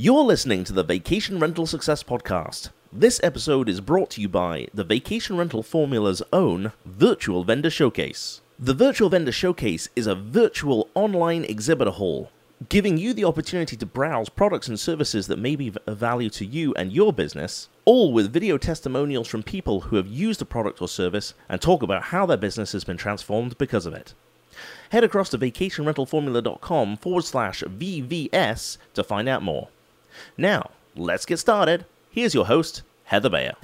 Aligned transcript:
You're 0.00 0.22
listening 0.22 0.62
to 0.62 0.72
the 0.72 0.84
Vacation 0.84 1.40
Rental 1.40 1.66
Success 1.66 2.04
Podcast. 2.04 2.70
This 2.92 3.18
episode 3.24 3.68
is 3.68 3.80
brought 3.80 4.10
to 4.10 4.20
you 4.20 4.28
by 4.28 4.68
the 4.72 4.84
Vacation 4.84 5.36
Rental 5.36 5.60
Formula's 5.60 6.22
own 6.32 6.70
Virtual 6.86 7.42
Vendor 7.42 7.68
Showcase. 7.68 8.40
The 8.60 8.74
Virtual 8.74 9.08
Vendor 9.08 9.32
Showcase 9.32 9.88
is 9.96 10.06
a 10.06 10.14
virtual 10.14 10.88
online 10.94 11.42
exhibitor 11.42 11.90
hall, 11.90 12.30
giving 12.68 12.96
you 12.96 13.12
the 13.12 13.24
opportunity 13.24 13.76
to 13.76 13.84
browse 13.84 14.28
products 14.28 14.68
and 14.68 14.78
services 14.78 15.26
that 15.26 15.40
may 15.40 15.56
be 15.56 15.72
of 15.84 15.98
value 15.98 16.30
to 16.30 16.46
you 16.46 16.72
and 16.74 16.92
your 16.92 17.12
business, 17.12 17.68
all 17.84 18.12
with 18.12 18.32
video 18.32 18.56
testimonials 18.56 19.26
from 19.26 19.42
people 19.42 19.80
who 19.80 19.96
have 19.96 20.06
used 20.06 20.40
a 20.40 20.44
product 20.44 20.80
or 20.80 20.86
service 20.86 21.34
and 21.48 21.60
talk 21.60 21.82
about 21.82 22.04
how 22.04 22.24
their 22.24 22.36
business 22.36 22.70
has 22.70 22.84
been 22.84 22.96
transformed 22.96 23.58
because 23.58 23.84
of 23.84 23.94
it. 23.94 24.14
Head 24.90 25.02
across 25.02 25.30
to 25.30 25.38
vacationrentalformula.com 25.38 26.98
forward 26.98 27.24
slash 27.24 27.64
VVS 27.64 28.78
to 28.94 29.02
find 29.02 29.28
out 29.28 29.42
more. 29.42 29.70
Now, 30.36 30.70
let's 30.94 31.26
get 31.26 31.38
started. 31.38 31.84
Here's 32.10 32.34
your 32.34 32.46
host, 32.46 32.82
Heather 33.04 33.30
Bayer. 33.30 33.54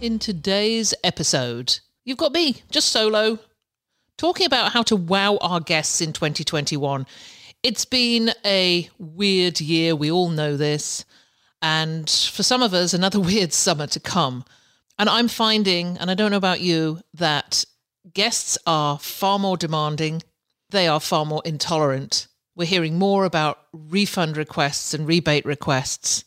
In 0.00 0.18
today's 0.18 0.94
episode, 1.02 1.80
you've 2.04 2.18
got 2.18 2.32
me, 2.32 2.62
just 2.70 2.90
solo, 2.90 3.38
talking 4.16 4.46
about 4.46 4.72
how 4.72 4.82
to 4.84 4.96
wow 4.96 5.38
our 5.40 5.60
guests 5.60 6.00
in 6.00 6.12
2021. 6.12 7.06
It's 7.62 7.84
been 7.84 8.30
a 8.44 8.88
weird 8.98 9.60
year, 9.60 9.96
we 9.96 10.10
all 10.10 10.28
know 10.28 10.56
this. 10.56 11.04
And 11.60 12.08
for 12.08 12.42
some 12.42 12.62
of 12.62 12.72
us, 12.74 12.94
another 12.94 13.18
weird 13.32 13.52
summer 13.52 13.86
to 13.88 14.00
come. 14.00 14.44
And 14.98 15.08
I'm 15.08 15.28
finding, 15.28 15.98
and 15.98 16.10
I 16.10 16.14
don't 16.14 16.30
know 16.30 16.36
about 16.36 16.60
you, 16.60 17.00
that 17.14 17.64
guests 18.14 18.58
are 18.66 18.98
far 18.98 19.38
more 19.38 19.56
demanding, 19.56 20.22
they 20.70 20.86
are 20.86 21.00
far 21.00 21.24
more 21.24 21.42
intolerant 21.44 22.28
we're 22.58 22.64
hearing 22.64 22.98
more 22.98 23.24
about 23.24 23.60
refund 23.72 24.36
requests 24.36 24.92
and 24.92 25.06
rebate 25.06 25.46
requests. 25.46 26.24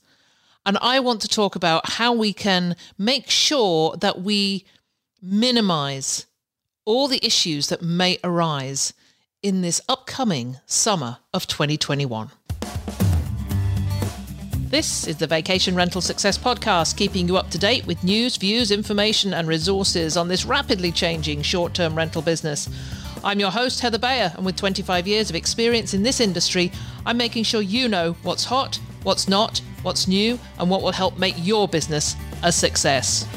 And 0.65 0.77
I 0.81 1.01
want 1.01 1.19
to 1.21 1.27
talk 1.27 1.57
about 1.57 1.89
how 1.89 2.13
we 2.13 2.31
can 2.31 2.77
make 2.97 3.29
sure 3.29 3.97
that 3.97 4.21
we 4.21 4.65
minimize 5.21 6.27
all 6.85 7.09
the 7.09 7.23
issues 7.23 7.67
that 7.67 7.81
may 7.81 8.17
arise 8.23 8.93
in 9.43 9.61
this 9.61 9.81
upcoming 9.89 10.57
summer 10.65 11.17
of 11.33 11.47
2021. 11.47 12.31
This 14.69 15.05
is 15.05 15.17
the 15.17 15.27
Vacation 15.27 15.75
Rental 15.75 15.99
Success 15.99 16.37
Podcast, 16.37 16.95
keeping 16.95 17.27
you 17.27 17.35
up 17.35 17.49
to 17.49 17.57
date 17.57 17.85
with 17.85 18.05
news, 18.05 18.37
views, 18.37 18.71
information, 18.71 19.33
and 19.33 19.49
resources 19.49 20.15
on 20.15 20.29
this 20.29 20.45
rapidly 20.45 20.93
changing 20.93 21.41
short 21.41 21.73
term 21.73 21.93
rental 21.93 22.21
business. 22.21 22.69
I'm 23.23 23.39
your 23.39 23.51
host, 23.51 23.81
Heather 23.81 23.99
Bayer, 23.99 24.33
and 24.35 24.45
with 24.45 24.55
25 24.55 25.07
years 25.07 25.29
of 25.29 25.35
experience 25.35 25.93
in 25.93 26.01
this 26.01 26.19
industry, 26.19 26.71
I'm 27.05 27.17
making 27.17 27.43
sure 27.43 27.61
you 27.61 27.87
know 27.87 28.13
what's 28.23 28.43
hot, 28.43 28.79
what's 29.03 29.27
not, 29.27 29.61
what's 29.83 30.07
new, 30.07 30.39
and 30.57 30.69
what 30.69 30.81
will 30.81 30.91
help 30.91 31.19
make 31.19 31.35
your 31.37 31.67
business 31.67 32.15
a 32.41 32.51
success. 32.51 33.27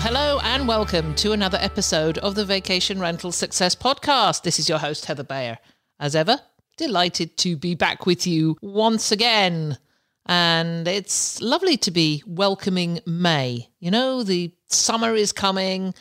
Well, 0.00 0.14
hello 0.14 0.40
and 0.42 0.66
welcome 0.66 1.14
to 1.16 1.32
another 1.32 1.58
episode 1.60 2.16
of 2.16 2.34
the 2.34 2.46
Vacation 2.46 3.00
Rental 3.00 3.32
Success 3.32 3.74
Podcast. 3.74 4.44
This 4.44 4.58
is 4.58 4.66
your 4.66 4.78
host, 4.78 5.04
Heather 5.04 5.22
Bayer. 5.22 5.58
As 5.98 6.16
ever, 6.16 6.40
delighted 6.78 7.36
to 7.36 7.54
be 7.54 7.74
back 7.74 8.06
with 8.06 8.26
you 8.26 8.56
once 8.62 9.12
again. 9.12 9.76
And 10.24 10.88
it's 10.88 11.42
lovely 11.42 11.76
to 11.76 11.90
be 11.90 12.22
welcoming 12.26 13.00
May. 13.04 13.68
You 13.78 13.90
know, 13.90 14.22
the 14.22 14.54
summer 14.68 15.14
is 15.14 15.34
coming. 15.34 15.92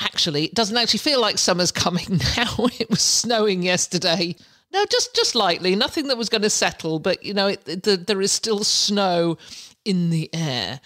Actually, 0.00 0.46
it 0.46 0.54
doesn't 0.54 0.76
actually 0.76 0.98
feel 0.98 1.20
like 1.20 1.38
summer's 1.38 1.70
coming 1.86 2.20
now. 2.36 2.56
it 2.80 2.90
was 2.90 3.02
snowing 3.02 3.62
yesterday. 3.62 4.34
No, 4.72 4.84
just 4.86 5.14
just 5.14 5.36
lightly, 5.36 5.76
nothing 5.76 6.08
that 6.08 6.18
was 6.18 6.28
going 6.28 6.42
to 6.42 6.50
settle, 6.50 6.98
but 6.98 7.22
you 7.22 7.32
know, 7.32 7.46
it, 7.46 7.86
it, 7.86 8.08
there 8.08 8.20
is 8.20 8.32
still 8.32 8.64
snow 8.64 9.38
in 9.84 10.10
the 10.10 10.28
air 10.34 10.80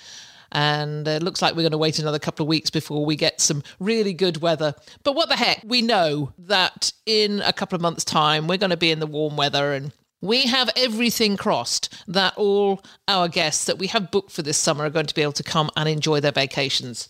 and 0.53 1.07
it 1.07 1.23
looks 1.23 1.43
like 1.43 1.55
we're 1.55 1.63
going 1.63 1.73
to 1.73 1.79
wait 1.79 1.99
another 1.99 2.19
couple 2.19 2.45
of 2.45 2.49
weeks 2.49 2.71
before 2.71 3.05
we 3.05 3.17
get 3.17 3.41
some 3.41 3.63
really 3.79 4.13
good 4.13 4.41
weather. 4.41 4.75
But 5.03 5.15
what 5.15 5.29
the 5.29 5.37
heck? 5.37 5.63
We 5.65 5.83
know 5.83 6.33
that 6.39 6.93
in 7.07 7.41
a 7.43 7.53
couple 7.53 7.77
of 7.77 7.83
months' 7.83 8.05
time, 8.05 8.47
we're 8.47 8.59
going 8.59 8.71
to 8.71 8.77
be 8.77 8.91
in 8.91 9.01
the 9.01 9.07
warm 9.07 9.37
weather 9.37 9.73
and 9.73 9.93
we 10.21 10.47
have 10.47 10.71
everything 10.77 11.37
crossed 11.37 11.95
that 12.09 12.37
all 12.37 12.83
our 13.07 13.29
guests 13.29 13.65
that 13.67 13.79
we 13.79 13.87
have 13.89 14.11
booked 14.11 14.33
for 14.33 14.43
this 14.43 14.59
summer 14.59 14.85
are 14.85 14.91
going 14.91 15.07
to 15.07 15.15
be 15.15 15.23
able 15.23 15.33
to 15.33 15.45
come 15.45 15.71
and 15.77 15.89
enjoy 15.89 16.21
their 16.21 16.33
vacations. 16.33 17.09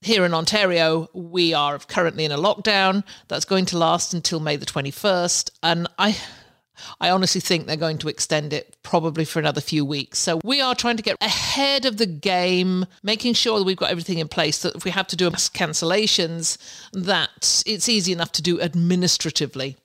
Here 0.00 0.24
in 0.24 0.34
Ontario, 0.34 1.08
we 1.12 1.54
are 1.54 1.78
currently 1.78 2.24
in 2.24 2.32
a 2.32 2.38
lockdown 2.38 3.04
that's 3.28 3.44
going 3.44 3.66
to 3.66 3.78
last 3.78 4.14
until 4.14 4.40
May 4.40 4.56
the 4.56 4.66
21st. 4.66 5.50
And 5.62 5.86
I 5.98 6.16
I 7.00 7.10
honestly 7.10 7.40
think 7.40 7.66
they're 7.66 7.76
going 7.76 7.98
to 7.98 8.08
extend 8.08 8.52
it 8.52 8.76
probably 8.82 9.24
for 9.24 9.38
another 9.38 9.60
few 9.60 9.84
weeks. 9.84 10.18
So 10.18 10.40
we 10.44 10.60
are 10.60 10.74
trying 10.74 10.96
to 10.96 11.02
get 11.02 11.16
ahead 11.20 11.84
of 11.84 11.96
the 11.96 12.06
game, 12.06 12.86
making 13.02 13.34
sure 13.34 13.58
that 13.58 13.64
we've 13.64 13.76
got 13.76 13.90
everything 13.90 14.18
in 14.18 14.28
place 14.28 14.62
that 14.62 14.74
if 14.74 14.84
we 14.84 14.90
have 14.90 15.06
to 15.08 15.16
do 15.16 15.30
mass 15.30 15.48
cancellations, 15.48 16.58
that 16.92 17.62
it's 17.66 17.88
easy 17.88 18.12
enough 18.12 18.32
to 18.32 18.42
do 18.42 18.60
administratively 18.60 19.76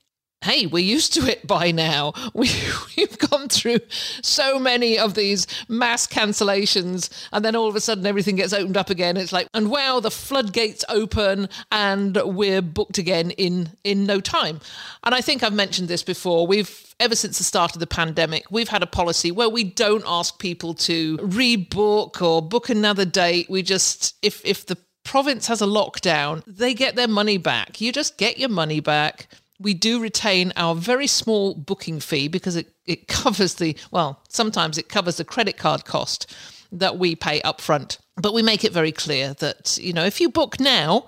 hey, 0.42 0.66
we're 0.66 0.84
used 0.84 1.14
to 1.14 1.28
it 1.28 1.46
by 1.46 1.72
now. 1.72 2.14
We, 2.34 2.52
we've 2.96 3.18
gone 3.18 3.48
through 3.48 3.80
so 4.22 4.60
many 4.60 5.00
of 5.00 5.16
these 5.16 5.48
mass 5.68 6.06
cancellations, 6.06 7.10
and 7.32 7.44
then 7.44 7.56
all 7.56 7.68
of 7.68 7.76
a 7.76 7.80
sudden 7.80 8.06
everything 8.06 8.36
gets 8.36 8.54
opened 8.54 8.78
up 8.78 8.92
again. 8.92 9.18
It's 9.18 9.34
like, 9.34 9.48
and 9.56 9.72
wow, 9.72 10.00
the 10.00 10.12
floodgates 10.12 10.86
open, 10.88 11.50
and 11.72 12.16
we're 12.24 12.62
booked 12.62 13.00
again 13.00 13.32
in 13.32 13.70
in 13.84 14.06
no 14.06 14.20
time. 14.20 14.60
And 15.04 15.16
I 15.16 15.22
think 15.22 15.42
I've 15.42 15.54
mentioned 15.54 15.88
this 15.88 16.04
before. 16.04 16.46
We've 16.46 16.94
ever 17.00 17.16
since 17.16 17.40
the 17.40 17.44
start 17.44 17.74
of 17.76 17.80
the 17.80 17.88
pandemic, 17.88 18.46
we've 18.52 18.70
had 18.70 18.84
a 18.84 18.88
policy 18.88 19.32
where 19.32 19.50
we 19.50 19.64
don't 19.64 20.04
ask 20.06 20.38
people 20.38 20.76
to 20.76 21.18
rebook 21.18 22.22
or 22.22 22.42
book 22.42 22.70
another 22.70 23.06
date. 23.06 23.50
We 23.50 23.64
just, 23.64 24.16
if 24.22 24.46
if 24.46 24.68
the 24.68 24.78
province 25.04 25.48
has 25.48 25.62
a 25.62 25.66
lockdown, 25.66 26.44
they 26.46 26.76
get 26.76 26.96
their 26.96 27.08
money 27.08 27.38
back. 27.38 27.82
You 27.82 27.92
just 27.92 28.18
get 28.18 28.38
your 28.38 28.50
money 28.50 28.80
back 28.80 29.28
we 29.60 29.74
do 29.74 30.00
retain 30.00 30.54
our 30.56 30.76
very 30.76 31.08
small 31.08 31.56
booking 31.56 32.00
fee 32.00 32.28
because 32.28 32.56
it, 32.56 32.68
it 32.86 33.08
covers 33.08 33.56
the, 33.56 33.76
well, 33.92 34.22
sometimes 34.30 34.78
it 34.78 34.90
covers 34.90 35.18
the 35.18 35.26
credit 35.26 35.58
card 35.58 35.86
cost 35.86 36.34
that 36.72 36.98
we 36.98 37.16
pay 37.16 37.42
up 37.42 37.62
front. 37.62 37.98
But 38.16 38.34
we 38.34 38.42
make 38.42 38.64
it 38.64 38.74
very 38.74 38.92
clear 38.92 39.34
that, 39.36 39.78
you 39.80 39.94
know, 39.94 40.06
if 40.06 40.20
you 40.20 40.30
book 40.30 40.60
now 40.60 41.08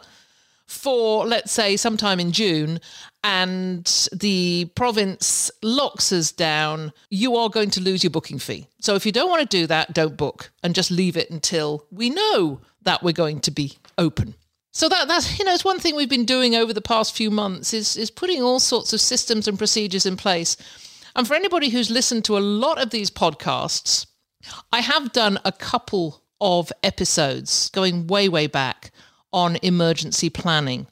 for, 0.68 1.26
let's 1.26 1.52
say, 1.52 1.76
sometime 1.76 2.20
in 2.20 2.32
June 2.32 2.80
and 3.24 4.08
the 4.14 4.66
province 4.76 5.50
locks 5.64 6.12
us 6.14 6.32
down, 6.32 6.94
you 7.10 7.36
are 7.36 7.50
going 7.50 7.72
to 7.72 7.82
lose 7.82 8.04
your 8.04 8.12
booking 8.12 8.38
fee. 8.38 8.68
So 8.80 8.94
if 8.94 9.06
you 9.06 9.12
don't 9.12 9.30
want 9.30 9.42
to 9.42 9.58
do 9.58 9.66
that, 9.68 9.94
don't 9.94 10.16
book 10.16 10.52
and 10.64 10.76
just 10.76 10.92
leave 10.92 11.18
it 11.18 11.32
until 11.32 11.86
we 11.92 12.12
know 12.12 12.62
that 12.84 13.02
we're 13.02 13.12
going 13.12 13.40
to 13.42 13.52
be 13.52 13.80
open. 13.98 14.36
So 14.80 14.88
that 14.88 15.10
that's 15.10 15.38
you 15.38 15.44
know 15.44 15.54
it's 15.54 15.66
one 15.66 15.78
thing 15.78 15.98
we've 15.98 16.08
been 16.08 16.24
doing 16.24 16.56
over 16.56 16.72
the 16.72 16.80
past 16.80 17.14
few 17.14 17.30
months 17.30 17.74
is 17.74 17.98
is 17.98 18.10
putting 18.10 18.42
all 18.42 18.62
sorts 18.62 18.94
of 18.94 19.02
systems 19.02 19.46
and 19.46 19.58
procedures 19.58 20.06
in 20.06 20.16
place. 20.16 20.56
And 21.18 21.28
for 21.28 21.34
anybody 21.34 21.68
who's 21.68 21.92
listened 21.92 22.24
to 22.26 22.38
a 22.38 22.40
lot 22.40 22.82
of 22.82 22.90
these 22.90 23.12
podcasts, 23.12 24.06
I 24.72 24.80
have 24.80 25.12
done 25.12 25.38
a 25.44 25.52
couple 25.52 26.24
of 26.40 26.72
episodes 26.82 27.70
going 27.72 28.08
way 28.08 28.30
way 28.30 28.48
back 28.48 28.92
on 29.34 29.58
emergency 29.64 30.30
planning. 30.30 30.88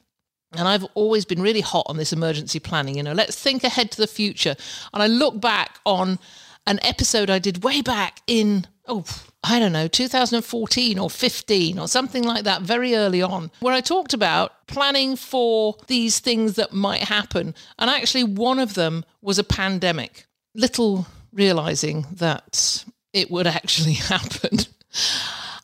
And 0.52 0.68
I've 0.68 0.84
always 0.92 1.24
been 1.24 1.40
really 1.40 1.62
hot 1.62 1.86
on 1.88 1.96
this 1.96 2.12
emergency 2.12 2.60
planning. 2.60 2.98
You 2.98 3.04
know, 3.04 3.14
let's 3.14 3.42
think 3.42 3.64
ahead 3.64 3.90
to 3.92 4.02
the 4.02 4.06
future. 4.06 4.54
And 4.92 5.02
I 5.02 5.06
look 5.06 5.40
back 5.40 5.78
on 5.86 6.18
an 6.66 6.78
episode 6.82 7.30
I 7.30 7.38
did 7.38 7.64
way 7.64 7.80
back 7.80 8.20
in, 8.26 8.66
oh, 8.88 9.04
I 9.44 9.58
don't 9.58 9.72
know, 9.72 9.88
2014 9.88 10.98
or 10.98 11.08
15 11.08 11.78
or 11.78 11.88
something 11.88 12.24
like 12.24 12.44
that, 12.44 12.62
very 12.62 12.94
early 12.94 13.22
on, 13.22 13.50
where 13.60 13.74
I 13.74 13.80
talked 13.80 14.14
about 14.14 14.66
planning 14.66 15.16
for 15.16 15.76
these 15.86 16.18
things 16.18 16.54
that 16.54 16.72
might 16.72 17.02
happen. 17.02 17.54
And 17.78 17.88
actually, 17.90 18.24
one 18.24 18.58
of 18.58 18.74
them 18.74 19.04
was 19.22 19.38
a 19.38 19.44
pandemic. 19.44 20.26
Little 20.54 21.06
realizing 21.32 22.06
that 22.12 22.84
it 23.12 23.30
would 23.30 23.46
actually 23.58 23.94
happen. 23.94 24.58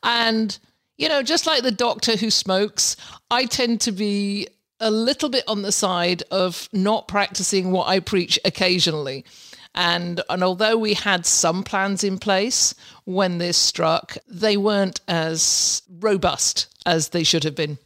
and, 0.03 0.59
you 0.97 1.09
know, 1.09 1.23
just 1.23 1.47
like 1.47 1.63
the 1.63 1.73
doctor 1.73 2.17
who 2.17 2.31
smokes, 2.31 2.97
I 3.31 3.47
tend 3.47 3.81
to 3.83 3.93
be 3.93 4.49
a 4.81 4.91
little 4.91 5.29
bit 5.29 5.45
on 5.49 5.63
the 5.63 5.73
side 5.73 6.23
of 6.31 6.69
not 6.73 7.09
practicing 7.09 7.71
what 7.71 7.89
I 7.89 8.01
preach 8.01 8.39
occasionally. 8.45 9.25
And, 9.75 10.21
and 10.31 10.45
although 10.45 10.77
we 10.77 10.95
had 10.95 11.27
some 11.27 11.65
plans 11.65 12.05
in 12.05 12.19
place 12.19 12.75
when 13.05 13.39
this 13.39 13.57
struck, 13.57 14.17
they 14.29 14.57
weren't 14.57 15.01
as 15.09 15.83
robust 15.99 16.67
as 16.87 17.09
they 17.09 17.25
should 17.25 17.45
have 17.45 17.57
been. 17.57 17.79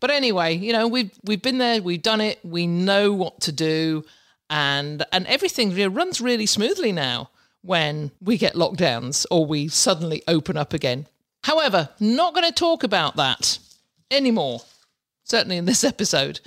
But 0.00 0.10
anyway, 0.10 0.54
you 0.54 0.72
know, 0.72 0.88
we've 0.88 1.10
we've 1.24 1.42
been 1.42 1.58
there, 1.58 1.80
we've 1.82 2.02
done 2.02 2.20
it, 2.20 2.38
we 2.44 2.66
know 2.66 3.12
what 3.12 3.40
to 3.42 3.52
do, 3.52 4.04
and 4.50 5.04
and 5.12 5.26
everything 5.26 5.74
runs 5.92 6.20
really 6.20 6.46
smoothly 6.46 6.92
now 6.92 7.30
when 7.62 8.10
we 8.20 8.38
get 8.38 8.54
lockdowns 8.54 9.26
or 9.30 9.44
we 9.44 9.68
suddenly 9.68 10.22
open 10.28 10.56
up 10.56 10.72
again. 10.72 11.06
However, 11.44 11.90
not 12.00 12.34
going 12.34 12.46
to 12.46 12.52
talk 12.52 12.82
about 12.82 13.16
that 13.16 13.58
anymore. 14.10 14.60
Certainly 15.24 15.56
in 15.56 15.64
this 15.64 15.84
episode. 15.92 16.40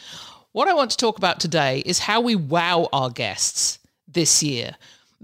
What 0.52 0.68
I 0.68 0.74
want 0.74 0.92
to 0.92 0.98
talk 0.98 1.18
about 1.18 1.40
today 1.40 1.84
is 1.86 2.00
how 2.00 2.22
we 2.22 2.36
wow 2.36 2.90
our 2.92 3.10
guests 3.10 3.79
this 4.12 4.42
year 4.44 4.76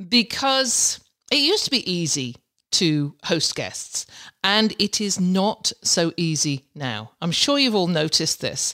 because 0.09 0.99
it 1.31 1.37
used 1.37 1.65
to 1.65 1.71
be 1.71 1.89
easy 1.91 2.35
to 2.71 3.15
host 3.23 3.55
guests 3.55 4.05
and 4.43 4.75
it 4.79 4.99
is 4.99 5.19
not 5.19 5.71
so 5.81 6.11
easy 6.17 6.65
now. 6.75 7.11
I'm 7.21 7.31
sure 7.31 7.57
you've 7.57 7.75
all 7.75 7.87
noticed 7.87 8.41
this. 8.41 8.73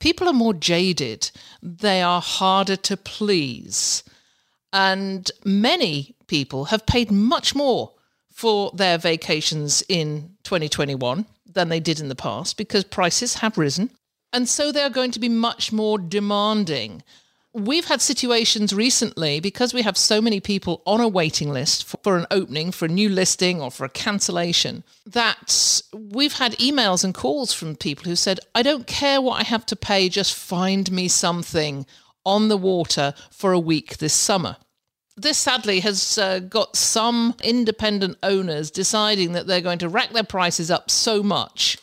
People 0.00 0.28
are 0.28 0.34
more 0.34 0.54
jaded, 0.54 1.30
they 1.62 2.02
are 2.02 2.20
harder 2.20 2.76
to 2.76 2.96
please, 2.96 4.04
and 4.72 5.30
many 5.44 6.14
people 6.28 6.66
have 6.66 6.86
paid 6.86 7.10
much 7.10 7.54
more 7.54 7.92
for 8.30 8.70
their 8.72 8.98
vacations 8.98 9.82
in 9.88 10.36
2021 10.44 11.26
than 11.44 11.68
they 11.68 11.80
did 11.80 11.98
in 11.98 12.08
the 12.08 12.14
past 12.14 12.56
because 12.56 12.84
prices 12.84 13.34
have 13.34 13.58
risen. 13.58 13.90
And 14.32 14.48
so 14.48 14.70
they're 14.70 14.90
going 14.90 15.10
to 15.12 15.18
be 15.18 15.28
much 15.28 15.72
more 15.72 15.98
demanding. 15.98 17.02
We've 17.58 17.86
had 17.86 18.00
situations 18.00 18.72
recently 18.72 19.40
because 19.40 19.74
we 19.74 19.82
have 19.82 19.96
so 19.96 20.20
many 20.20 20.38
people 20.38 20.80
on 20.86 21.00
a 21.00 21.08
waiting 21.08 21.50
list 21.50 21.84
for, 21.84 21.98
for, 22.04 22.16
an 22.16 22.26
opening, 22.30 22.70
for 22.70 22.84
a 22.84 22.88
new 22.88 23.08
listing, 23.08 23.60
or 23.60 23.72
for 23.72 23.84
a 23.84 23.88
cancellation 23.88 24.84
that 25.06 25.82
we've 25.92 26.34
had 26.34 26.52
emails 26.58 27.02
and 27.02 27.12
calls 27.12 27.52
from 27.52 27.74
people 27.74 28.04
who 28.04 28.14
said, 28.14 28.38
I 28.54 28.62
don't 28.62 28.86
care 28.86 29.20
what 29.20 29.40
I 29.40 29.42
have 29.42 29.66
to 29.66 29.76
pay, 29.76 30.08
just 30.08 30.34
find 30.34 30.90
me 30.92 31.08
something 31.08 31.84
on 32.24 32.46
the 32.46 32.56
water 32.56 33.12
for 33.32 33.52
a 33.52 33.58
week 33.58 33.98
this 33.98 34.14
summer. 34.14 34.56
This 35.16 35.36
sadly 35.36 35.80
has 35.80 36.16
uh, 36.16 36.38
got 36.38 36.76
some 36.76 37.34
independent 37.42 38.18
owners 38.22 38.70
deciding 38.70 39.32
that 39.32 39.48
they're 39.48 39.60
going 39.60 39.80
to 39.80 39.88
rack 39.88 40.10
their 40.10 40.22
prices 40.22 40.70
up 40.70 40.92
so 40.92 41.24
much, 41.24 41.76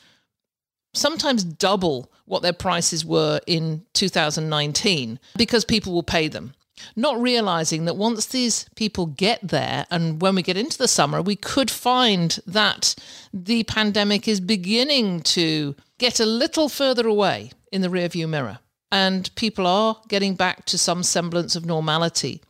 sometimes 0.94 1.44
double 1.44 2.10
what 2.26 2.42
their 2.42 2.54
prices 2.54 3.06
were 3.06 3.40
in 3.48 3.86
2019 3.94 5.20
because 5.38 5.66
people 5.66 5.94
will 5.94 6.04
pay 6.04 6.28
them. 6.28 6.54
Not 6.96 7.22
realizing 7.22 7.86
that 7.86 7.96
once 7.96 8.26
these 8.26 8.68
people 8.76 9.06
get 9.06 9.40
there, 9.42 9.86
and 9.90 10.22
when 10.22 10.36
we 10.36 10.42
get 10.42 10.58
into 10.58 10.78
the 10.78 10.90
summer, 10.90 11.22
we 11.22 11.36
could 11.36 11.72
find 11.72 12.38
that 12.46 12.96
the 13.34 13.64
pandemic 13.64 14.28
is 14.28 14.42
beginning 14.42 15.22
to 15.22 15.76
get 16.00 16.20
a 16.20 16.26
little 16.26 16.68
further 16.68 17.08
away 17.08 17.52
in 17.72 17.82
the 17.82 17.88
rearview 17.88 18.28
mirror. 18.28 18.60
And 18.92 19.34
people 19.36 19.66
are 19.66 20.02
getting 20.10 20.36
back 20.36 20.66
to 20.66 20.78
some 20.78 21.04
semblance 21.04 21.56
of 21.56 21.66
normality. 21.66 22.42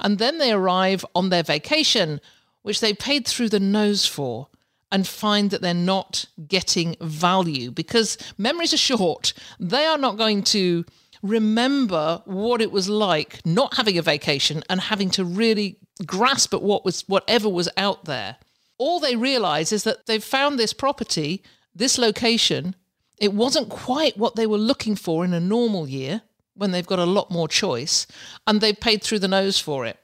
And 0.00 0.18
then 0.18 0.38
they 0.38 0.52
arrive 0.52 1.04
on 1.14 1.28
their 1.28 1.42
vacation, 1.42 2.20
which 2.62 2.80
they 2.80 2.94
paid 2.94 3.26
through 3.26 3.50
the 3.50 3.60
nose 3.60 4.06
for 4.06 4.48
and 4.94 5.08
find 5.08 5.50
that 5.50 5.60
they're 5.60 5.74
not 5.74 6.24
getting 6.46 6.94
value 7.00 7.72
because 7.72 8.16
memories 8.38 8.72
are 8.72 8.76
short. 8.76 9.32
They 9.58 9.84
are 9.86 9.98
not 9.98 10.16
going 10.16 10.44
to 10.44 10.84
remember 11.20 12.22
what 12.26 12.62
it 12.62 12.70
was 12.70 12.88
like 12.88 13.44
not 13.44 13.74
having 13.74 13.98
a 13.98 14.02
vacation 14.02 14.62
and 14.70 14.80
having 14.80 15.10
to 15.10 15.24
really 15.24 15.78
grasp 16.06 16.54
at 16.54 16.62
what 16.62 16.84
was 16.84 17.00
whatever 17.08 17.48
was 17.48 17.68
out 17.76 18.04
there. 18.04 18.36
All 18.78 19.00
they 19.00 19.16
realize 19.16 19.72
is 19.72 19.82
that 19.82 20.06
they've 20.06 20.22
found 20.22 20.60
this 20.60 20.72
property, 20.72 21.42
this 21.74 21.98
location. 21.98 22.76
It 23.18 23.34
wasn't 23.34 23.70
quite 23.70 24.16
what 24.16 24.36
they 24.36 24.46
were 24.46 24.58
looking 24.58 24.94
for 24.94 25.24
in 25.24 25.34
a 25.34 25.40
normal 25.40 25.88
year 25.88 26.22
when 26.54 26.70
they've 26.70 26.86
got 26.86 27.00
a 27.00 27.04
lot 27.04 27.32
more 27.32 27.48
choice 27.48 28.06
and 28.46 28.60
they've 28.60 28.78
paid 28.78 29.02
through 29.02 29.18
the 29.18 29.26
nose 29.26 29.58
for 29.58 29.86
it. 29.86 29.98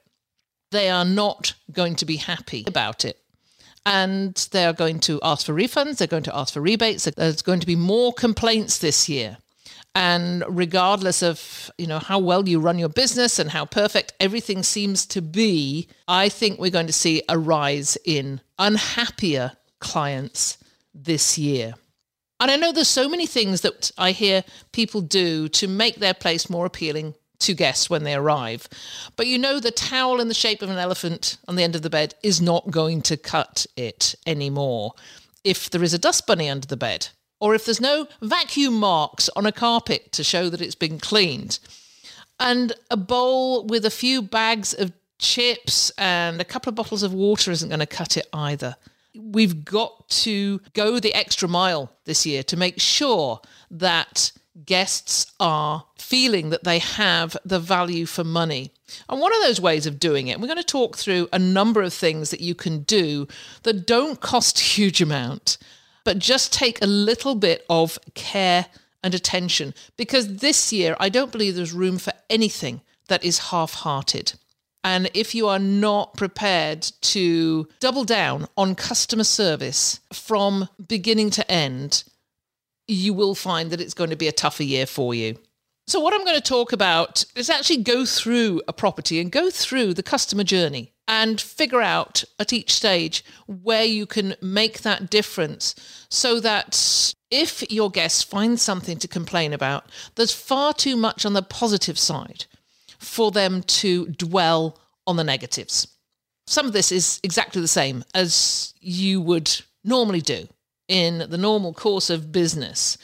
They 0.71 0.89
are 0.89 1.05
not 1.05 1.53
going 1.71 1.95
to 1.95 2.05
be 2.05 2.17
happy 2.17 2.65
about 2.67 3.05
it 3.05 3.20
and 3.85 4.35
they 4.51 4.65
are 4.65 4.73
going 4.73 4.99
to 5.01 5.19
ask 5.23 5.45
for 5.45 5.53
refunds, 5.53 5.97
they're 5.97 6.07
going 6.07 6.23
to 6.23 6.35
ask 6.35 6.53
for 6.53 6.61
rebates, 6.61 7.05
there's 7.05 7.41
going 7.41 7.59
to 7.59 7.67
be 7.67 7.75
more 7.75 8.13
complaints 8.13 8.77
this 8.77 9.09
year. 9.09 9.37
And 9.93 10.43
regardless 10.47 11.21
of, 11.21 11.69
you 11.77 11.85
know, 11.85 11.99
how 11.99 12.19
well 12.19 12.47
you 12.47 12.59
run 12.59 12.79
your 12.79 12.89
business 12.89 13.39
and 13.39 13.49
how 13.49 13.65
perfect 13.65 14.13
everything 14.21 14.63
seems 14.63 15.05
to 15.07 15.21
be, 15.21 15.89
I 16.07 16.29
think 16.29 16.59
we're 16.59 16.71
going 16.71 16.87
to 16.87 16.93
see 16.93 17.23
a 17.27 17.37
rise 17.37 17.97
in 18.05 18.39
unhappier 18.57 19.51
clients 19.79 20.57
this 20.93 21.37
year. 21.37 21.73
And 22.39 22.49
I 22.49 22.55
know 22.55 22.71
there's 22.71 22.87
so 22.87 23.09
many 23.09 23.27
things 23.27 23.61
that 23.61 23.91
I 23.97 24.11
hear 24.11 24.43
people 24.71 25.01
do 25.01 25.49
to 25.49 25.67
make 25.67 25.97
their 25.97 26.13
place 26.13 26.49
more 26.49 26.65
appealing 26.65 27.15
to 27.41 27.53
guests 27.53 27.89
when 27.89 28.03
they 28.03 28.15
arrive. 28.15 28.67
But 29.15 29.27
you 29.27 29.37
know, 29.37 29.59
the 29.59 29.71
towel 29.71 30.19
in 30.19 30.27
the 30.27 30.33
shape 30.33 30.61
of 30.61 30.69
an 30.69 30.77
elephant 30.77 31.37
on 31.47 31.55
the 31.55 31.63
end 31.63 31.75
of 31.75 31.81
the 31.81 31.89
bed 31.89 32.15
is 32.23 32.41
not 32.41 32.71
going 32.71 33.01
to 33.03 33.17
cut 33.17 33.65
it 33.75 34.15
anymore. 34.25 34.93
If 35.43 35.69
there 35.69 35.83
is 35.83 35.93
a 35.93 35.99
dust 35.99 36.27
bunny 36.27 36.49
under 36.49 36.67
the 36.67 36.77
bed, 36.77 37.09
or 37.39 37.55
if 37.55 37.65
there's 37.65 37.81
no 37.81 38.07
vacuum 38.21 38.75
marks 38.75 39.29
on 39.35 39.45
a 39.45 39.51
carpet 39.51 40.11
to 40.13 40.23
show 40.23 40.49
that 40.49 40.61
it's 40.61 40.75
been 40.75 40.99
cleaned, 40.99 41.59
and 42.39 42.73
a 42.89 42.97
bowl 42.97 43.65
with 43.65 43.85
a 43.85 43.91
few 43.91 44.21
bags 44.21 44.73
of 44.73 44.91
chips 45.19 45.91
and 45.97 46.41
a 46.41 46.45
couple 46.45 46.69
of 46.69 46.75
bottles 46.75 47.03
of 47.03 47.13
water 47.13 47.51
isn't 47.51 47.69
going 47.69 47.79
to 47.79 47.85
cut 47.85 48.17
it 48.17 48.27
either. 48.33 48.75
We've 49.15 49.63
got 49.63 50.09
to 50.09 50.59
go 50.73 50.99
the 50.99 51.13
extra 51.13 51.47
mile 51.47 51.91
this 52.05 52.25
year 52.25 52.43
to 52.43 52.57
make 52.57 52.79
sure 52.79 53.41
that 53.69 54.31
guests 54.65 55.31
are 55.39 55.85
feeling 55.97 56.49
that 56.49 56.63
they 56.63 56.79
have 56.79 57.37
the 57.45 57.59
value 57.59 58.05
for 58.05 58.23
money. 58.23 58.71
And 59.07 59.21
one 59.21 59.33
of 59.33 59.41
those 59.41 59.61
ways 59.61 59.85
of 59.85 59.99
doing 59.99 60.27
it, 60.27 60.39
we're 60.39 60.47
going 60.47 60.57
to 60.57 60.63
talk 60.63 60.97
through 60.97 61.29
a 61.31 61.39
number 61.39 61.81
of 61.81 61.93
things 61.93 62.29
that 62.31 62.41
you 62.41 62.55
can 62.55 62.81
do 62.81 63.27
that 63.63 63.87
don't 63.87 64.19
cost 64.19 64.59
a 64.59 64.63
huge 64.63 65.01
amount, 65.01 65.57
but 66.03 66.19
just 66.19 66.53
take 66.53 66.81
a 66.81 66.87
little 66.87 67.35
bit 67.35 67.65
of 67.69 67.97
care 68.13 68.65
and 69.03 69.15
attention. 69.15 69.73
Because 69.97 70.37
this 70.37 70.73
year, 70.73 70.95
I 70.99 71.09
don't 71.09 71.31
believe 71.31 71.55
there's 71.55 71.73
room 71.73 71.97
for 71.97 72.13
anything 72.29 72.81
that 73.07 73.23
is 73.23 73.49
half 73.49 73.73
hearted. 73.73 74.33
And 74.83 75.11
if 75.13 75.35
you 75.35 75.47
are 75.47 75.59
not 75.59 76.15
prepared 76.15 76.81
to 77.01 77.67
double 77.79 78.03
down 78.03 78.47
on 78.57 78.73
customer 78.73 79.23
service 79.23 79.99
from 80.11 80.67
beginning 80.87 81.29
to 81.31 81.51
end, 81.51 82.03
you 82.91 83.13
will 83.13 83.35
find 83.35 83.71
that 83.71 83.81
it's 83.81 83.93
going 83.93 84.09
to 84.09 84.15
be 84.15 84.27
a 84.27 84.33
tougher 84.33 84.63
year 84.63 84.85
for 84.85 85.13
you. 85.13 85.37
So, 85.87 85.99
what 85.99 86.13
I'm 86.13 86.23
going 86.23 86.35
to 86.35 86.41
talk 86.41 86.71
about 86.71 87.25
is 87.35 87.49
actually 87.49 87.83
go 87.83 88.05
through 88.05 88.61
a 88.67 88.73
property 88.73 89.19
and 89.19 89.31
go 89.31 89.49
through 89.49 89.93
the 89.93 90.03
customer 90.03 90.43
journey 90.43 90.93
and 91.07 91.41
figure 91.41 91.81
out 91.81 92.23
at 92.39 92.53
each 92.53 92.73
stage 92.73 93.25
where 93.47 93.83
you 93.83 94.05
can 94.05 94.35
make 94.41 94.81
that 94.81 95.09
difference 95.09 95.75
so 96.09 96.39
that 96.39 97.13
if 97.29 97.69
your 97.71 97.89
guests 97.89 98.23
find 98.23 98.59
something 98.59 98.97
to 98.99 99.07
complain 99.07 99.53
about, 99.53 99.85
there's 100.15 100.33
far 100.33 100.73
too 100.73 100.95
much 100.95 101.25
on 101.25 101.33
the 101.33 101.41
positive 101.41 101.97
side 101.97 102.45
for 102.99 103.31
them 103.31 103.63
to 103.63 104.05
dwell 104.07 104.79
on 105.07 105.15
the 105.15 105.23
negatives. 105.23 105.87
Some 106.45 106.67
of 106.67 106.73
this 106.73 106.91
is 106.91 107.19
exactly 107.23 107.61
the 107.61 107.67
same 107.67 108.03
as 108.13 108.73
you 108.79 109.19
would 109.21 109.61
normally 109.83 110.21
do 110.21 110.47
in 110.91 111.25
the 111.29 111.37
normal 111.37 111.73
course 111.73 112.09
of 112.09 112.33
business. 112.33 112.97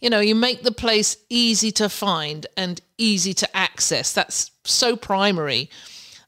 You 0.00 0.10
know, 0.10 0.18
you 0.18 0.34
make 0.34 0.64
the 0.64 0.72
place 0.72 1.16
easy 1.28 1.70
to 1.72 1.88
find 1.88 2.46
and 2.56 2.80
easy 2.98 3.32
to 3.34 3.56
access. 3.56 4.12
That's 4.12 4.50
so 4.64 4.96
primary 4.96 5.70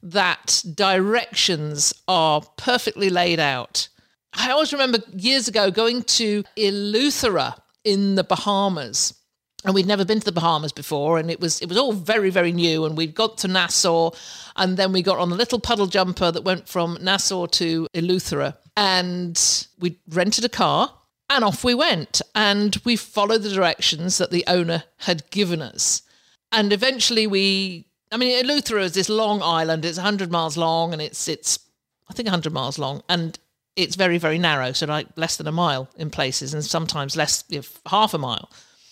that 0.01 0.63
directions 0.73 1.93
are 2.07 2.41
perfectly 2.55 3.09
laid 3.09 3.39
out. 3.41 3.89
I 4.33 4.51
always 4.51 4.71
remember 4.71 4.99
years 5.11 5.49
ago 5.49 5.71
going 5.71 6.03
to 6.03 6.43
Eleuthera 6.57 7.55
in 7.83 8.15
the 8.15 8.23
Bahamas. 8.23 9.13
And 9.65 9.73
we'd 9.73 9.85
never 9.85 10.05
been 10.05 10.19
to 10.19 10.25
the 10.25 10.33
Bahamas 10.33 10.73
before, 10.73 11.17
and 11.17 11.31
it 11.31 11.39
was 11.39 11.61
it 11.61 11.69
was 11.69 11.77
all 11.77 11.93
very 11.93 12.29
very 12.29 12.51
new. 12.51 12.83
And 12.83 12.97
we'd 12.97 13.15
got 13.15 13.37
to 13.39 13.47
Nassau, 13.47 14.11
and 14.57 14.75
then 14.75 14.91
we 14.91 15.01
got 15.01 15.19
on 15.19 15.29
the 15.29 15.37
little 15.37 15.59
puddle 15.59 15.87
jumper 15.87 16.31
that 16.31 16.43
went 16.43 16.67
from 16.67 16.97
Nassau 17.01 17.45
to 17.45 17.87
Eleuthera, 17.93 18.57
and 18.75 19.67
we 19.79 19.99
rented 20.09 20.45
a 20.45 20.49
car 20.49 20.93
and 21.29 21.43
off 21.43 21.63
we 21.63 21.73
went. 21.73 22.21
And 22.35 22.79
we 22.83 22.95
followed 22.95 23.43
the 23.43 23.49
directions 23.49 24.17
that 24.17 24.31
the 24.31 24.43
owner 24.47 24.83
had 24.97 25.29
given 25.31 25.61
us. 25.61 26.01
And 26.51 26.71
eventually 26.71 27.27
we, 27.27 27.85
I 28.11 28.17
mean, 28.17 28.43
Eleuthera 28.43 28.83
is 28.83 28.93
this 28.93 29.09
long 29.09 29.41
island. 29.41 29.85
It's 29.85 29.97
100 29.97 30.31
miles 30.31 30.57
long 30.57 30.93
and 30.93 31.01
it's, 31.01 31.27
it's 31.27 31.59
I 32.09 32.13
think 32.13 32.27
100 32.27 32.53
miles 32.53 32.77
long. 32.77 33.03
And 33.09 33.37
it's 33.75 33.95
very, 33.95 34.17
very 34.17 34.37
narrow. 34.37 34.71
So 34.71 34.85
like 34.85 35.07
less 35.15 35.37
than 35.37 35.47
a 35.47 35.51
mile 35.51 35.89
in 35.97 36.09
places 36.09 36.53
and 36.53 36.63
sometimes 36.63 37.15
less, 37.15 37.43
you 37.49 37.59
know, 37.59 37.65
half 37.87 38.13
a 38.13 38.19
mile. 38.19 38.51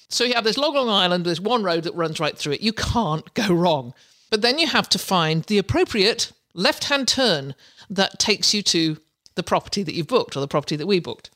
So 0.09 0.23
you 0.23 0.33
have 0.33 0.43
this 0.43 0.57
long, 0.57 0.75
long 0.75 0.89
island. 0.89 1.25
There's 1.25 1.39
one 1.39 1.63
road 1.63 1.83
that 1.83 1.95
runs 1.95 2.19
right 2.19 2.37
through 2.37 2.53
it. 2.53 2.61
You 2.61 2.73
can't 2.73 3.31
go 3.33 3.53
wrong. 3.53 3.93
But 4.29 4.41
then 4.41 4.59
you 4.59 4.67
have 4.67 4.89
to 4.89 4.99
find 4.99 5.43
the 5.43 5.57
appropriate 5.57 6.31
left 6.53 6.85
hand 6.85 7.07
turn 7.07 7.55
that 7.89 8.19
takes 8.19 8.53
you 8.53 8.61
to 8.63 8.97
the 9.35 9.43
property 9.43 9.83
that 9.83 9.93
you've 9.93 10.07
booked 10.07 10.35
or 10.35 10.39
the 10.39 10.47
property 10.47 10.75
that 10.75 10.87
we 10.87 10.99
booked. 10.99 11.29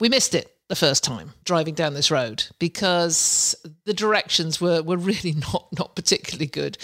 We 0.00 0.08
missed 0.08 0.34
it. 0.34 0.52
the 0.68 0.74
first 0.76 1.04
time 1.04 1.32
driving 1.44 1.74
down 1.74 1.94
this 1.94 2.10
road 2.10 2.44
because 2.58 3.54
the 3.84 3.94
directions 3.94 4.60
were, 4.60 4.82
were 4.82 4.96
really 4.96 5.32
not, 5.52 5.68
not 5.78 5.94
particularly 5.94 6.46
good. 6.46 6.76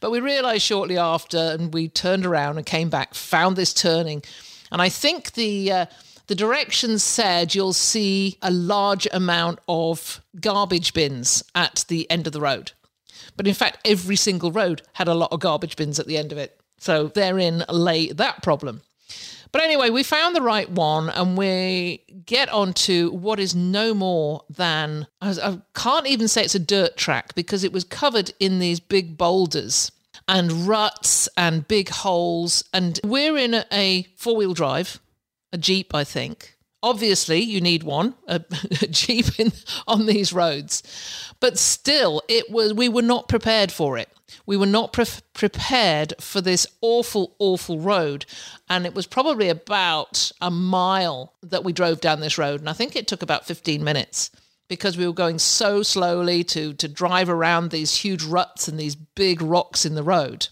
But 0.00 0.10
we 0.10 0.20
realized 0.20 0.62
shortly 0.62 0.98
after, 0.98 1.38
and 1.38 1.72
we 1.72 1.88
turned 1.88 2.26
around 2.26 2.58
and 2.58 2.66
came 2.66 2.90
back, 2.90 3.14
found 3.14 3.56
this 3.56 3.72
turning. 3.74 4.22
And 4.72 4.80
I 4.82 4.88
think 4.88 5.32
the. 5.32 5.72
Uh, 5.72 5.86
the 6.26 6.36
directions 6.36 7.02
said 7.02 7.56
you'll 7.56 7.72
see 7.72 8.38
a 8.40 8.52
large 8.52 9.08
amount 9.12 9.58
of 9.66 10.22
garbage 10.40 10.94
bins 10.94 11.42
at 11.56 11.84
the 11.88 12.08
end 12.08 12.28
of 12.28 12.32
the 12.32 12.40
road. 12.40 12.70
But 13.36 13.48
in 13.48 13.54
fact, 13.54 13.78
every 13.84 14.14
single 14.14 14.52
road 14.52 14.82
had 14.92 15.08
a 15.08 15.14
lot 15.14 15.32
of 15.32 15.40
garbage 15.40 15.74
bins 15.74 15.98
at 15.98 16.06
the 16.06 16.16
end 16.16 16.30
of 16.30 16.38
it. 16.38 16.60
So 16.78 17.08
therein 17.08 17.64
lay 17.68 18.12
that 18.12 18.44
problem. 18.44 18.82
But 19.52 19.62
anyway, 19.62 19.90
we 19.90 20.02
found 20.02 20.36
the 20.36 20.42
right 20.42 20.70
one 20.70 21.10
and 21.10 21.36
we 21.36 22.04
get 22.24 22.48
onto 22.50 23.10
what 23.10 23.40
is 23.40 23.54
no 23.54 23.94
more 23.94 24.44
than, 24.48 25.06
I 25.20 25.60
can't 25.74 26.06
even 26.06 26.28
say 26.28 26.44
it's 26.44 26.54
a 26.54 26.60
dirt 26.60 26.96
track 26.96 27.34
because 27.34 27.64
it 27.64 27.72
was 27.72 27.84
covered 27.84 28.32
in 28.38 28.58
these 28.60 28.78
big 28.80 29.18
boulders 29.18 29.90
and 30.28 30.68
ruts 30.68 31.28
and 31.36 31.66
big 31.66 31.88
holes. 31.88 32.62
And 32.72 33.00
we're 33.02 33.36
in 33.36 33.64
a 33.72 34.06
four 34.16 34.36
wheel 34.36 34.54
drive 34.54 35.00
a 35.52 35.58
Jeep, 35.58 35.94
I 35.94 36.04
think. 36.04 36.56
Obviously, 36.82 37.40
you 37.40 37.60
need 37.60 37.82
one, 37.82 38.14
a, 38.26 38.36
a 38.82 38.86
Jeep 38.86 39.38
in, 39.38 39.52
on 39.86 40.06
these 40.06 40.32
roads. 40.32 40.82
But 41.40 41.58
still, 41.58 42.22
it 42.28 42.50
was 42.50 42.74
we 42.74 42.88
were 42.88 43.02
not 43.02 43.28
prepared 43.28 43.70
for 43.70 43.98
it. 43.98 44.08
We 44.46 44.56
were 44.56 44.66
not 44.66 44.92
pre- 44.92 45.04
prepared 45.34 46.14
for 46.20 46.40
this 46.40 46.66
awful, 46.80 47.34
awful 47.38 47.80
road. 47.80 48.26
And 48.68 48.86
it 48.86 48.94
was 48.94 49.06
probably 49.06 49.48
about 49.48 50.32
a 50.40 50.50
mile 50.50 51.34
that 51.42 51.64
we 51.64 51.72
drove 51.72 52.00
down 52.00 52.20
this 52.20 52.38
road. 52.38 52.60
And 52.60 52.70
I 52.70 52.74
think 52.74 52.96
it 52.96 53.08
took 53.08 53.22
about 53.22 53.46
15 53.46 53.82
minutes 53.82 54.30
because 54.68 54.96
we 54.96 55.06
were 55.06 55.12
going 55.12 55.38
so 55.38 55.82
slowly 55.82 56.44
to, 56.44 56.72
to 56.74 56.88
drive 56.88 57.28
around 57.28 57.70
these 57.70 57.96
huge 57.96 58.22
ruts 58.22 58.68
and 58.68 58.78
these 58.78 58.94
big 58.94 59.42
rocks 59.42 59.84
in 59.84 59.96
the 59.96 60.02
road. 60.02 60.48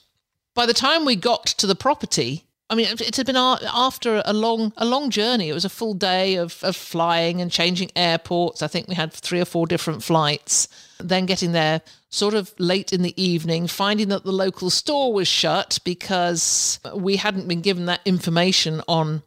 By 0.55 0.67
the 0.67 0.75
time 0.75 1.05
we 1.05 1.15
got 1.15 1.47
to 1.47 1.69
the 1.69 1.77
property, 1.77 2.48
I 2.71 2.75
mean, 2.75 2.87
it 2.87 3.17
had 3.17 3.27
been 3.27 3.37
after 3.37 4.23
a 4.27 4.35
long, 4.35 4.75
a 4.77 4.85
long 4.85 5.09
journey. 5.09 5.49
It 5.49 5.55
was 5.55 5.65
a 5.65 5.71
full 5.71 5.95
day 5.95 6.37
of, 6.37 6.63
of 6.63 6.77
flying 6.77 7.41
and 7.41 7.51
changing 7.51 7.91
airports. 7.97 8.63
I 8.63 8.67
think 8.67 8.89
we 8.89 8.95
had 8.95 9.11
three 9.13 9.41
or 9.41 9.47
four 9.47 9.67
different 9.67 10.03
flights. 10.03 10.69
Then 10.99 11.25
getting 11.25 11.53
there 11.53 11.81
sort 12.11 12.35
of 12.35 12.53
late 12.59 12.93
in 12.93 13.01
the 13.03 13.21
evening, 13.23 13.69
finding 13.69 14.09
that 14.09 14.25
the 14.25 14.33
local 14.33 14.69
store 14.69 15.15
was 15.15 15.29
shut 15.29 15.79
because 15.83 16.79
we 16.95 17.17
hadn't 17.17 17.49
been 17.49 17.63
given 17.63 17.87
that 17.87 18.01
information 18.05 18.83
on 18.87 19.23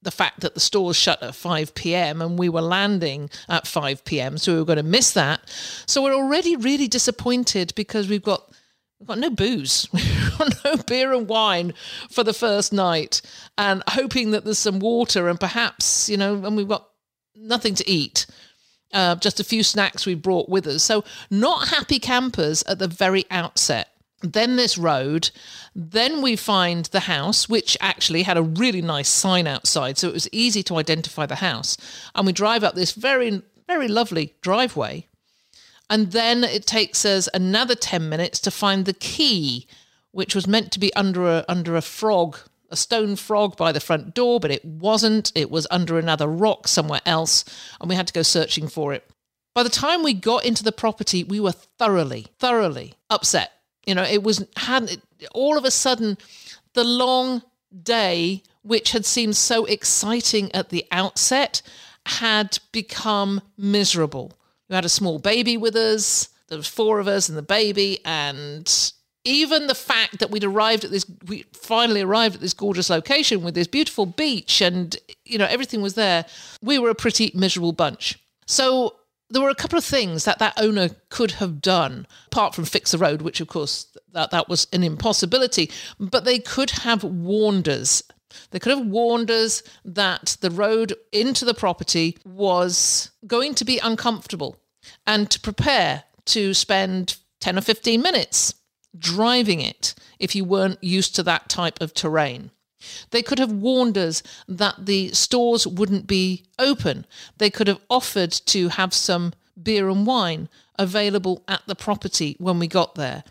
the 0.00 0.10
fact 0.10 0.40
that 0.40 0.54
the 0.54 0.60
store 0.60 0.86
was 0.86 0.96
shut 0.96 1.22
at 1.22 1.34
5 1.34 1.74
p.m. 1.74 2.22
and 2.22 2.38
we 2.38 2.48
were 2.48 2.62
landing 2.62 3.28
at 3.48 3.66
5 3.66 4.04
p.m. 4.04 4.38
So 4.38 4.52
we 4.52 4.58
were 4.58 4.64
going 4.64 4.76
to 4.76 4.82
miss 4.82 5.12
that. 5.12 5.40
So 5.86 6.02
we're 6.02 6.14
already 6.14 6.56
really 6.56 6.88
disappointed 6.88 7.74
because 7.74 8.08
we've 8.08 8.22
got 8.22 8.50
We've 9.04 9.08
got 9.08 9.18
no 9.18 9.28
booze, 9.28 9.86
we've 9.92 10.38
got 10.38 10.64
no 10.64 10.76
beer 10.78 11.12
and 11.12 11.28
wine 11.28 11.74
for 12.08 12.24
the 12.24 12.32
first 12.32 12.72
night, 12.72 13.20
and 13.58 13.82
hoping 13.86 14.30
that 14.30 14.44
there's 14.44 14.58
some 14.58 14.78
water 14.78 15.28
and 15.28 15.38
perhaps, 15.38 16.08
you 16.08 16.16
know, 16.16 16.42
and 16.42 16.56
we've 16.56 16.66
got 16.66 16.88
nothing 17.36 17.74
to 17.74 17.86
eat. 17.86 18.24
Uh, 18.94 19.14
just 19.16 19.40
a 19.40 19.44
few 19.44 19.62
snacks 19.62 20.06
we 20.06 20.14
brought 20.14 20.48
with 20.48 20.66
us. 20.66 20.82
So, 20.82 21.04
not 21.30 21.68
happy 21.68 21.98
campers 21.98 22.62
at 22.62 22.78
the 22.78 22.88
very 22.88 23.26
outset. 23.30 23.90
Then 24.22 24.56
this 24.56 24.78
road. 24.78 25.30
Then 25.74 26.22
we 26.22 26.34
find 26.34 26.86
the 26.86 27.00
house, 27.00 27.46
which 27.46 27.76
actually 27.82 28.22
had 28.22 28.38
a 28.38 28.42
really 28.42 28.80
nice 28.80 29.10
sign 29.10 29.46
outside. 29.46 29.98
So 29.98 30.08
it 30.08 30.14
was 30.14 30.30
easy 30.32 30.62
to 30.62 30.76
identify 30.76 31.26
the 31.26 31.34
house. 31.34 31.76
And 32.14 32.24
we 32.26 32.32
drive 32.32 32.64
up 32.64 32.74
this 32.74 32.92
very, 32.92 33.42
very 33.66 33.88
lovely 33.88 34.32
driveway 34.40 35.08
and 35.90 36.12
then 36.12 36.44
it 36.44 36.66
takes 36.66 37.04
us 37.04 37.28
another 37.34 37.74
10 37.74 38.08
minutes 38.08 38.40
to 38.40 38.50
find 38.50 38.84
the 38.84 38.94
key, 38.94 39.66
which 40.12 40.34
was 40.34 40.46
meant 40.46 40.72
to 40.72 40.80
be 40.80 40.94
under 40.94 41.26
a, 41.28 41.44
under 41.48 41.76
a 41.76 41.82
frog, 41.82 42.38
a 42.70 42.76
stone 42.76 43.16
frog 43.16 43.56
by 43.56 43.72
the 43.72 43.80
front 43.80 44.14
door, 44.14 44.40
but 44.40 44.50
it 44.50 44.64
wasn't. 44.64 45.32
It 45.34 45.50
was 45.50 45.66
under 45.70 45.98
another 45.98 46.26
rock 46.26 46.68
somewhere 46.68 47.02
else, 47.04 47.44
and 47.80 47.88
we 47.88 47.96
had 47.96 48.06
to 48.06 48.12
go 48.12 48.22
searching 48.22 48.68
for 48.68 48.92
it. 48.92 49.08
By 49.54 49.62
the 49.62 49.68
time 49.68 50.02
we 50.02 50.14
got 50.14 50.44
into 50.44 50.64
the 50.64 50.72
property, 50.72 51.22
we 51.22 51.38
were 51.38 51.52
thoroughly, 51.52 52.26
thoroughly 52.38 52.94
upset. 53.08 53.52
You 53.86 53.94
know, 53.94 54.02
it 54.02 54.22
was 54.22 54.44
had 54.56 54.90
it, 54.90 55.02
all 55.32 55.56
of 55.58 55.64
a 55.64 55.70
sudden 55.70 56.18
the 56.72 56.84
long 56.84 57.42
day, 57.82 58.42
which 58.62 58.92
had 58.92 59.06
seemed 59.06 59.36
so 59.36 59.64
exciting 59.64 60.52
at 60.54 60.70
the 60.70 60.84
outset, 60.90 61.62
had 62.06 62.58
become 62.72 63.40
miserable. 63.56 64.32
We 64.68 64.74
had 64.74 64.84
a 64.84 64.90
small 64.90 65.18
baby 65.18 65.56
with 65.56 65.76
us. 65.76 66.28
There 66.48 66.58
was 66.58 66.68
four 66.68 67.00
of 67.00 67.08
us 67.08 67.28
and 67.28 67.36
the 67.38 67.42
baby, 67.42 68.00
and 68.04 68.92
even 69.24 69.66
the 69.66 69.74
fact 69.74 70.18
that 70.18 70.30
we'd 70.30 70.44
arrived 70.44 70.84
at 70.84 70.90
this, 70.90 71.06
we 71.26 71.44
finally 71.52 72.02
arrived 72.02 72.36
at 72.36 72.40
this 72.40 72.52
gorgeous 72.52 72.90
location 72.90 73.42
with 73.42 73.54
this 73.54 73.66
beautiful 73.66 74.06
beach, 74.06 74.60
and 74.60 74.96
you 75.24 75.38
know 75.38 75.46
everything 75.46 75.82
was 75.82 75.94
there. 75.94 76.26
We 76.62 76.78
were 76.78 76.90
a 76.90 76.94
pretty 76.94 77.30
miserable 77.34 77.72
bunch. 77.72 78.18
So 78.46 78.96
there 79.30 79.42
were 79.42 79.48
a 79.48 79.54
couple 79.54 79.78
of 79.78 79.84
things 79.84 80.24
that 80.24 80.38
that 80.38 80.54
owner 80.58 80.90
could 81.08 81.32
have 81.32 81.62
done, 81.62 82.06
apart 82.26 82.54
from 82.54 82.64
fix 82.64 82.92
the 82.92 82.98
road, 82.98 83.22
which 83.22 83.40
of 83.40 83.48
course 83.48 83.86
that 84.12 84.30
that 84.30 84.48
was 84.48 84.66
an 84.72 84.84
impossibility. 84.84 85.70
But 85.98 86.24
they 86.24 86.38
could 86.38 86.70
have 86.70 87.02
warned 87.02 87.68
us 87.68 88.02
they 88.50 88.58
could 88.58 88.76
have 88.76 88.86
warned 88.86 89.30
us 89.30 89.62
that 89.84 90.36
the 90.40 90.50
road 90.50 90.94
into 91.12 91.44
the 91.44 91.54
property 91.54 92.16
was 92.24 93.10
going 93.26 93.54
to 93.54 93.64
be 93.64 93.78
uncomfortable 93.78 94.56
and 95.06 95.30
to 95.30 95.40
prepare 95.40 96.04
to 96.26 96.54
spend 96.54 97.16
10 97.40 97.58
or 97.58 97.62
15 97.62 98.00
minutes 98.00 98.54
driving 98.96 99.60
it 99.60 99.94
if 100.18 100.34
you 100.34 100.44
weren't 100.44 100.82
used 100.82 101.14
to 101.16 101.22
that 101.22 101.48
type 101.48 101.80
of 101.80 101.94
terrain. 101.94 102.50
They 103.10 103.22
could 103.22 103.38
have 103.38 103.52
warned 103.52 103.96
us 103.96 104.22
that 104.46 104.86
the 104.86 105.08
stores 105.10 105.66
wouldn't 105.66 106.06
be 106.06 106.44
open. 106.58 107.06
They 107.38 107.50
could 107.50 107.66
have 107.66 107.80
offered 107.88 108.32
to 108.46 108.68
have 108.68 108.92
some 108.92 109.32
beer 109.60 109.88
and 109.88 110.06
wine 110.06 110.48
available 110.78 111.44
at 111.48 111.62
the 111.66 111.74
property 111.74 112.36
when 112.38 112.58
we 112.58 112.66
got 112.66 112.94
there 112.94 113.24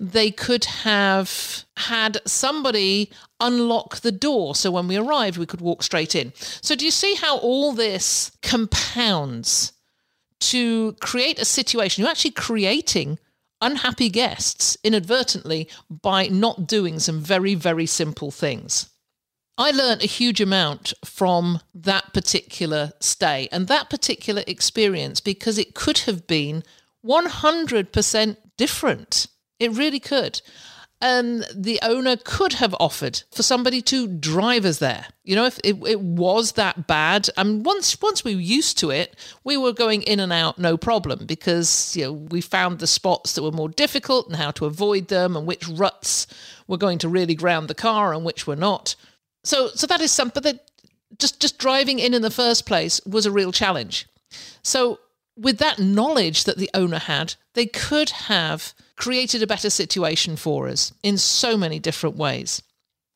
they 0.00 0.30
could 0.30 0.64
have 0.64 1.64
had 1.76 2.18
somebody 2.26 3.10
unlock 3.40 4.00
the 4.00 4.12
door 4.12 4.54
so 4.54 4.70
when 4.70 4.88
we 4.88 4.96
arrived 4.96 5.38
we 5.38 5.46
could 5.46 5.60
walk 5.60 5.82
straight 5.82 6.14
in. 6.14 6.32
So 6.36 6.74
do 6.74 6.84
you 6.84 6.90
see 6.90 7.14
how 7.14 7.38
all 7.38 7.72
this 7.72 8.32
compounds 8.42 9.72
to 10.40 10.92
create 11.00 11.38
a 11.38 11.44
situation? 11.44 12.02
You're 12.02 12.10
actually 12.10 12.32
creating 12.32 13.18
unhappy 13.60 14.08
guests 14.08 14.76
inadvertently 14.84 15.68
by 15.90 16.28
not 16.28 16.66
doing 16.66 16.98
some 16.98 17.20
very, 17.20 17.54
very 17.54 17.86
simple 17.86 18.30
things. 18.30 18.90
I 19.56 19.72
learned 19.72 20.02
a 20.02 20.06
huge 20.06 20.40
amount 20.40 20.92
from 21.04 21.60
that 21.74 22.12
particular 22.12 22.92
stay 23.00 23.48
and 23.50 23.66
that 23.66 23.90
particular 23.90 24.44
experience 24.46 25.20
because 25.20 25.58
it 25.58 25.74
could 25.74 25.98
have 25.98 26.28
been 26.28 26.62
100% 27.04 28.36
different. 28.56 29.26
It 29.58 29.72
really 29.72 30.00
could. 30.00 30.40
And 31.00 31.46
the 31.54 31.78
owner 31.82 32.16
could 32.16 32.54
have 32.54 32.74
offered 32.80 33.22
for 33.30 33.44
somebody 33.44 33.80
to 33.82 34.08
drive 34.08 34.64
us 34.64 34.78
there. 34.78 35.06
You 35.22 35.36
know, 35.36 35.44
if 35.44 35.60
it, 35.62 35.76
it 35.86 36.00
was 36.00 36.52
that 36.52 36.88
bad, 36.88 37.28
and 37.36 37.64
once 37.64 38.00
once 38.00 38.24
we 38.24 38.34
were 38.34 38.40
used 38.40 38.78
to 38.78 38.90
it, 38.90 39.14
we 39.44 39.56
were 39.56 39.72
going 39.72 40.02
in 40.02 40.18
and 40.18 40.32
out 40.32 40.58
no 40.58 40.76
problem 40.76 41.24
because 41.24 41.96
you 41.96 42.04
know 42.04 42.12
we 42.12 42.40
found 42.40 42.80
the 42.80 42.88
spots 42.88 43.34
that 43.34 43.44
were 43.44 43.52
more 43.52 43.68
difficult 43.68 44.26
and 44.26 44.34
how 44.34 44.50
to 44.50 44.66
avoid 44.66 45.06
them 45.06 45.36
and 45.36 45.46
which 45.46 45.68
ruts 45.68 46.26
were 46.66 46.76
going 46.76 46.98
to 46.98 47.08
really 47.08 47.36
ground 47.36 47.68
the 47.68 47.76
car 47.76 48.12
and 48.12 48.24
which 48.24 48.48
were 48.48 48.56
not. 48.56 48.96
So 49.44 49.68
so 49.68 49.86
that 49.86 50.00
is 50.00 50.10
something 50.10 50.42
that 50.42 50.68
just 51.16 51.38
just 51.38 51.58
driving 51.58 52.00
in 52.00 52.12
in 52.12 52.22
the 52.22 52.30
first 52.30 52.66
place 52.66 53.00
was 53.06 53.24
a 53.24 53.30
real 53.30 53.52
challenge. 53.52 54.08
So 54.62 54.98
with 55.38 55.58
that 55.58 55.78
knowledge 55.78 56.44
that 56.44 56.58
the 56.58 56.70
owner 56.74 56.98
had, 56.98 57.34
they 57.54 57.66
could 57.66 58.10
have 58.10 58.74
created 58.96 59.42
a 59.42 59.46
better 59.46 59.70
situation 59.70 60.36
for 60.36 60.68
us 60.68 60.92
in 61.02 61.16
so 61.16 61.56
many 61.56 61.78
different 61.78 62.16
ways. 62.16 62.62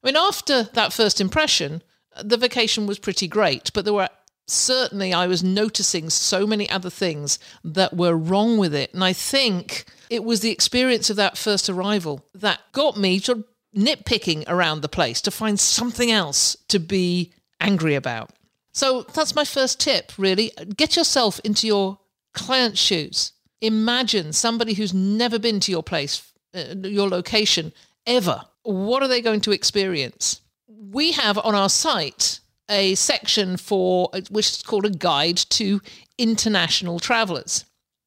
I 0.03 0.09
mean, 0.09 0.17
after 0.17 0.65
that 0.75 0.93
first 0.93 1.21
impression, 1.21 1.83
the 2.23 2.37
vacation 2.37 2.87
was 2.87 2.99
pretty 2.99 3.27
great, 3.27 3.73
but 3.73 3.85
there 3.85 3.95
were 3.95 4.09
certainly, 4.47 5.13
I 5.13 5.27
was 5.27 5.43
noticing 5.43 6.11
so 6.11 6.47
many 6.47 6.69
other 6.71 6.91
things 6.91 7.39
that 7.65 7.97
were 7.97 8.17
wrong 8.17 8.59
with 8.59 8.75
it. 8.75 8.93
And 8.95 9.03
I 9.03 9.13
think 9.13 9.85
it 10.11 10.25
was 10.25 10.41
the 10.41 10.51
experience 10.51 11.11
of 11.11 11.17
that 11.17 11.39
first 11.39 11.69
arrival 11.69 12.25
that 12.35 12.61
got 12.73 12.97
me 12.97 13.21
of 13.29 13.45
nitpicking 13.77 14.45
around 14.49 14.83
the 14.83 14.89
place 14.89 15.21
to 15.23 15.31
find 15.31 15.59
something 15.59 16.11
else 16.11 16.57
to 16.69 16.79
be 16.79 17.33
angry 17.61 17.95
about. 17.95 18.31
So 18.73 19.03
that's 19.03 19.35
my 19.35 19.45
first 19.45 19.81
tip, 19.81 20.13
really. 20.19 20.51
Get 20.77 20.97
yourself 20.97 21.41
into 21.45 21.67
your 21.67 21.99
client's 22.35 22.81
shoes 22.81 23.33
imagine 23.63 24.33
somebody 24.33 24.75
who's 24.75 24.93
never 24.93 25.39
been 25.39 25.61
to 25.61 25.71
your 25.71 25.83
place, 25.83 26.33
uh, 26.55 26.75
your 26.83 27.09
location 27.09 27.73
ever. 28.07 28.43
What 28.65 29.03
are 29.03 29.09
they 29.09 29.23
going 29.23 29.41
to 29.43 29.53
experience? 29.53 30.41
We 30.69 31.13
have 31.13 31.39
on 31.39 31.55
our 31.55 31.69
site 31.69 32.41
a 32.69 32.95
section 32.97 33.57
for 33.57 34.11
which 34.31 34.51
is 34.51 34.63
called 34.63 34.87
a 34.87 34.91
guide 34.91 35.37
to 35.37 35.81
international 36.19 36.99
travelers 36.99 37.65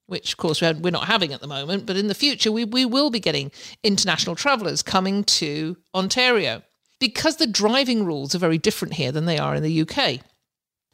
which 0.08 0.34
of 0.34 0.38
course 0.38 0.62
we're 0.62 0.92
not 0.92 1.08
having 1.08 1.34
at 1.34 1.42
the 1.42 1.48
moment 1.48 1.86
but 1.86 1.98
in 1.98 2.08
the 2.08 2.16
future 2.16 2.52
we, 2.52 2.64
we 2.64 2.86
will 2.86 3.10
be 3.10 3.20
getting 3.20 3.52
international 3.84 4.36
travelers 4.36 4.82
coming 4.82 5.24
to 5.24 5.76
ontario 5.94 6.62
because 7.00 7.36
the 7.36 7.48
driving 7.48 8.06
rules 8.06 8.34
are 8.34 8.40
very 8.40 8.58
different 8.58 8.94
here 8.94 9.12
than 9.12 9.26
they 9.26 9.38
are 9.38 9.56
in 9.56 9.64
the 9.64 9.82
uk 9.82 10.20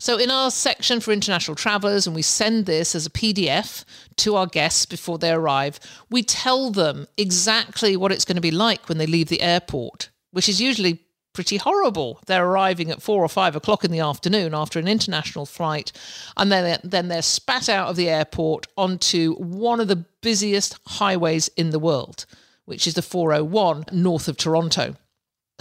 so, 0.02 0.18
in 0.18 0.32
our 0.32 0.50
section 0.50 1.00
for 1.00 1.12
international 1.12 1.54
travelers, 1.54 2.08
and 2.08 2.16
we 2.16 2.24
send 2.24 2.66
this 2.66 2.96
as 2.96 3.06
a 3.06 3.12
PDF 3.12 3.86
to 4.16 4.36
our 4.36 4.48
guests 4.48 4.88
before 4.88 5.20
they 5.20 5.30
arrive, 5.30 5.80
we 6.10 6.24
tell 6.24 6.72
them 6.72 7.06
exactly 7.18 7.96
what 7.96 8.12
it's 8.12 8.26
going 8.26 8.36
to 8.36 8.42
be 8.42 8.50
like 8.50 8.90
when 8.90 8.98
they 8.98 9.06
leave 9.06 9.28
the 9.28 9.44
airport, 9.44 10.10
which 10.32 10.50
is 10.50 10.60
usually 10.60 11.04
pretty 11.34 11.58
horrible. 11.58 12.20
They're 12.26 12.48
arriving 12.48 12.90
at 12.90 13.04
four 13.04 13.24
or 13.24 13.30
five 13.30 13.56
o'clock 13.56 13.84
in 13.84 13.92
the 13.92 14.00
afternoon 14.00 14.56
after 14.56 14.80
an 14.80 14.88
international 14.88 15.46
flight, 15.46 15.92
and 16.36 16.52
then 16.52 16.80
then 16.84 17.08
they're 17.08 17.22
spat 17.22 17.70
out 17.70 17.88
of 17.88 17.96
the 17.96 18.10
airport 18.10 18.66
onto 18.76 19.36
one 19.36 19.80
of 19.80 19.88
the 19.88 20.04
busiest 20.24 20.80
highways 20.88 21.48
in 21.50 21.70
the 21.70 21.78
world, 21.78 22.26
which 22.66 22.88
is 22.88 22.96
the 22.96 23.04
401 23.04 23.86
north 23.92 24.28
of 24.28 24.36
Toronto. 24.36 24.96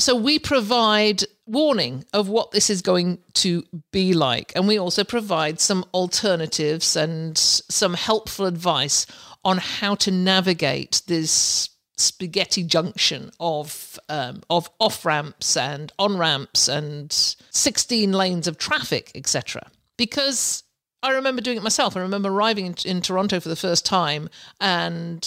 So 0.00 0.14
we 0.14 0.38
provide 0.38 1.25
warning 1.47 2.04
of 2.12 2.28
what 2.28 2.52
this 2.52 2.71
is 2.71 2.80
going 2.80 3.19
to 3.35 3.64
be 3.92 4.14
like. 4.14 4.52
And 4.54 4.66
we 4.66 4.78
also 4.78 5.04
provide 5.04 5.61
some 5.61 5.85
alternatives 5.92 6.97
and 6.97 7.37
some 7.37 7.95
helpful 7.95 8.47
advice 8.47 9.07
on 9.45 9.59
how 9.59 9.95
to 9.97 10.11
navigate 10.11 11.02
this 11.07 11.69
spaghetti 11.97 12.62
junction 12.62 13.30
of 13.38 13.99
um, 14.09 14.42
of 14.49 14.71
off 14.80 15.04
ramps 15.04 15.57
and 15.57 15.92
on 15.99 16.16
ramps 16.16 16.66
and 16.66 17.12
16 17.12 18.12
lanes 18.12 18.49
of 18.49 18.57
traffic, 18.57 19.11
etc. 19.14 19.71
Because 19.99 20.62
I 21.02 21.12
remember 21.12 21.40
doing 21.40 21.57
it 21.57 21.62
myself. 21.62 21.97
I 21.97 22.00
remember 22.00 22.28
arriving 22.28 22.66
in, 22.66 22.75
in, 22.85 23.00
Toronto 23.00 23.40
for 23.40 23.49
the 23.49 23.57
first 23.57 23.87
time 23.87 24.28
and 24.61 25.26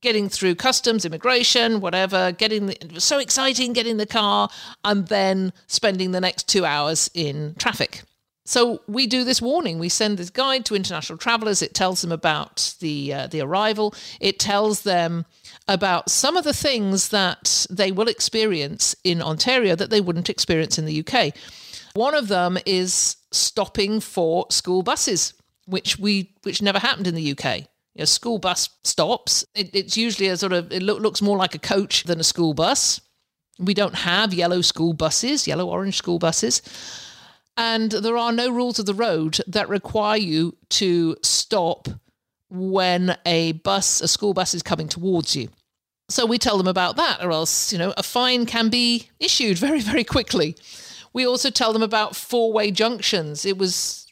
getting 0.00 0.28
through 0.28 0.56
customs, 0.56 1.04
immigration, 1.04 1.80
whatever, 1.80 2.32
getting 2.32 2.66
the, 2.66 2.84
it 2.84 2.92
was 2.92 3.04
so 3.04 3.18
exciting 3.18 3.72
getting 3.72 3.98
the 3.98 4.06
car 4.06 4.48
and 4.84 5.06
then 5.06 5.52
spending 5.68 6.10
the 6.10 6.20
next 6.20 6.48
two 6.48 6.64
hours 6.64 7.08
in 7.14 7.54
traffic. 7.56 8.02
So 8.46 8.80
we 8.86 9.06
do 9.08 9.24
this 9.24 9.42
warning. 9.42 9.78
We 9.78 9.88
send 9.88 10.18
this 10.18 10.30
guide 10.30 10.64
to 10.66 10.76
international 10.76 11.18
travelers. 11.18 11.62
It 11.62 11.74
tells 11.74 12.00
them 12.00 12.12
about 12.12 12.74
the 12.80 13.12
uh, 13.12 13.26
the 13.26 13.40
arrival. 13.40 13.92
It 14.20 14.38
tells 14.38 14.82
them 14.82 15.26
about 15.66 16.10
some 16.10 16.36
of 16.36 16.44
the 16.44 16.52
things 16.52 17.08
that 17.08 17.66
they 17.68 17.90
will 17.90 18.06
experience 18.06 18.94
in 19.02 19.20
Ontario 19.20 19.74
that 19.74 19.90
they 19.90 20.00
wouldn't 20.00 20.30
experience 20.30 20.78
in 20.78 20.84
the 20.84 21.04
UK. 21.04 21.34
One 21.96 22.14
of 22.14 22.28
them 22.28 22.58
is 22.66 23.16
stopping 23.32 24.00
for 24.00 24.44
school 24.50 24.82
buses, 24.82 25.32
which 25.64 25.98
we 25.98 26.34
which 26.42 26.60
never 26.60 26.78
happened 26.78 27.06
in 27.06 27.14
the 27.14 27.32
UK. 27.32 27.62
A 27.98 28.06
school 28.06 28.38
bus 28.38 28.68
stops. 28.84 29.46
It, 29.54 29.74
it's 29.74 29.96
usually 29.96 30.28
a 30.28 30.36
sort 30.36 30.52
of 30.52 30.70
it 30.70 30.82
look, 30.82 31.00
looks 31.00 31.22
more 31.22 31.38
like 31.38 31.54
a 31.54 31.58
coach 31.58 32.04
than 32.04 32.20
a 32.20 32.24
school 32.24 32.52
bus. 32.52 33.00
We 33.58 33.72
don't 33.72 33.94
have 33.94 34.34
yellow 34.34 34.60
school 34.60 34.92
buses, 34.92 35.46
yellow 35.46 35.70
orange 35.70 35.96
school 35.96 36.18
buses. 36.18 36.60
And 37.56 37.90
there 37.90 38.18
are 38.18 38.32
no 38.32 38.50
rules 38.50 38.78
of 38.78 38.84
the 38.84 38.92
road 38.92 39.38
that 39.46 39.70
require 39.70 40.18
you 40.18 40.54
to 40.80 41.16
stop 41.22 41.88
when 42.50 43.16
a 43.24 43.52
bus, 43.52 44.02
a 44.02 44.08
school 44.08 44.34
bus 44.34 44.52
is 44.52 44.62
coming 44.62 44.88
towards 44.88 45.34
you. 45.34 45.48
So 46.10 46.26
we 46.26 46.36
tell 46.36 46.58
them 46.58 46.68
about 46.68 46.96
that, 46.96 47.24
or 47.24 47.32
else, 47.32 47.72
you 47.72 47.78
know, 47.78 47.94
a 47.96 48.02
fine 48.02 48.44
can 48.44 48.68
be 48.68 49.08
issued 49.18 49.56
very, 49.66 49.80
very 49.80 50.04
quickly. 50.04 50.56
We 51.16 51.26
also 51.26 51.48
tell 51.48 51.72
them 51.72 51.82
about 51.82 52.14
four 52.14 52.52
way 52.52 52.70
junctions. 52.70 53.46
It 53.46 53.56
was, 53.56 54.06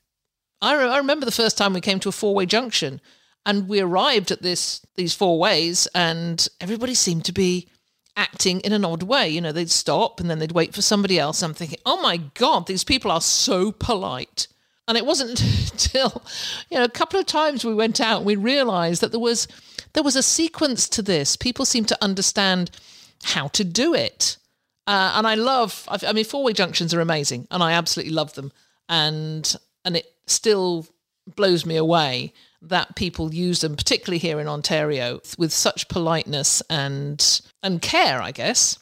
I, 0.62 0.74
re- 0.74 0.88
I 0.88 0.96
remember 0.96 1.26
the 1.26 1.32
first 1.32 1.58
time 1.58 1.74
we 1.74 1.82
came 1.82 2.00
to 2.00 2.08
a 2.08 2.12
four 2.12 2.34
way 2.34 2.46
junction 2.46 2.98
and 3.44 3.68
we 3.68 3.78
arrived 3.80 4.30
at 4.30 4.40
this 4.40 4.80
these 4.94 5.12
four 5.12 5.38
ways 5.38 5.86
and 5.94 6.48
everybody 6.62 6.94
seemed 6.94 7.26
to 7.26 7.32
be 7.32 7.68
acting 8.16 8.60
in 8.60 8.72
an 8.72 8.86
odd 8.86 9.02
way. 9.02 9.28
You 9.28 9.42
know, 9.42 9.52
they'd 9.52 9.70
stop 9.70 10.18
and 10.18 10.30
then 10.30 10.38
they'd 10.38 10.52
wait 10.52 10.74
for 10.74 10.80
somebody 10.80 11.18
else. 11.18 11.42
I'm 11.42 11.52
thinking, 11.52 11.78
oh 11.84 12.00
my 12.00 12.16
God, 12.16 12.66
these 12.66 12.84
people 12.84 13.10
are 13.10 13.20
so 13.20 13.70
polite. 13.70 14.48
And 14.88 14.96
it 14.96 15.04
wasn't 15.04 15.42
until, 15.72 16.22
you 16.70 16.78
know, 16.78 16.84
a 16.84 16.88
couple 16.88 17.20
of 17.20 17.26
times 17.26 17.66
we 17.66 17.74
went 17.74 18.00
out 18.00 18.16
and 18.16 18.26
we 18.26 18.36
realized 18.36 19.02
that 19.02 19.10
there 19.10 19.20
was 19.20 19.46
there 19.92 20.02
was 20.02 20.16
a 20.16 20.22
sequence 20.22 20.88
to 20.88 21.02
this. 21.02 21.36
People 21.36 21.66
seemed 21.66 21.88
to 21.88 22.02
understand 22.02 22.70
how 23.24 23.48
to 23.48 23.62
do 23.62 23.92
it. 23.92 24.38
Uh, 24.86 25.12
and 25.16 25.26
I 25.26 25.34
love, 25.34 25.88
I 25.88 26.12
mean, 26.12 26.24
four 26.24 26.44
way 26.44 26.52
junctions 26.52 26.92
are 26.92 27.00
amazing, 27.00 27.46
and 27.50 27.62
I 27.62 27.72
absolutely 27.72 28.12
love 28.12 28.34
them. 28.34 28.52
And 28.88 29.54
and 29.84 29.96
it 29.96 30.06
still 30.26 30.86
blows 31.36 31.64
me 31.64 31.76
away 31.76 32.32
that 32.60 32.96
people 32.96 33.32
use 33.32 33.60
them, 33.60 33.76
particularly 33.76 34.18
here 34.18 34.40
in 34.40 34.48
Ontario, 34.48 35.20
with 35.38 35.52
such 35.52 35.88
politeness 35.88 36.62
and 36.68 37.40
and 37.62 37.80
care, 37.80 38.20
I 38.20 38.30
guess. 38.30 38.78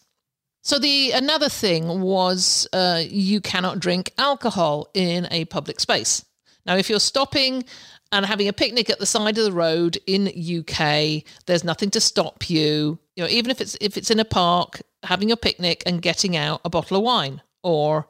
So 0.63 0.79
the 0.79 1.13
another 1.13 1.49
thing 1.49 2.01
was 2.01 2.69
uh, 2.73 3.03
you 3.05 3.41
cannot 3.41 3.81
drink 3.81 4.13
alcohol 4.19 4.89
in 4.95 5.27
a 5.31 5.45
public 5.47 5.81
space. 5.81 6.25
Now, 6.65 6.77
if 6.77 6.89
you're 6.89 7.01
stopping 7.01 7.65
and 8.13 8.25
having 8.25 8.47
a 8.47 8.53
picnic 8.53 8.89
at 8.89 9.01
the 9.01 9.07
side 9.07 9.39
of 9.39 9.45
the 9.45 9.53
road 9.53 9.99
in 10.07 10.29
UK, 10.29 11.25
there's 11.47 11.65
nothing 11.65 11.91
to 11.91 12.01
stop 12.01 12.49
you. 12.49 12.99
You 13.17 13.25
know, 13.25 13.29
even 13.29 13.51
if 13.51 13.61
it's 13.61 13.77
if 13.81 13.97
it's 13.97 14.11
in 14.11 14.21
a 14.21 14.25
park, 14.25 14.83
having 15.03 15.31
a 15.31 15.37
picnic 15.37 15.83
and 15.87 16.03
getting 16.03 16.37
out 16.37 16.61
a 16.65 16.71
bottle 16.71 16.97
of 16.97 17.03
wine 17.03 17.43
or 17.63 18.09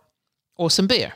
or 0.56 0.70
some 0.70 0.86
beer 0.86 1.14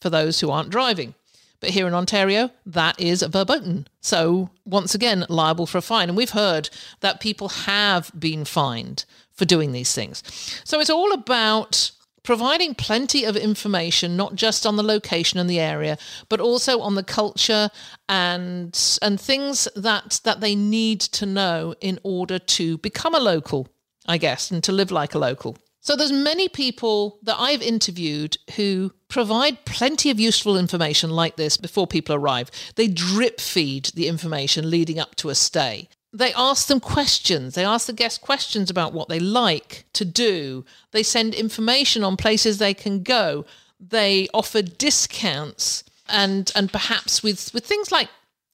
for 0.00 0.10
those 0.10 0.40
who 0.40 0.50
aren't 0.50 0.70
driving. 0.70 1.14
But 1.60 1.70
here 1.70 1.86
in 1.86 1.94
Ontario, 1.94 2.50
that 2.66 3.00
is 3.00 3.22
verboten. 3.22 3.88
So 4.00 4.50
once 4.64 4.94
again, 4.94 5.24
liable 5.28 5.66
for 5.66 5.78
a 5.78 5.82
fine. 5.82 6.08
And 6.08 6.16
we've 6.16 6.30
heard 6.30 6.70
that 7.00 7.20
people 7.20 7.48
have 7.48 8.12
been 8.18 8.44
fined 8.44 9.04
for 9.32 9.44
doing 9.44 9.72
these 9.72 9.94
things. 9.94 10.22
So 10.64 10.80
it's 10.80 10.90
all 10.90 11.12
about 11.12 11.90
providing 12.22 12.74
plenty 12.74 13.24
of 13.24 13.36
information, 13.36 14.16
not 14.16 14.34
just 14.34 14.66
on 14.66 14.76
the 14.76 14.82
location 14.82 15.38
and 15.38 15.48
the 15.48 15.60
area, 15.60 15.96
but 16.28 16.40
also 16.40 16.80
on 16.80 16.96
the 16.96 17.04
culture 17.04 17.70
and 18.08 18.98
and 19.00 19.20
things 19.20 19.68
that 19.76 20.20
that 20.24 20.40
they 20.40 20.54
need 20.54 21.00
to 21.00 21.24
know 21.24 21.74
in 21.80 21.98
order 22.02 22.38
to 22.38 22.78
become 22.78 23.14
a 23.14 23.20
local, 23.20 23.68
I 24.08 24.18
guess, 24.18 24.50
and 24.50 24.62
to 24.64 24.72
live 24.72 24.90
like 24.90 25.14
a 25.14 25.18
local. 25.18 25.56
So 25.80 25.94
there's 25.94 26.12
many 26.12 26.48
people 26.48 27.18
that 27.22 27.36
I've 27.38 27.62
interviewed 27.62 28.38
who 28.56 28.92
provide 29.08 29.64
plenty 29.64 30.10
of 30.10 30.18
useful 30.18 30.56
information 30.56 31.10
like 31.10 31.36
this 31.36 31.56
before 31.56 31.86
people 31.86 32.16
arrive. 32.16 32.50
They 32.74 32.88
drip 32.88 33.40
feed 33.40 33.86
the 33.94 34.08
information 34.08 34.68
leading 34.68 34.98
up 34.98 35.14
to 35.16 35.28
a 35.28 35.34
stay 35.36 35.88
they 36.16 36.32
ask 36.34 36.68
them 36.68 36.80
questions. 36.80 37.54
They 37.54 37.64
ask 37.64 37.86
the 37.86 37.92
guests 37.92 38.18
questions 38.18 38.70
about 38.70 38.94
what 38.94 39.08
they 39.08 39.20
like 39.20 39.84
to 39.92 40.04
do. 40.04 40.64
They 40.92 41.02
send 41.02 41.34
information 41.34 42.02
on 42.02 42.16
places 42.16 42.56
they 42.56 42.74
can 42.74 43.02
go. 43.02 43.44
They 43.78 44.28
offer 44.32 44.62
discounts 44.62 45.84
and 46.08 46.50
and 46.54 46.72
perhaps 46.72 47.22
with 47.22 47.52
with 47.52 47.66
things 47.66 47.92
like 47.92 48.08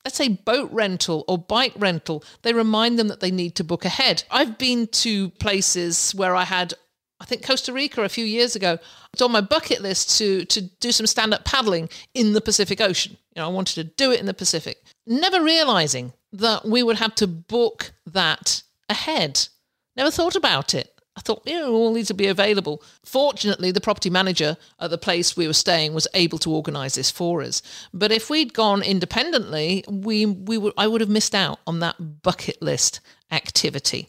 let's 0.05 0.17
say 0.17 0.29
boat 0.29 0.71
rental 0.73 1.25
or 1.29 1.39
bike 1.39 1.75
rental, 1.77 2.25
they 2.43 2.53
remind 2.53 2.99
them 2.99 3.09
that 3.09 3.21
they 3.21 3.31
need 3.31 3.55
to 3.57 3.65
book 3.65 3.85
ahead. 3.85 4.25
I've 4.31 4.59
been 4.59 4.87
to 4.89 5.31
places 5.31 6.15
where 6.15 6.35
I 6.35 6.45
had 6.45 6.75
I 7.21 7.25
think 7.25 7.47
Costa 7.47 7.73
Rica 7.73 8.03
a 8.03 8.09
few 8.09 8.25
years 8.25 8.57
ago. 8.57 8.79
It's 9.13 9.23
on 9.23 9.31
my 9.31 9.41
bucket 9.41 9.81
list 9.81 10.19
to 10.19 10.45
to 10.47 10.61
do 10.61 10.91
some 10.91 11.07
stand 11.07 11.33
up 11.33 11.45
paddling 11.45 11.89
in 12.15 12.33
the 12.33 12.41
Pacific 12.41 12.81
Ocean. 12.81 13.17
You 13.35 13.43
know, 13.43 13.49
I 13.49 13.53
wanted 13.53 13.75
to 13.77 13.85
do 13.85 14.11
it 14.11 14.19
in 14.19 14.27
the 14.27 14.35
Pacific, 14.35 14.83
never 15.07 15.43
realizing 15.43 16.13
that 16.33 16.65
we 16.65 16.83
would 16.83 16.97
have 16.97 17.15
to 17.17 17.27
book 17.29 17.93
that 18.07 18.63
ahead. 18.89 19.49
Never 19.97 20.11
thought 20.11 20.35
about 20.35 20.75
it. 20.75 20.92
I 21.17 21.21
thought, 21.21 21.43
you 21.45 21.59
know, 21.59 21.73
all 21.73 21.93
these 21.93 22.09
would 22.09 22.17
be 22.17 22.29
available. 22.29 22.83
Fortunately, 23.05 23.71
the 23.71 23.83
property 23.83 24.09
manager 24.09 24.57
at 24.81 24.91
the 24.91 24.99
place 24.99 25.37
we 25.37 25.47
were 25.47 25.53
staying 25.53 25.93
was 25.93 26.09
able 26.15 26.39
to 26.39 26.51
organise 26.51 26.95
this 26.95 27.11
for 27.11 27.43
us. 27.43 27.61
But 27.93 28.13
if 28.13 28.31
we'd 28.31 28.55
gone 28.55 28.83
independently, 28.83 29.85
we 29.89 30.25
we 30.25 30.57
would 30.57 30.73
I 30.79 30.87
would 30.87 31.03
have 31.03 31.11
missed 31.11 31.35
out 31.35 31.61
on 31.67 31.81
that 31.81 32.23
bucket 32.23 32.63
list 32.63 33.01
activity. 33.31 34.09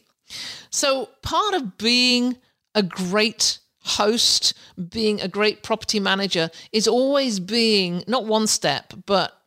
So 0.70 1.10
part 1.22 1.54
of 1.54 1.76
being 1.76 2.38
a 2.74 2.82
great 2.82 3.58
host, 3.80 4.54
being 4.88 5.20
a 5.20 5.28
great 5.28 5.62
property 5.62 6.00
manager, 6.00 6.50
is 6.72 6.88
always 6.88 7.38
being 7.38 8.02
not 8.06 8.24
one 8.24 8.46
step, 8.46 8.94
but 9.04 9.38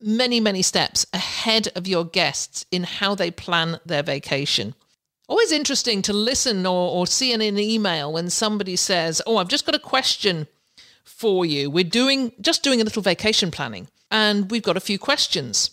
many, 0.00 0.40
many 0.40 0.62
steps 0.62 1.06
ahead 1.12 1.68
of 1.76 1.86
your 1.86 2.04
guests 2.04 2.64
in 2.70 2.84
how 2.84 3.14
they 3.14 3.30
plan 3.30 3.78
their 3.84 4.02
vacation. 4.02 4.74
Always 5.26 5.52
interesting 5.52 6.02
to 6.02 6.12
listen 6.12 6.66
or, 6.66 6.90
or 6.90 7.06
see 7.06 7.32
in 7.32 7.40
an 7.40 7.58
email 7.58 8.12
when 8.12 8.28
somebody 8.28 8.76
says, 8.76 9.22
Oh, 9.26 9.38
I've 9.38 9.48
just 9.48 9.64
got 9.64 9.74
a 9.74 9.80
question 9.80 10.46
for 11.02 11.46
you. 11.46 11.70
We're 11.70 11.84
doing 11.84 12.32
just 12.40 12.62
doing 12.62 12.80
a 12.80 12.84
little 12.84 13.02
vacation 13.02 13.50
planning 13.50 13.88
and 14.10 14.50
we've 14.50 14.62
got 14.62 14.76
a 14.76 14.80
few 14.80 14.98
questions. 14.98 15.70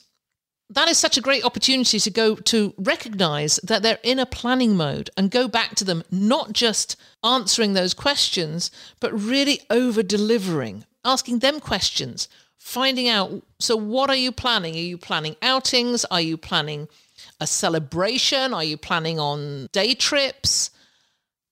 That 0.69 0.87
is 0.87 0.97
such 0.97 1.17
a 1.17 1.21
great 1.21 1.43
opportunity 1.43 1.99
to 1.99 2.09
go 2.09 2.35
to 2.35 2.73
recognize 2.77 3.59
that 3.61 3.83
they're 3.83 3.99
in 4.03 4.19
a 4.19 4.25
planning 4.25 4.77
mode 4.77 5.09
and 5.17 5.29
go 5.29 5.49
back 5.49 5.75
to 5.75 5.83
them, 5.83 6.03
not 6.09 6.53
just 6.53 6.95
answering 7.25 7.73
those 7.73 7.93
questions, 7.93 8.71
but 9.01 9.11
really 9.11 9.59
over 9.69 10.01
delivering, 10.01 10.85
asking 11.03 11.39
them 11.39 11.59
questions, 11.59 12.29
finding 12.57 13.09
out 13.09 13.43
so 13.59 13.75
what 13.75 14.09
are 14.09 14.15
you 14.15 14.31
planning? 14.31 14.75
Are 14.75 14.77
you 14.77 14.97
planning 14.97 15.35
outings? 15.41 16.05
Are 16.05 16.21
you 16.21 16.37
planning 16.37 16.87
a 17.41 17.47
celebration? 17.47 18.53
Are 18.53 18.63
you 18.63 18.77
planning 18.77 19.19
on 19.19 19.67
day 19.73 19.93
trips? 19.95 20.69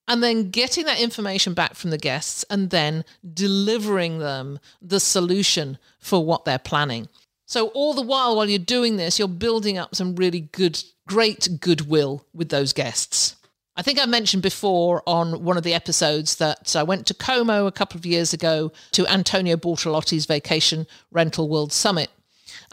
And 0.08 0.24
then 0.24 0.50
getting 0.50 0.86
that 0.86 1.00
information 1.00 1.54
back 1.54 1.76
from 1.76 1.90
the 1.90 1.98
guests 1.98 2.46
and 2.50 2.70
then 2.70 3.04
delivering 3.32 4.20
them 4.20 4.60
the 4.82 5.00
solution 5.00 5.78
for 6.00 6.24
what 6.26 6.46
they're 6.46 6.58
planning. 6.58 7.10
So, 7.46 7.68
all 7.70 7.94
the 7.94 8.02
while, 8.02 8.36
while 8.36 8.50
you're 8.50 8.60
doing 8.60 8.98
this, 8.98 9.20
you're 9.20 9.28
building 9.28 9.78
up 9.78 9.96
some 9.96 10.16
really 10.16 10.42
good, 10.42 10.84
great 11.08 11.60
goodwill 11.60 12.26
with 12.34 12.50
those 12.50 12.74
guests. 12.74 13.36
I 13.76 13.82
think 13.82 14.00
I 14.00 14.06
mentioned 14.06 14.44
before 14.44 15.02
on 15.08 15.44
one 15.44 15.58
of 15.58 15.64
the 15.64 15.74
episodes 15.74 16.36
that 16.36 16.76
I 16.76 16.84
went 16.84 17.08
to 17.08 17.14
Como 17.14 17.66
a 17.66 17.72
couple 17.72 17.98
of 17.98 18.06
years 18.06 18.34
ago 18.34 18.72
to 18.92 19.08
Antonio 19.08 19.56
Bortolotti's 19.56 20.26
Vacation 20.26 20.86
Rental 21.12 21.48
World 21.50 21.72
Summit 21.72 22.10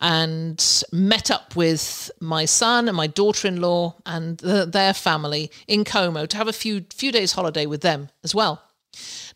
and 0.01 0.83
met 0.93 1.31
up 1.31 1.57
with 1.57 2.11
my 2.21 2.45
son 2.45 2.89
and 2.89 2.97
my 2.97 3.07
daughter-in-law 3.07 3.97
and 4.05 4.39
the, 4.39 4.67
their 4.67 4.93
family 4.93 5.51
in 5.67 5.85
Como 5.85 6.27
to 6.27 6.37
have 6.37 6.49
a 6.49 6.53
few 6.53 6.85
few 6.91 7.13
days 7.13 7.33
holiday 7.33 7.67
with 7.67 7.81
them 7.81 8.11
as 8.23 8.35
well. 8.35 8.63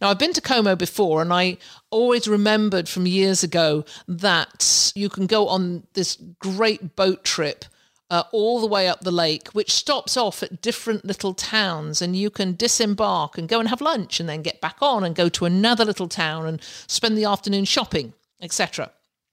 Now 0.00 0.10
I've 0.10 0.18
been 0.18 0.32
to 0.34 0.40
Como 0.40 0.76
before 0.76 1.22
and 1.22 1.32
I 1.32 1.58
always 1.90 2.28
remembered 2.28 2.88
from 2.88 3.06
years 3.06 3.42
ago 3.42 3.84
that 4.08 4.92
you 4.94 5.08
can 5.08 5.26
go 5.26 5.48
on 5.48 5.86
this 5.94 6.16
great 6.38 6.96
boat 6.96 7.24
trip 7.24 7.64
uh, 8.10 8.24
all 8.32 8.60
the 8.60 8.66
way 8.66 8.88
up 8.88 9.00
the 9.00 9.12
lake, 9.12 9.48
which 9.48 9.72
stops 9.72 10.16
off 10.16 10.42
at 10.42 10.60
different 10.60 11.04
little 11.04 11.32
towns, 11.32 12.02
and 12.02 12.16
you 12.16 12.28
can 12.28 12.56
disembark 12.56 13.38
and 13.38 13.48
go 13.48 13.60
and 13.60 13.68
have 13.68 13.80
lunch, 13.80 14.18
and 14.18 14.28
then 14.28 14.42
get 14.42 14.60
back 14.60 14.78
on 14.80 15.04
and 15.04 15.14
go 15.14 15.28
to 15.28 15.44
another 15.44 15.84
little 15.84 16.08
town 16.08 16.44
and 16.44 16.60
spend 16.88 17.16
the 17.16 17.24
afternoon 17.24 17.64
shopping, 17.64 18.12
etc. 18.42 18.90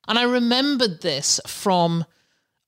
And 0.07 0.17
I 0.17 0.23
remembered 0.23 1.01
this 1.01 1.39
from, 1.45 2.05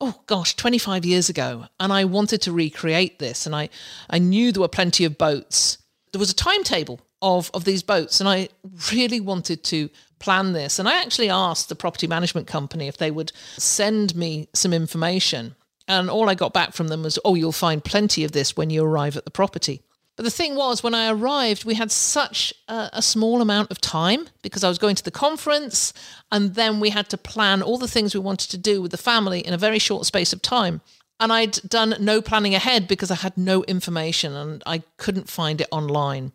oh 0.02 0.22
gosh, 0.28 0.56
25 0.56 1.06
years 1.06 1.30
ago. 1.30 1.66
And 1.80 1.94
I 1.94 2.06
wanted 2.06 2.42
to 2.44 2.52
recreate 2.52 3.20
this. 3.20 3.46
And 3.46 3.56
I, 3.56 3.70
I 4.10 4.20
knew 4.20 4.52
there 4.52 4.62
were 4.62 4.68
plenty 4.68 5.06
of 5.06 5.18
boats. 5.18 5.78
There 6.12 6.20
was 6.20 6.32
a 6.32 6.36
timetable 6.36 7.00
of, 7.22 7.50
of 7.54 7.66
these 7.66 7.84
boats. 7.84 8.20
And 8.20 8.28
I 8.28 8.50
really 8.92 9.20
wanted 9.20 9.64
to 9.66 9.90
plan 10.20 10.54
this. 10.54 10.80
And 10.80 10.88
I 10.88 11.02
actually 11.02 11.30
asked 11.30 11.70
the 11.70 11.76
property 11.76 12.08
management 12.08 12.48
company 12.48 12.88
if 12.88 12.98
they 12.98 13.12
would 13.12 13.32
send 13.58 14.16
me 14.16 14.50
some 14.54 14.74
information. 14.74 15.56
And 15.88 16.10
all 16.10 16.30
I 16.30 16.36
got 16.36 16.54
back 16.54 16.74
from 16.74 16.90
them 16.90 17.04
was, 17.04 17.18
oh, 17.26 17.36
you'll 17.36 17.52
find 17.52 17.84
plenty 17.84 18.24
of 18.24 18.32
this 18.32 18.56
when 18.56 18.70
you 18.70 18.84
arrive 18.84 19.18
at 19.18 19.26
the 19.26 19.32
property. 19.32 19.82
But 20.20 20.26
the 20.26 20.32
thing 20.32 20.56
was, 20.56 20.84
when 20.84 20.94
I 20.94 21.10
arrived, 21.10 21.64
we 21.64 21.76
had 21.76 21.94
such 21.94 22.54
a, 22.68 22.90
a, 22.92 23.02
small 23.02 23.42
amount 23.42 23.72
of 23.72 23.80
time 23.80 24.28
because 24.42 24.66
I 24.66 24.68
was 24.68 24.78
going 24.78 24.96
to 24.96 25.04
the 25.06 25.12
conference, 25.12 25.94
and 26.30 26.56
then 26.56 26.82
we 26.82 26.90
had 26.90 27.08
to 27.12 27.18
plan 27.18 27.62
all 27.62 27.78
the 27.78 27.88
things 27.88 28.14
we 28.14 28.20
wanted 28.20 28.52
to 28.52 28.58
do 28.58 28.82
with 28.82 28.92
the 28.92 28.98
family 28.98 29.40
in 29.40 29.54
a 29.54 29.58
very 29.58 29.80
short 29.80 30.06
space 30.06 30.34
of 30.34 30.42
time. 30.42 30.82
And 31.22 31.32
I'd 31.32 31.54
done 31.70 31.96
no 32.02 32.22
planning 32.22 32.54
ahead 32.54 32.86
because 32.86 33.12
I 33.12 33.16
had 33.16 33.38
no 33.38 33.64
information 33.64 34.36
and 34.36 34.62
I 34.66 34.84
couldn't 34.98 35.30
find 35.30 35.62
it 35.62 35.70
online. 35.72 36.34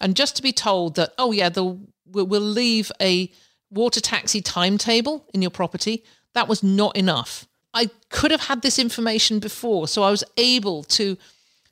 And 0.00 0.16
just 0.16 0.34
to 0.34 0.42
be 0.42 0.52
told 0.52 0.96
that, 0.96 1.14
oh, 1.16 1.30
yeah, 1.30 1.50
we'll, 1.54 1.78
we'll 2.06 2.40
leave 2.40 2.90
a 3.00 3.30
water 3.70 4.00
taxi 4.00 4.40
timetable 4.40 5.24
in 5.32 5.40
your 5.40 5.52
property, 5.52 6.02
that 6.34 6.48
was 6.48 6.64
not 6.64 6.96
enough. 6.96 7.46
I 7.74 7.90
could 8.08 8.32
have 8.32 8.46
had 8.46 8.62
this 8.62 8.76
information 8.76 9.38
before, 9.38 9.86
so 9.86 10.02
I 10.02 10.10
was 10.10 10.24
able 10.36 10.82
to 10.98 11.16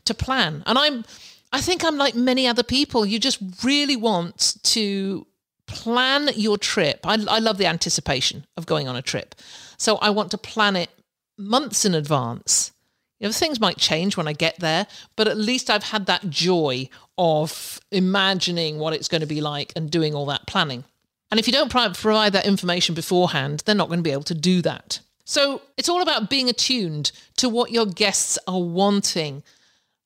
to 0.08 0.14
plan. 0.14 0.62
And 0.66 0.76
I'm 0.76 1.04
I 1.52 1.60
think 1.60 1.84
I'm 1.84 1.96
like 1.96 2.14
many 2.14 2.46
other 2.46 2.62
people. 2.62 3.06
You 3.06 3.18
just 3.18 3.38
really 3.62 3.96
want 3.96 4.56
to 4.64 5.26
plan 5.66 6.30
your 6.34 6.58
trip. 6.58 7.00
I, 7.04 7.24
I 7.28 7.38
love 7.38 7.58
the 7.58 7.66
anticipation 7.66 8.46
of 8.56 8.66
going 8.66 8.88
on 8.88 8.96
a 8.96 9.02
trip. 9.02 9.34
So 9.76 9.96
I 9.96 10.10
want 10.10 10.30
to 10.32 10.38
plan 10.38 10.76
it 10.76 10.90
months 11.36 11.84
in 11.84 11.94
advance. 11.94 12.72
You 13.20 13.26
know, 13.28 13.32
things 13.32 13.60
might 13.60 13.78
change 13.78 14.16
when 14.16 14.28
I 14.28 14.32
get 14.32 14.60
there, 14.60 14.86
but 15.16 15.28
at 15.28 15.36
least 15.36 15.70
I've 15.70 15.84
had 15.84 16.06
that 16.06 16.30
joy 16.30 16.88
of 17.16 17.80
imagining 17.90 18.78
what 18.78 18.92
it's 18.92 19.08
going 19.08 19.22
to 19.22 19.26
be 19.26 19.40
like 19.40 19.72
and 19.74 19.90
doing 19.90 20.14
all 20.14 20.26
that 20.26 20.46
planning. 20.46 20.84
And 21.30 21.38
if 21.38 21.46
you 21.46 21.52
don't 21.52 21.70
provide 21.70 22.32
that 22.32 22.46
information 22.46 22.94
beforehand, 22.94 23.62
they're 23.66 23.74
not 23.74 23.88
going 23.88 23.98
to 23.98 24.04
be 24.04 24.12
able 24.12 24.22
to 24.24 24.34
do 24.34 24.62
that. 24.62 25.00
So 25.24 25.60
it's 25.76 25.88
all 25.88 26.00
about 26.00 26.30
being 26.30 26.48
attuned 26.48 27.12
to 27.36 27.48
what 27.48 27.70
your 27.70 27.84
guests 27.84 28.38
are 28.46 28.62
wanting 28.62 29.42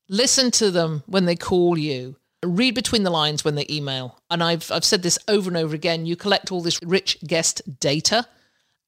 listen 0.09 0.51
to 0.51 0.71
them 0.71 1.03
when 1.05 1.25
they 1.25 1.35
call 1.35 1.77
you. 1.77 2.17
Read 2.45 2.75
between 2.75 3.03
the 3.03 3.09
lines 3.09 3.45
when 3.45 3.55
they 3.55 3.65
email. 3.69 4.19
And 4.29 4.43
I've, 4.43 4.71
I've 4.71 4.83
said 4.83 5.01
this 5.01 5.17
over 5.27 5.49
and 5.49 5.57
over 5.57 5.73
again. 5.73 6.05
You 6.05 6.15
collect 6.15 6.51
all 6.51 6.61
this 6.61 6.81
rich 6.83 7.17
guest 7.25 7.61
data 7.79 8.27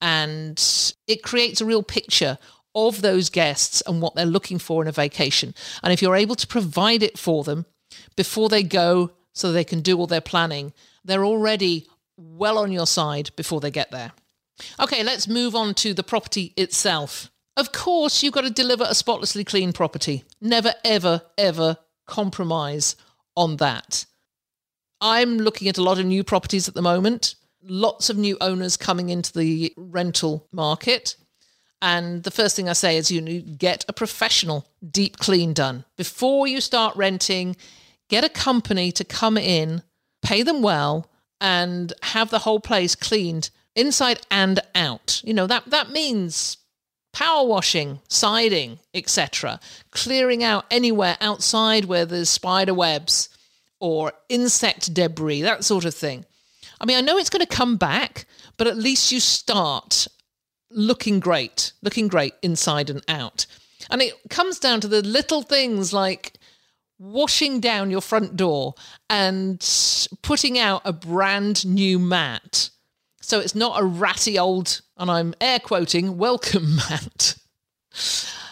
and 0.01 0.61
it 1.07 1.23
creates 1.23 1.61
a 1.61 1.65
real 1.65 1.83
picture 1.83 2.37
of 2.73 3.01
those 3.01 3.29
guests 3.29 3.81
and 3.87 4.01
what 4.01 4.15
they're 4.15 4.25
looking 4.25 4.59
for 4.59 4.81
in 4.81 4.89
a 4.89 4.91
vacation. 4.91 5.55
And 5.81 5.93
if 5.93 6.01
you're 6.01 6.17
able 6.17 6.35
to 6.35 6.47
provide 6.47 7.01
it 7.01 7.17
for 7.17 7.45
them 7.45 7.65
before 8.17 8.49
they 8.49 8.63
go 8.63 9.11
so 9.31 9.51
they 9.51 9.63
can 9.63 9.81
do 9.81 9.97
all 9.97 10.07
their 10.07 10.21
planning 10.21 10.73
they're 11.05 11.25
already 11.25 11.87
well 12.17 12.57
on 12.57 12.71
your 12.71 12.87
side 12.87 13.29
before 13.35 13.61
they 13.61 13.71
get 13.71 13.91
there. 13.91 14.11
Okay 14.81 15.03
let's 15.03 15.27
move 15.27 15.55
on 15.55 15.73
to 15.75 15.93
the 15.93 16.03
property 16.03 16.53
itself 16.57 17.29
of 17.57 17.71
course, 17.71 18.21
you've 18.21 18.33
got 18.33 18.41
to 18.41 18.49
deliver 18.49 18.85
a 18.87 18.95
spotlessly 18.95 19.43
clean 19.43 19.73
property. 19.73 20.23
Never, 20.41 20.73
ever, 20.83 21.21
ever 21.37 21.77
compromise 22.05 22.95
on 23.35 23.57
that. 23.57 24.05
I'm 25.01 25.37
looking 25.37 25.67
at 25.67 25.77
a 25.77 25.83
lot 25.83 25.99
of 25.99 26.05
new 26.05 26.23
properties 26.23 26.67
at 26.67 26.73
the 26.73 26.81
moment, 26.81 27.35
lots 27.61 28.09
of 28.09 28.17
new 28.17 28.37
owners 28.41 28.77
coming 28.77 29.09
into 29.09 29.33
the 29.33 29.73
rental 29.77 30.47
market. 30.51 31.15
And 31.81 32.23
the 32.23 32.31
first 32.31 32.55
thing 32.55 32.69
I 32.69 32.73
say 32.73 32.97
is 32.97 33.11
you 33.11 33.21
need 33.21 33.59
get 33.59 33.85
a 33.87 33.93
professional 33.93 34.67
deep 34.89 35.17
clean 35.17 35.53
done. 35.53 35.85
Before 35.97 36.47
you 36.47 36.61
start 36.61 36.95
renting, 36.95 37.55
get 38.09 38.23
a 38.23 38.29
company 38.29 38.91
to 38.93 39.03
come 39.03 39.37
in, 39.37 39.83
pay 40.21 40.41
them 40.41 40.61
well, 40.61 41.11
and 41.41 41.93
have 42.01 42.29
the 42.29 42.39
whole 42.39 42.59
place 42.59 42.95
cleaned 42.95 43.49
inside 43.75 44.21
and 44.31 44.61
out. 44.73 45.21
You 45.23 45.33
know, 45.33 45.47
that 45.47 45.69
that 45.69 45.91
means 45.91 46.57
power 47.15 47.47
washing, 47.47 48.01
siding, 48.09 48.77
etc., 48.93 49.57
clearing 49.91 50.43
out 50.43 50.65
anywhere 50.69 51.15
outside 51.21 51.85
where 51.85 52.05
there's 52.05 52.29
spider 52.29 52.73
webs 52.73 53.29
or 53.79 54.11
insect 54.27 54.93
debris, 54.93 55.41
that 55.41 55.63
sort 55.63 55.85
of 55.85 55.95
thing. 55.95 56.25
I 56.81 56.85
mean, 56.85 56.97
I 56.97 57.01
know 57.01 57.17
it's 57.17 57.29
going 57.29 57.45
to 57.45 57.55
come 57.55 57.77
back, 57.77 58.25
but 58.57 58.67
at 58.67 58.75
least 58.75 59.13
you 59.13 59.21
start 59.21 60.07
looking 60.69 61.21
great, 61.21 61.71
looking 61.81 62.09
great 62.09 62.33
inside 62.41 62.89
and 62.89 63.01
out. 63.07 63.45
And 63.89 64.01
it 64.01 64.13
comes 64.29 64.59
down 64.59 64.81
to 64.81 64.87
the 64.89 65.01
little 65.01 65.41
things 65.41 65.93
like 65.93 66.33
washing 66.99 67.61
down 67.61 67.91
your 67.91 68.01
front 68.01 68.35
door 68.35 68.73
and 69.09 69.65
putting 70.21 70.59
out 70.59 70.81
a 70.83 70.91
brand 70.91 71.65
new 71.65 71.97
mat 71.97 72.71
so 73.25 73.39
it's 73.39 73.55
not 73.55 73.79
a 73.79 73.83
ratty 73.83 74.37
old, 74.37 74.81
and 74.97 75.09
I'm 75.09 75.33
air 75.41 75.59
quoting, 75.59 76.17
welcome 76.17 76.75
mat. 76.89 77.35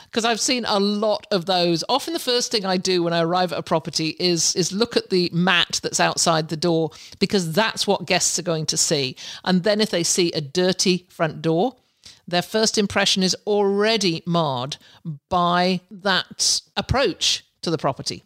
Because 0.05 0.25
I've 0.25 0.39
seen 0.39 0.65
a 0.65 0.79
lot 0.79 1.25
of 1.31 1.45
those. 1.45 1.83
Often 1.89 2.13
the 2.13 2.19
first 2.19 2.51
thing 2.51 2.65
I 2.65 2.77
do 2.77 3.03
when 3.03 3.13
I 3.13 3.21
arrive 3.21 3.51
at 3.51 3.59
a 3.59 3.63
property 3.63 4.15
is 4.19 4.55
is 4.55 4.71
look 4.71 4.95
at 4.95 5.09
the 5.09 5.29
mat 5.33 5.79
that's 5.81 5.99
outside 5.99 6.49
the 6.49 6.57
door 6.57 6.91
because 7.17 7.51
that's 7.51 7.88
what 7.88 8.05
guests 8.05 8.38
are 8.38 8.43
going 8.43 8.67
to 8.67 8.77
see. 8.77 9.15
And 9.43 9.63
then 9.63 9.81
if 9.81 9.89
they 9.89 10.03
see 10.03 10.31
a 10.31 10.41
dirty 10.41 11.07
front 11.09 11.41
door, 11.41 11.77
their 12.27 12.43
first 12.43 12.77
impression 12.77 13.23
is 13.23 13.36
already 13.47 14.21
marred 14.25 14.77
by 15.29 15.81
that 15.89 16.62
approach 16.77 17.43
to 17.63 17.71
the 17.71 17.77
property. 17.77 18.23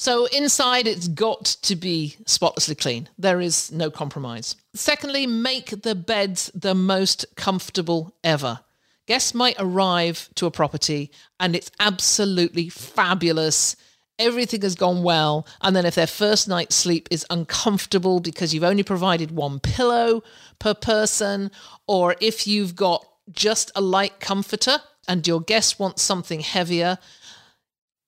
So 0.00 0.24
inside, 0.24 0.86
it's 0.86 1.08
got 1.08 1.44
to 1.60 1.76
be 1.76 2.16
spotlessly 2.24 2.74
clean. 2.74 3.10
There 3.18 3.38
is 3.38 3.70
no 3.70 3.90
compromise. 3.90 4.56
Secondly, 4.72 5.26
make 5.26 5.82
the 5.82 5.94
beds 5.94 6.50
the 6.54 6.74
most 6.74 7.26
comfortable 7.36 8.16
ever. 8.24 8.60
Guests 9.06 9.34
might 9.34 9.56
arrive 9.58 10.30
to 10.36 10.46
a 10.46 10.50
property 10.50 11.10
and 11.38 11.54
it's 11.54 11.70
absolutely 11.78 12.70
fabulous. 12.70 13.76
Everything 14.18 14.62
has 14.62 14.74
gone 14.74 15.02
well. 15.02 15.46
And 15.60 15.76
then, 15.76 15.84
if 15.84 15.96
their 15.96 16.06
first 16.06 16.48
night's 16.48 16.76
sleep 16.76 17.06
is 17.10 17.26
uncomfortable 17.28 18.20
because 18.20 18.54
you've 18.54 18.64
only 18.64 18.82
provided 18.82 19.30
one 19.30 19.60
pillow 19.60 20.22
per 20.58 20.72
person, 20.72 21.50
or 21.86 22.16
if 22.22 22.46
you've 22.46 22.74
got 22.74 23.06
just 23.30 23.70
a 23.76 23.82
light 23.82 24.18
comforter 24.18 24.78
and 25.06 25.28
your 25.28 25.42
guest 25.42 25.78
wants 25.78 26.00
something 26.00 26.40
heavier, 26.40 26.96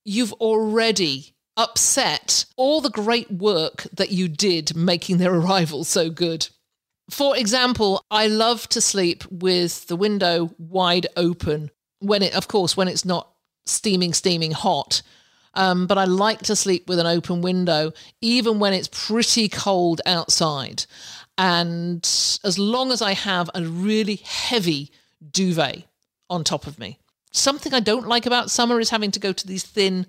you've 0.07 0.33
already 0.33 1.35
upset 1.57 2.45
all 2.57 2.81
the 2.81 2.91
great 2.91 3.31
work 3.31 3.87
that 3.93 4.11
you 4.11 4.29
did 4.29 4.75
making 4.77 5.19
their 5.19 5.35
arrival 5.41 5.85
so 5.85 6.11
good. 6.11 6.49
For 7.11 7.37
example, 7.37 8.05
I 8.11 8.27
love 8.27 8.69
to 8.71 8.81
sleep 8.81 9.25
with 9.31 9.87
the 9.87 9.97
window 9.97 10.55
wide 10.59 11.07
open 11.17 11.71
when 11.99 12.23
it, 12.23 12.35
of 12.35 12.49
course, 12.49 12.77
when 12.77 12.89
it's 12.89 13.05
not 13.05 13.29
steaming, 13.67 14.13
steaming 14.13 14.53
hot. 14.53 15.03
Um, 15.55 15.87
but 15.87 15.99
I 15.99 16.05
like 16.05 16.41
to 16.45 16.57
sleep 16.57 16.89
with 16.89 16.99
an 16.99 17.07
open 17.07 17.43
window, 17.43 17.93
even 18.23 18.59
when 18.59 18.73
it's 18.73 18.89
pretty 18.89 19.49
cold 19.49 20.01
outside. 20.07 20.87
And 21.37 22.03
as 22.45 22.59
long 22.59 22.91
as 22.91 23.03
I 23.03 23.13
have 23.13 23.51
a 23.55 23.63
really 23.63 24.17
heavy 24.17 24.91
duvet 25.31 25.85
on 26.31 26.45
top 26.45 26.67
of 26.67 26.79
me, 26.79 26.99
something 27.33 27.75
I 27.75 27.81
don't 27.81 28.09
like 28.09 28.27
about 28.27 28.51
summer 28.51 28.81
is 28.81 28.91
having 28.91 29.11
to 29.11 29.21
go 29.21 29.33
to 29.33 29.47
these 29.47 29.65
thin, 29.65 30.07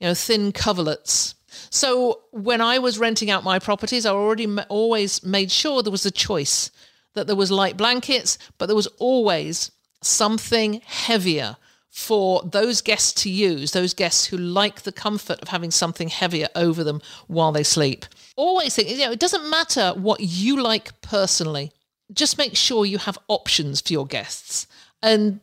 you 0.00 0.08
know, 0.08 0.14
thin 0.14 0.52
coverlets. 0.52 1.34
So 1.70 2.22
when 2.30 2.60
I 2.60 2.78
was 2.78 2.98
renting 2.98 3.30
out 3.30 3.44
my 3.44 3.58
properties, 3.58 4.06
I 4.06 4.10
already 4.10 4.46
always 4.68 5.22
made 5.24 5.50
sure 5.50 5.82
there 5.82 5.92
was 5.92 6.06
a 6.06 6.10
choice 6.10 6.70
that 7.14 7.26
there 7.26 7.36
was 7.36 7.50
light 7.50 7.76
blankets, 7.76 8.38
but 8.58 8.66
there 8.66 8.76
was 8.76 8.88
always 8.98 9.70
something 10.02 10.82
heavier 10.84 11.56
for 11.94 12.42
those 12.42 12.82
guests 12.82 13.22
to 13.22 13.30
use, 13.30 13.70
those 13.70 13.94
guests 13.94 14.26
who 14.26 14.36
like 14.36 14.82
the 14.82 14.90
comfort 14.90 15.40
of 15.40 15.48
having 15.48 15.70
something 15.70 16.08
heavier 16.08 16.48
over 16.56 16.82
them 16.82 17.00
while 17.28 17.52
they 17.52 17.62
sleep. 17.62 18.04
Always 18.34 18.74
think, 18.74 18.90
you 18.90 18.98
know, 18.98 19.12
it 19.12 19.20
doesn't 19.20 19.48
matter 19.48 19.92
what 19.94 20.18
you 20.18 20.60
like 20.60 21.00
personally. 21.02 21.70
Just 22.12 22.36
make 22.36 22.56
sure 22.56 22.84
you 22.84 22.98
have 22.98 23.16
options 23.28 23.80
for 23.80 23.92
your 23.92 24.06
guests. 24.06 24.66
And 25.02 25.38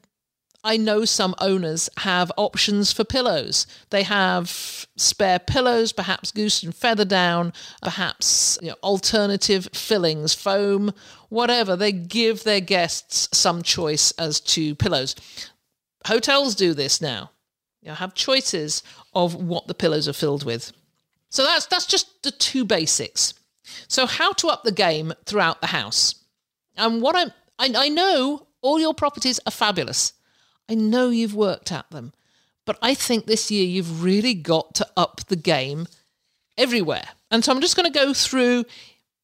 I 0.63 0.77
know 0.77 1.05
some 1.05 1.33
owners 1.39 1.89
have 1.97 2.31
options 2.37 2.91
for 2.91 3.03
pillows. 3.03 3.65
They 3.89 4.03
have 4.03 4.85
spare 4.95 5.39
pillows, 5.39 5.91
perhaps 5.91 6.31
goose 6.31 6.61
and 6.61 6.73
feather 6.73 7.05
down, 7.05 7.53
perhaps 7.81 8.59
you 8.61 8.69
know, 8.69 8.75
alternative 8.83 9.67
fillings, 9.73 10.35
foam, 10.35 10.93
whatever. 11.29 11.75
They 11.75 11.91
give 11.91 12.43
their 12.43 12.61
guests 12.61 13.27
some 13.35 13.63
choice 13.63 14.11
as 14.11 14.39
to 14.41 14.75
pillows. 14.75 15.15
Hotels 16.05 16.55
do 16.55 16.73
this 16.73 17.01
now. 17.01 17.31
You 17.81 17.93
have 17.93 18.13
choices 18.13 18.83
of 19.13 19.33
what 19.33 19.67
the 19.67 19.73
pillows 19.73 20.07
are 20.07 20.13
filled 20.13 20.45
with. 20.45 20.71
So 21.29 21.43
that's 21.43 21.65
that's 21.65 21.87
just 21.87 22.21
the 22.23 22.31
two 22.31 22.65
basics. 22.65 23.33
So 23.87 24.05
how 24.05 24.33
to 24.33 24.47
up 24.47 24.63
the 24.63 24.71
game 24.71 25.13
throughout 25.25 25.61
the 25.61 25.67
house. 25.67 26.15
And 26.77 27.01
what 27.01 27.15
I'm 27.15 27.31
I, 27.57 27.71
I 27.75 27.89
know 27.89 28.47
all 28.61 28.79
your 28.79 28.93
properties 28.93 29.39
are 29.47 29.51
fabulous. 29.51 30.13
I 30.71 30.75
know 30.75 31.09
you've 31.09 31.35
worked 31.35 31.69
at 31.69 31.89
them, 31.89 32.13
but 32.65 32.77
I 32.81 32.93
think 32.93 33.25
this 33.25 33.51
year 33.51 33.65
you've 33.65 34.03
really 34.03 34.33
got 34.33 34.73
to 34.75 34.87
up 34.95 35.19
the 35.27 35.35
game 35.35 35.85
everywhere. 36.57 37.09
And 37.29 37.43
so 37.43 37.51
I'm 37.51 37.59
just 37.59 37.75
going 37.75 37.91
to 37.91 37.99
go 37.99 38.13
through 38.13 38.63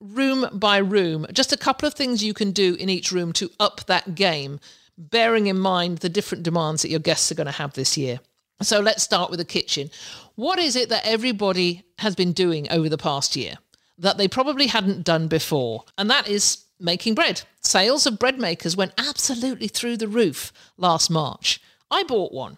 room 0.02 0.50
by 0.52 0.78
room, 0.78 1.26
just 1.32 1.54
a 1.54 1.58
couple 1.58 1.88
of 1.88 1.94
things 1.94 2.22
you 2.22 2.34
can 2.34 2.52
do 2.52 2.76
in 2.76 2.90
each 2.90 3.14
room 3.14 3.32
to 3.34 3.50
up 3.62 3.86
that 3.86 4.14
game, 4.14 4.60
bearing 4.98 5.48
in 5.48 5.58
mind 5.58 6.00
the 6.00 6.10
different 6.10 6.44
demands 6.44 6.82
that 6.82 6.90
your 6.90 7.00
guests 7.00 7.32
are 7.32 7.36
going 7.36 7.46
to 7.46 7.54
have 7.54 7.74
this 7.74 7.98
year. 7.98 8.20
So 8.62 8.82
let's 8.82 9.04
start 9.04 9.30
with 9.30 9.40
the 9.40 9.46
kitchen. 9.46 9.90
What 10.36 10.60
is 10.60 10.76
it 10.76 10.90
that 10.90 11.08
everybody 11.08 11.84
has 12.00 12.14
been 12.14 12.34
doing 12.34 12.70
over 12.70 12.90
the 12.90 12.98
past 12.98 13.38
year 13.38 13.54
that 14.00 14.18
they 14.18 14.28
probably 14.28 14.68
hadn't 14.68 15.06
done 15.06 15.30
before? 15.30 15.86
And 15.98 16.10
that 16.10 16.28
is 16.28 16.66
making 16.78 17.16
bread. 17.16 17.44
Sales 17.68 18.06
of 18.06 18.18
bread 18.18 18.40
makers 18.40 18.78
went 18.78 18.94
absolutely 18.98 19.68
through 19.68 19.98
the 19.98 20.08
roof 20.08 20.54
last 20.78 21.10
March. 21.10 21.60
I 21.92 22.04
bought 22.04 22.32
one. 22.32 22.58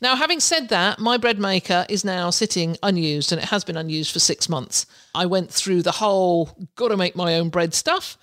Now, 0.00 0.16
having 0.16 0.40
said 0.40 0.70
that, 0.70 0.98
my 0.98 1.18
bread 1.18 1.38
maker 1.38 1.84
is 1.90 2.06
now 2.06 2.30
sitting 2.30 2.78
unused 2.82 3.32
and 3.32 3.40
it 3.40 3.48
has 3.48 3.64
been 3.64 3.76
unused 3.76 4.12
for 4.12 4.18
six 4.18 4.48
months. 4.48 4.86
I 5.14 5.26
went 5.26 5.50
through 5.50 5.82
the 5.82 5.92
whole 5.92 6.56
gotta 6.74 6.96
make 6.96 7.14
my 7.14 7.34
own 7.34 7.50
bread 7.50 7.74
stuff 7.74 8.16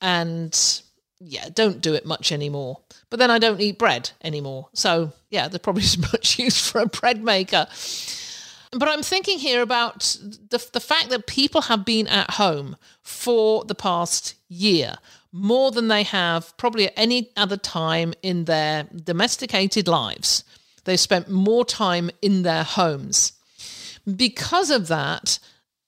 and 0.00 0.56
yeah, 1.18 1.48
don't 1.52 1.80
do 1.80 1.94
it 1.94 2.06
much 2.06 2.30
anymore. 2.30 2.78
But 3.10 3.18
then 3.18 3.32
I 3.32 3.40
don't 3.40 3.60
eat 3.60 3.80
bread 3.80 4.12
anymore. 4.22 4.68
So 4.74 5.12
yeah, 5.30 5.48
there 5.48 5.58
probably 5.58 5.82
isn't 5.90 6.12
much 6.12 6.38
use 6.38 6.70
for 6.70 6.80
a 6.80 6.86
bread 6.86 7.24
maker. 7.24 7.66
But 8.70 8.88
I'm 8.88 9.02
thinking 9.02 9.40
here 9.40 9.62
about 9.62 10.16
the, 10.48 10.64
the 10.72 10.80
fact 10.80 11.08
that 11.08 11.26
people 11.26 11.62
have 11.62 11.84
been 11.84 12.06
at 12.06 12.30
home 12.30 12.76
for 13.02 13.64
the 13.64 13.74
past 13.74 14.34
year 14.48 14.98
more 15.32 15.70
than 15.70 15.88
they 15.88 16.02
have 16.02 16.54
probably 16.56 16.86
at 16.86 16.92
any 16.96 17.30
other 17.36 17.56
time 17.56 18.12
in 18.22 18.44
their 18.44 18.84
domesticated 18.84 19.88
lives. 19.88 20.44
They've 20.84 21.00
spent 21.00 21.30
more 21.30 21.64
time 21.64 22.10
in 22.20 22.42
their 22.42 22.64
homes. 22.64 23.32
Because 24.16 24.70
of 24.70 24.88
that, 24.88 25.38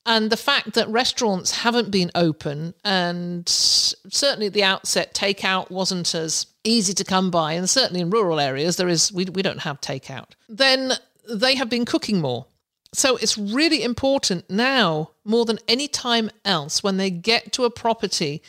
and 0.06 0.30
the 0.30 0.36
fact 0.36 0.74
that 0.74 0.88
restaurants 0.88 1.50
haven't 1.50 1.90
been 1.90 2.10
open, 2.14 2.74
and 2.84 3.48
certainly 3.48 4.46
at 4.46 4.52
the 4.52 4.64
outset, 4.64 5.14
takeout 5.14 5.70
wasn't 5.70 6.14
as 6.14 6.46
easy 6.62 6.92
to 6.94 7.04
come 7.04 7.30
by, 7.30 7.54
and 7.54 7.68
certainly 7.68 8.00
in 8.00 8.10
rural 8.10 8.38
areas, 8.38 8.76
there 8.76 8.88
is 8.88 9.12
we, 9.12 9.24
we 9.24 9.42
don't 9.42 9.60
have 9.60 9.80
takeout, 9.80 10.32
then 10.48 10.92
they 11.28 11.54
have 11.54 11.70
been 11.70 11.84
cooking 11.84 12.20
more. 12.20 12.46
So 12.94 13.16
it's 13.16 13.36
really 13.36 13.82
important 13.82 14.48
now, 14.48 15.10
more 15.24 15.44
than 15.44 15.58
any 15.66 15.88
time 15.88 16.30
else, 16.44 16.82
when 16.82 16.96
they 16.96 17.10
get 17.10 17.52
to 17.52 17.64
a 17.64 17.70
property, 17.70 18.40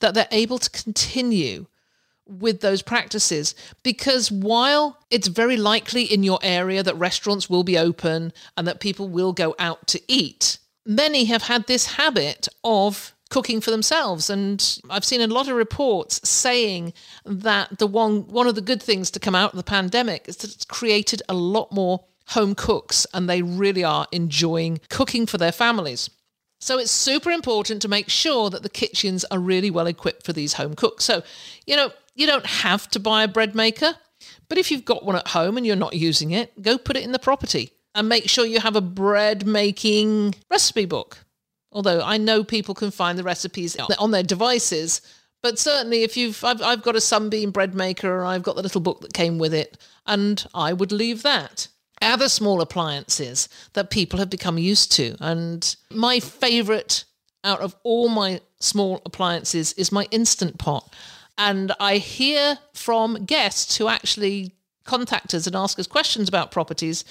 that 0.00 0.12
they're 0.12 0.28
able 0.30 0.58
to 0.58 0.70
continue 0.70 1.66
with 2.26 2.60
those 2.60 2.82
practices. 2.82 3.54
Because 3.82 4.30
while 4.30 4.98
it's 5.10 5.28
very 5.28 5.56
likely 5.56 6.02
in 6.02 6.22
your 6.22 6.38
area 6.42 6.82
that 6.82 6.94
restaurants 6.96 7.48
will 7.48 7.64
be 7.64 7.78
open 7.78 8.32
and 8.56 8.66
that 8.66 8.80
people 8.80 9.08
will 9.08 9.32
go 9.32 9.54
out 9.58 9.86
to 9.88 10.00
eat, 10.06 10.58
many 10.84 11.24
have 11.24 11.44
had 11.44 11.66
this 11.66 11.94
habit 11.94 12.46
of 12.62 13.14
cooking 13.30 13.60
for 13.60 13.72
themselves 13.72 14.30
and 14.30 14.78
i've 14.90 15.04
seen 15.04 15.20
a 15.20 15.26
lot 15.26 15.48
of 15.48 15.56
reports 15.56 16.20
saying 16.28 16.92
that 17.24 17.78
the 17.78 17.86
one 17.86 18.28
one 18.28 18.46
of 18.46 18.54
the 18.54 18.60
good 18.60 18.80
things 18.80 19.10
to 19.10 19.18
come 19.18 19.34
out 19.34 19.52
of 19.52 19.56
the 19.56 19.64
pandemic 19.64 20.28
is 20.28 20.36
that 20.36 20.54
it's 20.54 20.64
created 20.64 21.20
a 21.28 21.34
lot 21.34 21.72
more 21.72 22.04
home 22.28 22.54
cooks 22.54 23.06
and 23.12 23.28
they 23.28 23.42
really 23.42 23.84
are 23.84 24.06
enjoying 24.12 24.80
cooking 24.88 25.26
for 25.26 25.38
their 25.38 25.52
families. 25.52 26.10
So 26.60 26.78
it's 26.78 26.90
super 26.90 27.30
important 27.30 27.82
to 27.82 27.88
make 27.88 28.08
sure 28.08 28.48
that 28.50 28.62
the 28.62 28.70
kitchens 28.70 29.24
are 29.26 29.38
really 29.38 29.70
well 29.70 29.86
equipped 29.86 30.24
for 30.24 30.32
these 30.32 30.54
home 30.54 30.74
cooks. 30.74 31.04
So, 31.04 31.22
you 31.66 31.76
know, 31.76 31.92
you 32.14 32.26
don't 32.26 32.46
have 32.46 32.88
to 32.90 33.00
buy 33.00 33.24
a 33.24 33.28
bread 33.28 33.54
maker, 33.54 33.96
but 34.48 34.56
if 34.56 34.70
you've 34.70 34.84
got 34.84 35.04
one 35.04 35.16
at 35.16 35.28
home 35.28 35.56
and 35.56 35.66
you're 35.66 35.76
not 35.76 35.94
using 35.94 36.30
it, 36.30 36.62
go 36.62 36.78
put 36.78 36.96
it 36.96 37.02
in 37.02 37.12
the 37.12 37.18
property 37.18 37.72
and 37.94 38.08
make 38.08 38.28
sure 38.28 38.46
you 38.46 38.60
have 38.60 38.76
a 38.76 38.80
bread 38.80 39.46
making 39.46 40.34
recipe 40.50 40.86
book. 40.86 41.18
Although 41.70 42.00
I 42.00 42.16
know 42.16 42.44
people 42.44 42.74
can 42.74 42.90
find 42.90 43.18
the 43.18 43.24
recipes 43.24 43.76
on 43.98 44.12
their 44.12 44.22
devices, 44.22 45.02
but 45.42 45.58
certainly 45.58 46.02
if 46.02 46.16
you've 46.16 46.42
I've, 46.44 46.62
I've 46.62 46.82
got 46.82 46.96
a 46.96 47.00
sunbeam 47.00 47.50
bread 47.50 47.74
maker, 47.74 48.24
I've 48.24 48.44
got 48.44 48.56
the 48.56 48.62
little 48.62 48.80
book 48.80 49.00
that 49.00 49.12
came 49.12 49.38
with 49.38 49.52
it, 49.52 49.76
and 50.06 50.44
I 50.54 50.72
would 50.72 50.92
leave 50.92 51.22
that 51.24 51.68
other 52.04 52.28
small 52.28 52.60
appliances 52.60 53.48
that 53.72 53.90
people 53.90 54.18
have 54.18 54.30
become 54.30 54.58
used 54.58 54.92
to. 54.92 55.16
And 55.20 55.74
my 55.90 56.20
favorite 56.20 57.04
out 57.42 57.60
of 57.60 57.74
all 57.82 58.08
my 58.08 58.40
small 58.60 59.02
appliances 59.04 59.72
is 59.74 59.92
my 59.92 60.06
Instant 60.10 60.58
Pot. 60.58 60.94
And 61.36 61.72
I 61.80 61.96
hear 61.96 62.58
from 62.72 63.24
guests 63.24 63.76
who 63.76 63.88
actually 63.88 64.54
contact 64.84 65.34
us 65.34 65.46
and 65.46 65.56
ask 65.56 65.78
us 65.78 65.86
questions 65.86 66.28
about 66.28 66.52
properties 66.52 67.04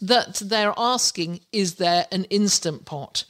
that 0.00 0.36
they're 0.36 0.74
asking, 0.76 1.40
is 1.52 1.76
there 1.76 2.06
an 2.12 2.24
Instant 2.24 2.84
Pot? 2.84 3.24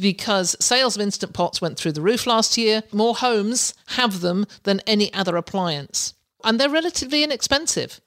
Because 0.00 0.56
sales 0.60 0.96
of 0.96 1.02
Instant 1.02 1.32
Pots 1.32 1.60
went 1.60 1.78
through 1.78 1.92
the 1.92 2.02
roof 2.02 2.26
last 2.26 2.56
year. 2.56 2.82
More 2.92 3.14
homes 3.14 3.74
have 3.88 4.20
them 4.20 4.46
than 4.62 4.80
any 4.86 5.12
other 5.14 5.36
appliance. 5.36 6.14
And 6.44 6.60
they're 6.60 6.70
relatively 6.70 7.24
inexpensive. 7.24 8.00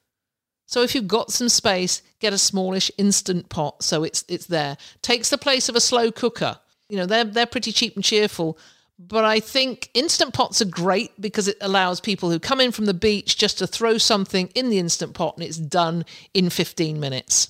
So 0.71 0.84
if 0.84 0.95
you've 0.95 1.07
got 1.07 1.34
some 1.34 1.49
space, 1.49 2.01
get 2.19 2.31
a 2.31 2.38
smallish 2.38 2.89
instant 2.97 3.49
pot 3.49 3.84
so 3.84 4.05
it's 4.05 4.23
it's 4.29 4.45
there. 4.45 4.77
Takes 5.01 5.29
the 5.29 5.38
place 5.38 5.67
of 5.67 5.75
a 5.75 5.81
slow 5.81 6.13
cooker. 6.13 6.60
You 6.88 6.95
know, 6.95 7.05
they're 7.05 7.25
they're 7.25 7.45
pretty 7.45 7.73
cheap 7.73 7.95
and 7.95 8.03
cheerful. 8.03 8.57
But 8.97 9.25
I 9.25 9.41
think 9.41 9.89
instant 9.93 10.34
pots 10.34 10.62
are 10.62 10.65
great 10.65 11.19
because 11.19 11.49
it 11.49 11.57
allows 11.60 11.99
people 11.99 12.29
who 12.29 12.39
come 12.39 12.62
in 12.62 12.71
from 12.71 12.86
the 12.86 12.93
beach 12.93 13.38
just 13.38 13.57
to 13.57 13.67
throw 13.67 13.97
something 13.97 14.47
in 14.55 14.69
the 14.69 14.79
instant 14.79 15.13
pot 15.13 15.36
and 15.36 15.43
it's 15.43 15.57
done 15.57 16.05
in 16.34 16.49
15 16.49 16.99
minutes. 16.99 17.49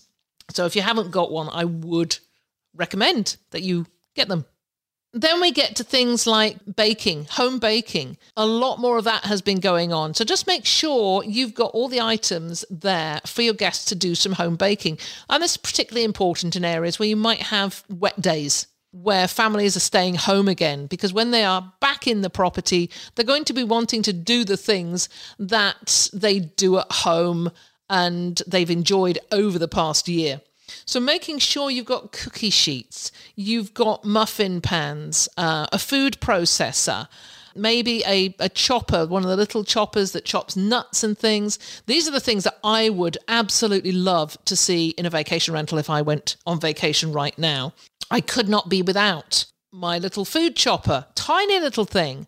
So 0.50 0.66
if 0.66 0.76
you 0.76 0.82
haven't 0.82 1.12
got 1.12 1.32
one, 1.32 1.50
I 1.52 1.66
would 1.66 2.18
recommend 2.74 3.38
that 3.52 3.62
you 3.62 3.86
get 4.16 4.30
them. 4.30 4.46
Then 5.14 5.42
we 5.42 5.52
get 5.52 5.76
to 5.76 5.84
things 5.84 6.26
like 6.26 6.58
baking, 6.74 7.26
home 7.32 7.60
baking. 7.60 8.18
A 8.38 8.46
lot 8.46 8.80
more 8.80 8.98
of 8.98 9.04
that 9.04 9.26
has 9.26 9.42
been 9.42 9.60
going 9.60 9.92
on. 9.92 10.14
So 10.14 10.24
just 10.24 10.48
make 10.48 10.66
sure 10.66 11.24
you've 11.24 11.54
got 11.54 11.72
all 11.72 11.90
the 11.90 12.00
items 12.00 12.64
there 12.70 13.20
for 13.26 13.42
your 13.42 13.54
guests 13.54 13.86
to 13.86 13.96
do 13.96 14.16
some 14.16 14.34
home 14.34 14.56
baking. 14.56 15.00
And 15.30 15.44
this 15.44 15.52
is 15.52 15.58
particularly 15.58 16.06
important 16.06 16.56
in 16.56 16.64
areas 16.64 16.98
where 16.98 17.10
you 17.10 17.18
might 17.18 17.42
have 17.42 17.84
wet 17.90 18.22
days 18.22 18.68
where 18.92 19.28
families 19.28 19.78
are 19.78 19.82
staying 19.82 20.16
home 20.16 20.50
again 20.50 20.86
because 20.86 21.14
when 21.14 21.32
they 21.32 21.46
are 21.46 21.74
back 21.80 22.08
in 22.08 22.22
the 22.22 22.30
property, 22.30 22.90
they're 23.16 23.26
going 23.26 23.46
to 23.46 23.54
be 23.54 23.64
wanting 23.64 24.04
to 24.04 24.14
do 24.14 24.44
the 24.44 24.58
things 24.58 25.08
that 25.40 26.10
they 26.14 26.40
do 26.40 26.78
at 26.78 26.92
home 26.92 27.50
and 27.90 28.42
they've 28.48 28.70
enjoyed 28.70 29.18
over 29.32 29.58
the 29.58 29.68
past 29.68 30.08
year. 30.08 30.42
So 30.86 31.00
making 31.00 31.40
sure 31.40 31.70
you've 31.70 31.86
got 31.86 32.12
cookie 32.12 32.50
sheets, 32.50 33.12
you've 33.36 33.74
got 33.74 34.06
muffin 34.06 34.62
pans, 34.62 35.28
uh, 35.38 35.68
a 35.72 35.80
food 35.80 36.20
processor, 36.20 37.08
maybe 37.56 38.04
a, 38.06 38.36
a 38.40 38.50
chopper, 38.50 39.06
one 39.06 39.24
of 39.24 39.30
the 39.30 39.36
little 39.36 39.64
choppers 39.64 40.12
that 40.12 40.26
chops 40.26 40.56
nuts 40.56 41.04
and 41.04 41.18
things. 41.18 41.60
These 41.86 42.08
are 42.08 42.12
the 42.12 42.20
things 42.20 42.44
that 42.44 42.58
I 42.64 42.90
would 42.90 43.18
absolutely 43.28 43.92
love 43.92 44.38
to 44.46 44.56
see 44.56 44.90
in 44.90 45.06
a 45.06 45.10
vacation 45.10 45.54
rental 45.54 45.78
if 45.78 45.90
I 45.90 46.02
went 46.02 46.38
on 46.46 46.60
vacation 46.60 47.12
right 47.12 47.38
now. 47.38 47.74
I 48.10 48.22
could 48.22 48.50
not 48.50 48.70
be 48.70 48.82
without 48.82 49.46
my 49.72 49.98
little 49.98 50.26
food 50.26 50.56
chopper, 50.56 51.06
tiny 51.16 51.60
little 51.60 51.86
thing. 51.86 52.28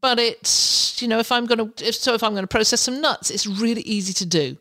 But 0.00 0.20
it's, 0.20 1.02
you 1.02 1.08
know, 1.08 1.18
if 1.18 1.32
I'm 1.32 1.46
going 1.46 1.58
to, 1.72 1.84
if 1.84 1.96
so, 1.96 2.14
if 2.14 2.22
I'm 2.22 2.32
going 2.32 2.44
to 2.44 2.48
process 2.48 2.80
some 2.80 3.00
nuts, 3.00 3.30
it's 3.30 3.46
really 3.46 3.82
easy 3.82 4.12
to 4.12 4.26
do. 4.26 4.56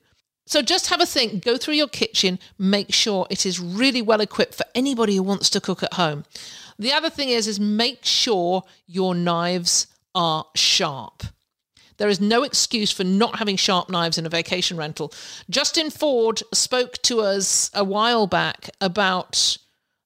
So 0.51 0.61
just 0.61 0.89
have 0.89 0.99
a 0.99 1.05
think, 1.05 1.45
go 1.45 1.55
through 1.55 1.75
your 1.75 1.87
kitchen, 1.87 2.37
make 2.59 2.93
sure 2.93 3.25
it 3.29 3.45
is 3.45 3.57
really 3.57 4.01
well 4.01 4.19
equipped 4.19 4.53
for 4.53 4.65
anybody 4.75 5.15
who 5.15 5.23
wants 5.23 5.49
to 5.51 5.61
cook 5.61 5.81
at 5.81 5.93
home. 5.93 6.25
The 6.77 6.91
other 6.91 7.09
thing 7.09 7.29
is 7.29 7.47
is 7.47 7.57
make 7.57 8.03
sure 8.03 8.63
your 8.85 9.15
knives 9.15 9.87
are 10.13 10.45
sharp. 10.53 11.23
There 11.95 12.09
is 12.09 12.19
no 12.19 12.43
excuse 12.43 12.91
for 12.91 13.05
not 13.05 13.37
having 13.37 13.55
sharp 13.55 13.89
knives 13.89 14.17
in 14.17 14.25
a 14.25 14.29
vacation 14.29 14.75
rental. 14.75 15.13
Justin 15.49 15.89
Ford 15.89 16.43
spoke 16.53 17.01
to 17.03 17.21
us 17.21 17.71
a 17.73 17.85
while 17.85 18.27
back 18.27 18.71
about 18.81 19.57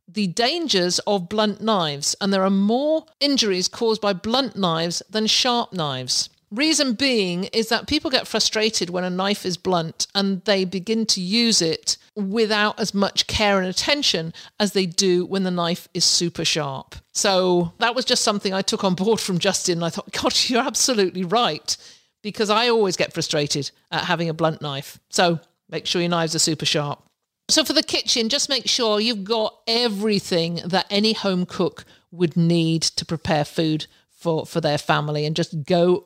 the 0.07 0.27
dangers 0.27 0.99
of 1.07 1.27
blunt 1.27 1.59
knives, 1.59 2.15
and 2.21 2.31
there 2.31 2.43
are 2.43 2.51
more 2.51 3.07
injuries 3.19 3.67
caused 3.67 3.99
by 3.99 4.13
blunt 4.13 4.55
knives 4.55 5.01
than 5.09 5.25
sharp 5.25 5.73
knives. 5.73 6.29
Reason 6.55 6.93
being 6.93 7.45
is 7.45 7.67
that 7.67 7.85
people 7.85 8.09
get 8.09 8.27
frustrated 8.27 8.89
when 8.89 9.03
a 9.03 9.09
knife 9.09 9.45
is 9.45 9.57
blunt 9.57 10.07
and 10.15 10.41
they 10.45 10.63
begin 10.63 11.05
to 11.07 11.19
use 11.19 11.61
it 11.61 11.97
without 12.15 12.79
as 12.79 12.93
much 12.93 13.27
care 13.27 13.59
and 13.59 13.67
attention 13.67 14.33
as 14.57 14.71
they 14.71 14.85
do 14.85 15.25
when 15.25 15.43
the 15.43 15.51
knife 15.51 15.89
is 15.93 16.05
super 16.05 16.45
sharp. 16.45 16.95
So 17.11 17.73
that 17.79 17.93
was 17.93 18.05
just 18.05 18.23
something 18.23 18.53
I 18.53 18.61
took 18.61 18.85
on 18.85 18.95
board 18.95 19.19
from 19.19 19.37
Justin. 19.37 19.83
I 19.83 19.89
thought, 19.89 20.11
God, 20.21 20.33
you're 20.47 20.63
absolutely 20.63 21.25
right. 21.25 21.75
Because 22.23 22.49
I 22.49 22.69
always 22.69 22.95
get 22.95 23.13
frustrated 23.13 23.69
at 23.91 24.05
having 24.05 24.29
a 24.29 24.33
blunt 24.33 24.61
knife. 24.61 24.97
So 25.09 25.41
make 25.69 25.85
sure 25.85 26.01
your 26.01 26.09
knives 26.09 26.35
are 26.35 26.39
super 26.39 26.65
sharp. 26.65 27.03
So 27.49 27.65
for 27.65 27.73
the 27.73 27.83
kitchen, 27.83 28.29
just 28.29 28.49
make 28.49 28.67
sure 28.67 29.01
you've 29.01 29.25
got 29.25 29.59
everything 29.67 30.61
that 30.65 30.87
any 30.89 31.13
home 31.13 31.45
cook 31.45 31.83
would 32.11 32.37
need 32.37 32.81
to 32.81 33.05
prepare 33.05 33.43
food 33.43 33.87
for, 34.09 34.45
for 34.45 34.61
their 34.61 34.77
family 34.77 35.25
and 35.25 35.35
just 35.35 35.65
go 35.65 36.05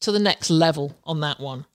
to 0.00 0.12
the 0.12 0.18
next 0.18 0.50
level 0.50 0.96
on 1.04 1.20
that 1.20 1.40
one. 1.40 1.66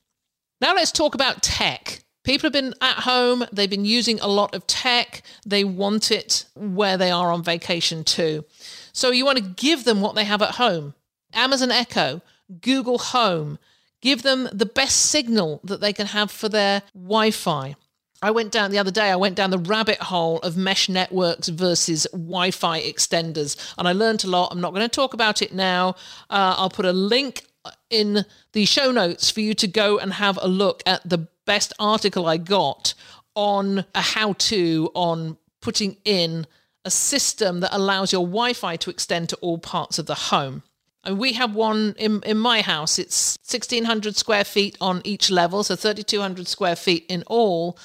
Now 0.60 0.74
let's 0.74 0.92
talk 0.92 1.14
about 1.14 1.42
tech. 1.42 2.00
People 2.24 2.46
have 2.46 2.54
been 2.54 2.74
at 2.80 3.00
home, 3.00 3.44
they've 3.52 3.68
been 3.68 3.84
using 3.84 4.18
a 4.20 4.26
lot 4.26 4.54
of 4.54 4.66
tech, 4.66 5.22
they 5.44 5.62
want 5.62 6.10
it 6.10 6.46
where 6.54 6.96
they 6.96 7.10
are 7.10 7.30
on 7.30 7.42
vacation 7.42 8.02
too. 8.02 8.46
So 8.92 9.10
you 9.10 9.26
want 9.26 9.38
to 9.38 9.44
give 9.44 9.84
them 9.84 10.00
what 10.00 10.14
they 10.14 10.24
have 10.24 10.40
at 10.40 10.52
home 10.52 10.94
Amazon 11.34 11.70
Echo, 11.70 12.22
Google 12.60 12.98
Home, 12.98 13.58
give 14.00 14.22
them 14.22 14.48
the 14.52 14.66
best 14.66 14.96
signal 14.96 15.60
that 15.64 15.80
they 15.80 15.92
can 15.92 16.06
have 16.06 16.30
for 16.30 16.48
their 16.48 16.82
Wi 16.94 17.30
Fi. 17.30 17.76
I 18.22 18.30
went 18.30 18.52
down 18.52 18.70
the 18.70 18.78
other 18.78 18.90
day, 18.90 19.10
I 19.10 19.16
went 19.16 19.34
down 19.34 19.50
the 19.50 19.58
rabbit 19.58 19.98
hole 19.98 20.38
of 20.38 20.56
mesh 20.56 20.88
networks 20.88 21.48
versus 21.48 22.06
Wi 22.12 22.52
Fi 22.52 22.80
extenders, 22.80 23.74
and 23.76 23.86
I 23.86 23.92
learned 23.92 24.24
a 24.24 24.28
lot. 24.28 24.50
I'm 24.50 24.62
not 24.62 24.72
going 24.72 24.88
to 24.88 24.88
talk 24.88 25.12
about 25.12 25.42
it 25.42 25.52
now. 25.52 25.90
Uh, 26.30 26.54
I'll 26.56 26.70
put 26.70 26.86
a 26.86 26.92
link 26.92 27.42
in 27.90 28.24
the 28.52 28.64
show 28.64 28.90
notes 28.90 29.30
for 29.30 29.40
you 29.40 29.54
to 29.54 29.66
go 29.66 29.98
and 29.98 30.14
have 30.14 30.38
a 30.40 30.48
look 30.48 30.82
at 30.86 31.08
the 31.08 31.28
best 31.46 31.72
article 31.78 32.26
I 32.26 32.36
got 32.36 32.94
on 33.34 33.84
a 33.94 34.00
how 34.00 34.34
to 34.34 34.90
on 34.94 35.36
putting 35.60 35.96
in 36.04 36.46
a 36.84 36.90
system 36.90 37.60
that 37.60 37.74
allows 37.74 38.12
your 38.12 38.26
Wi 38.26 38.52
Fi 38.52 38.76
to 38.76 38.90
extend 38.90 39.28
to 39.30 39.36
all 39.36 39.58
parts 39.58 39.98
of 39.98 40.06
the 40.06 40.14
home. 40.14 40.62
And 41.04 41.18
we 41.18 41.34
have 41.34 41.54
one 41.54 41.94
in, 41.98 42.22
in 42.24 42.38
my 42.38 42.62
house. 42.62 42.98
It's 42.98 43.38
1,600 43.48 44.16
square 44.16 44.44
feet 44.44 44.76
on 44.80 45.02
each 45.04 45.30
level, 45.30 45.62
so 45.62 45.76
3,200 45.76 46.48
square 46.48 46.76
feet 46.76 47.04
in 47.08 47.22
all. 47.26 47.78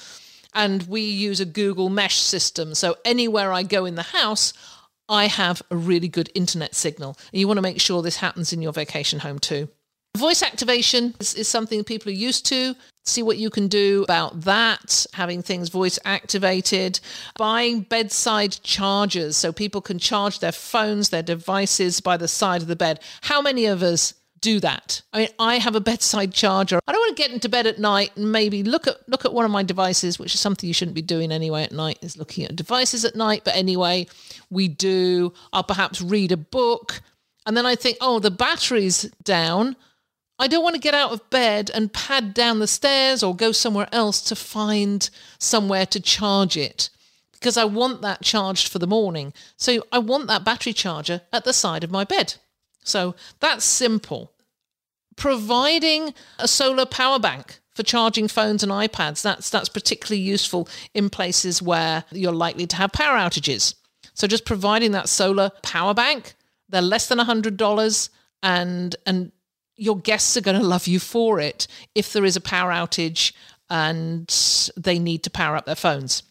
And 0.54 0.82
we 0.84 1.02
use 1.02 1.40
a 1.40 1.44
Google 1.44 1.90
Mesh 1.90 2.16
system. 2.16 2.74
So 2.74 2.96
anywhere 3.04 3.52
I 3.52 3.62
go 3.62 3.84
in 3.84 3.94
the 3.94 4.02
house, 4.02 4.52
I 5.10 5.26
have 5.26 5.60
a 5.70 5.76
really 5.76 6.08
good 6.08 6.30
internet 6.34 6.74
signal. 6.74 7.18
And 7.32 7.40
you 7.40 7.48
want 7.48 7.58
to 7.58 7.62
make 7.62 7.80
sure 7.80 8.00
this 8.00 8.16
happens 8.18 8.52
in 8.52 8.62
your 8.62 8.72
vacation 8.72 9.18
home 9.18 9.40
too. 9.40 9.68
Voice 10.16 10.42
activation 10.42 11.14
is, 11.20 11.34
is, 11.34 11.48
something 11.48 11.84
people 11.84 12.10
are 12.10 12.14
used 12.14 12.46
to. 12.46 12.74
See 13.04 13.22
what 13.22 13.38
you 13.38 13.48
can 13.48 13.68
do 13.68 14.02
about 14.04 14.42
that, 14.42 15.06
having 15.14 15.42
things 15.42 15.68
voice 15.68 15.98
activated, 16.04 17.00
buying 17.36 17.82
bedside 17.82 18.58
chargers 18.62 19.36
so 19.36 19.52
people 19.52 19.80
can 19.80 19.98
charge 19.98 20.40
their 20.40 20.52
phones, 20.52 21.08
their 21.08 21.22
devices 21.22 22.00
by 22.00 22.16
the 22.16 22.28
side 22.28 22.60
of 22.60 22.68
the 22.68 22.76
bed. 22.76 23.00
How 23.22 23.40
many 23.40 23.66
of 23.66 23.82
us 23.82 24.14
do 24.40 24.60
that. 24.60 25.02
I 25.12 25.18
mean, 25.18 25.28
I 25.38 25.58
have 25.58 25.74
a 25.74 25.80
bedside 25.80 26.32
charger. 26.32 26.80
I 26.86 26.92
don't 26.92 27.00
want 27.00 27.16
to 27.16 27.22
get 27.22 27.32
into 27.32 27.48
bed 27.48 27.66
at 27.66 27.78
night 27.78 28.12
and 28.16 28.32
maybe 28.32 28.62
look 28.62 28.86
at 28.86 28.96
look 29.08 29.24
at 29.24 29.32
one 29.32 29.44
of 29.44 29.50
my 29.50 29.62
devices, 29.62 30.18
which 30.18 30.34
is 30.34 30.40
something 30.40 30.66
you 30.66 30.74
shouldn't 30.74 30.94
be 30.94 31.02
doing 31.02 31.32
anyway 31.32 31.62
at 31.62 31.72
night, 31.72 31.98
is 32.02 32.16
looking 32.16 32.44
at 32.44 32.56
devices 32.56 33.04
at 33.04 33.16
night. 33.16 33.42
But 33.44 33.56
anyway, 33.56 34.06
we 34.50 34.68
do. 34.68 35.32
I'll 35.52 35.64
perhaps 35.64 36.00
read 36.00 36.32
a 36.32 36.36
book. 36.36 37.00
And 37.46 37.56
then 37.56 37.66
I 37.66 37.74
think, 37.74 37.98
oh, 38.00 38.18
the 38.18 38.30
battery's 38.30 39.02
down. 39.24 39.76
I 40.38 40.46
don't 40.46 40.62
want 40.62 40.74
to 40.74 40.80
get 40.80 40.94
out 40.94 41.12
of 41.12 41.28
bed 41.30 41.70
and 41.72 41.92
pad 41.92 42.32
down 42.32 42.60
the 42.60 42.66
stairs 42.66 43.22
or 43.22 43.36
go 43.36 43.52
somewhere 43.52 43.88
else 43.92 44.22
to 44.22 44.36
find 44.36 45.08
somewhere 45.38 45.84
to 45.86 46.00
charge 46.00 46.56
it 46.56 46.88
because 47.32 47.56
I 47.56 47.64
want 47.64 48.02
that 48.02 48.22
charged 48.22 48.68
for 48.68 48.78
the 48.78 48.86
morning. 48.86 49.32
So 49.56 49.84
I 49.90 49.98
want 49.98 50.28
that 50.28 50.44
battery 50.44 50.72
charger 50.72 51.22
at 51.32 51.44
the 51.44 51.52
side 51.52 51.84
of 51.84 51.90
my 51.90 52.04
bed. 52.04 52.34
So 52.82 53.14
that's 53.40 53.64
simple. 53.64 54.32
Providing 55.16 56.14
a 56.38 56.48
solar 56.48 56.86
power 56.86 57.18
bank 57.18 57.60
for 57.74 57.82
charging 57.82 58.28
phones 58.28 58.62
and 58.62 58.72
iPads, 58.72 59.22
that's 59.22 59.50
that's 59.50 59.68
particularly 59.68 60.22
useful 60.22 60.68
in 60.94 61.10
places 61.10 61.62
where 61.62 62.04
you're 62.10 62.32
likely 62.32 62.66
to 62.66 62.76
have 62.76 62.92
power 62.92 63.16
outages. 63.16 63.74
So 64.14 64.26
just 64.26 64.44
providing 64.44 64.92
that 64.92 65.08
solar 65.08 65.50
power 65.62 65.94
bank, 65.94 66.34
they're 66.68 66.82
less 66.82 67.06
than 67.06 67.18
$100 67.18 68.08
and 68.42 68.96
and 69.06 69.32
your 69.76 69.98
guests 69.98 70.36
are 70.36 70.42
going 70.42 70.60
to 70.60 70.66
love 70.66 70.86
you 70.86 71.00
for 71.00 71.40
it 71.40 71.66
if 71.94 72.12
there 72.12 72.24
is 72.24 72.36
a 72.36 72.40
power 72.40 72.70
outage 72.70 73.32
and 73.70 74.28
they 74.76 74.98
need 74.98 75.22
to 75.22 75.30
power 75.30 75.56
up 75.56 75.64
their 75.64 75.74
phones. 75.74 76.22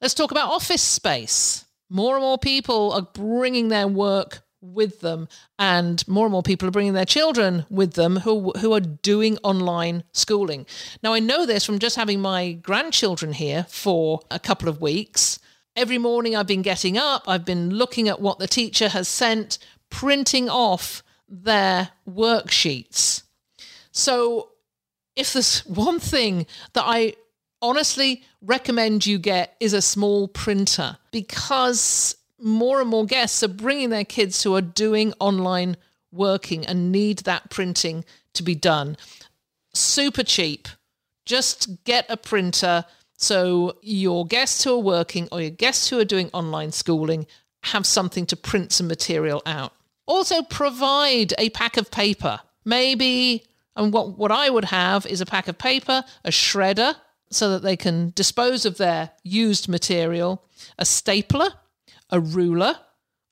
Let's 0.00 0.14
talk 0.14 0.30
about 0.30 0.50
office 0.50 0.82
space. 0.82 1.64
More 1.88 2.16
and 2.16 2.22
more 2.22 2.38
people 2.38 2.92
are 2.92 3.08
bringing 3.14 3.68
their 3.68 3.86
work 3.86 4.40
with 4.72 5.00
them 5.00 5.28
and 5.58 6.06
more 6.08 6.26
and 6.26 6.32
more 6.32 6.42
people 6.42 6.68
are 6.68 6.72
bringing 6.72 6.92
their 6.92 7.04
children 7.04 7.66
with 7.70 7.94
them 7.94 8.16
who 8.18 8.52
who 8.58 8.72
are 8.72 8.80
doing 8.80 9.38
online 9.42 10.04
schooling. 10.12 10.66
Now 11.02 11.12
I 11.14 11.20
know 11.20 11.46
this 11.46 11.64
from 11.64 11.78
just 11.78 11.96
having 11.96 12.20
my 12.20 12.52
grandchildren 12.52 13.32
here 13.32 13.66
for 13.68 14.20
a 14.30 14.38
couple 14.38 14.68
of 14.68 14.80
weeks. 14.80 15.38
Every 15.74 15.98
morning 15.98 16.34
I've 16.34 16.46
been 16.46 16.62
getting 16.62 16.96
up, 16.96 17.28
I've 17.28 17.44
been 17.44 17.70
looking 17.70 18.08
at 18.08 18.20
what 18.20 18.38
the 18.38 18.48
teacher 18.48 18.88
has 18.88 19.08
sent, 19.08 19.58
printing 19.90 20.48
off 20.48 21.02
their 21.28 21.90
worksheets. 22.08 23.22
So, 23.90 24.50
if 25.16 25.32
there's 25.32 25.60
one 25.66 26.00
thing 26.00 26.46
that 26.72 26.84
I 26.86 27.14
honestly 27.62 28.22
recommend 28.42 29.06
you 29.06 29.18
get 29.18 29.56
is 29.60 29.72
a 29.72 29.82
small 29.82 30.28
printer 30.28 30.98
because 31.10 32.16
more 32.40 32.80
and 32.80 32.90
more 32.90 33.06
guests 33.06 33.42
are 33.42 33.48
bringing 33.48 33.90
their 33.90 34.04
kids 34.04 34.42
who 34.42 34.54
are 34.54 34.62
doing 34.62 35.12
online 35.20 35.76
working 36.12 36.66
and 36.66 36.92
need 36.92 37.18
that 37.20 37.50
printing 37.50 38.04
to 38.34 38.42
be 38.42 38.54
done. 38.54 38.96
Super 39.72 40.22
cheap. 40.22 40.68
Just 41.24 41.84
get 41.84 42.06
a 42.08 42.16
printer 42.16 42.84
so 43.18 43.78
your 43.82 44.26
guests 44.26 44.62
who 44.62 44.74
are 44.74 44.82
working 44.82 45.28
or 45.32 45.40
your 45.40 45.50
guests 45.50 45.88
who 45.88 45.98
are 45.98 46.04
doing 46.04 46.30
online 46.32 46.72
schooling 46.72 47.26
have 47.62 47.86
something 47.86 48.26
to 48.26 48.36
print 48.36 48.72
some 48.72 48.86
material 48.86 49.42
out. 49.46 49.72
Also, 50.06 50.42
provide 50.42 51.34
a 51.38 51.50
pack 51.50 51.76
of 51.76 51.90
paper. 51.90 52.40
Maybe, 52.64 53.44
and 53.74 53.92
what, 53.92 54.16
what 54.16 54.30
I 54.30 54.50
would 54.50 54.66
have 54.66 55.06
is 55.06 55.20
a 55.20 55.26
pack 55.26 55.48
of 55.48 55.58
paper, 55.58 56.04
a 56.24 56.30
shredder, 56.30 56.94
so 57.30 57.50
that 57.50 57.62
they 57.62 57.76
can 57.76 58.12
dispose 58.14 58.64
of 58.64 58.76
their 58.76 59.10
used 59.24 59.68
material, 59.68 60.44
a 60.78 60.84
stapler, 60.84 61.48
a 62.10 62.20
ruler, 62.20 62.78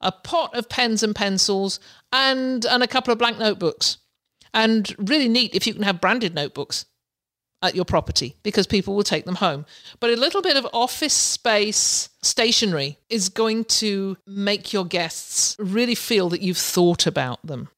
a 0.00 0.12
pot 0.12 0.54
of 0.54 0.68
pens 0.68 1.02
and 1.02 1.14
pencils, 1.14 1.80
and, 2.12 2.64
and 2.66 2.82
a 2.82 2.88
couple 2.88 3.12
of 3.12 3.18
blank 3.18 3.38
notebooks. 3.38 3.98
And 4.52 4.94
really 4.98 5.28
neat 5.28 5.54
if 5.54 5.66
you 5.66 5.74
can 5.74 5.82
have 5.82 6.00
branded 6.00 6.34
notebooks 6.34 6.87
at 7.64 7.74
your 7.74 7.87
property 7.87 8.37
because 8.42 8.66
people 8.66 8.94
will 8.94 9.02
take 9.02 9.24
them 9.24 9.37
home. 9.37 9.64
But 9.98 10.10
a 10.10 10.16
little 10.16 10.42
bit 10.42 10.56
of 10.56 10.66
office 10.72 11.14
space 11.14 12.10
stationery 12.22 12.98
is 13.08 13.31
going 13.31 13.64
to 13.64 14.16
make 14.27 14.72
your 14.72 14.85
guests 14.85 15.56
really 15.58 15.94
feel 15.94 16.29
that 16.29 16.42
you've 16.42 16.58
thought 16.58 17.06
about 17.06 17.44
them. 17.44 17.68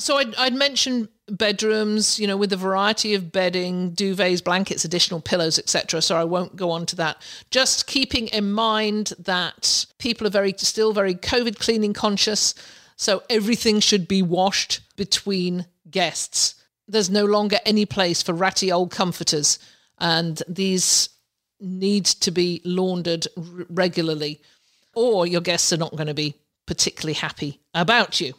So 0.00 0.16
I'd, 0.16 0.34
I'd 0.34 0.54
mentioned 0.54 1.08
bedrooms, 1.30 2.18
you 2.18 2.26
know, 2.26 2.36
with 2.36 2.52
a 2.52 2.56
variety 2.56 3.14
of 3.14 3.32
bedding, 3.32 3.92
duvets, 3.92 4.42
blankets, 4.42 4.84
additional 4.84 5.20
pillows, 5.20 5.58
etc. 5.58 6.00
So 6.02 6.16
I 6.16 6.24
won't 6.24 6.56
go 6.56 6.70
on 6.70 6.86
to 6.86 6.96
that. 6.96 7.22
Just 7.50 7.86
keeping 7.86 8.28
in 8.28 8.52
mind 8.52 9.12
that 9.18 9.86
people 9.98 10.26
are 10.26 10.30
very 10.30 10.54
still 10.56 10.92
very 10.92 11.14
COVID 11.14 11.58
cleaning 11.58 11.92
conscious. 11.92 12.54
So 12.96 13.22
everything 13.30 13.80
should 13.80 14.08
be 14.08 14.22
washed 14.22 14.80
between 14.96 15.66
guests 15.90 16.54
there's 16.88 17.10
no 17.10 17.26
longer 17.26 17.58
any 17.64 17.86
place 17.86 18.22
for 18.22 18.32
ratty 18.32 18.72
old 18.72 18.90
comforters, 18.90 19.58
and 19.98 20.42
these 20.48 21.10
need 21.60 22.06
to 22.06 22.30
be 22.30 22.62
laundered 22.64 23.26
r- 23.36 23.66
regularly, 23.68 24.40
or 24.94 25.26
your 25.26 25.42
guests 25.42 25.72
are 25.72 25.76
not 25.76 25.92
going 25.92 26.06
to 26.06 26.14
be 26.14 26.34
particularly 26.66 27.14
happy 27.14 27.60
about 27.74 28.20
you. 28.20 28.32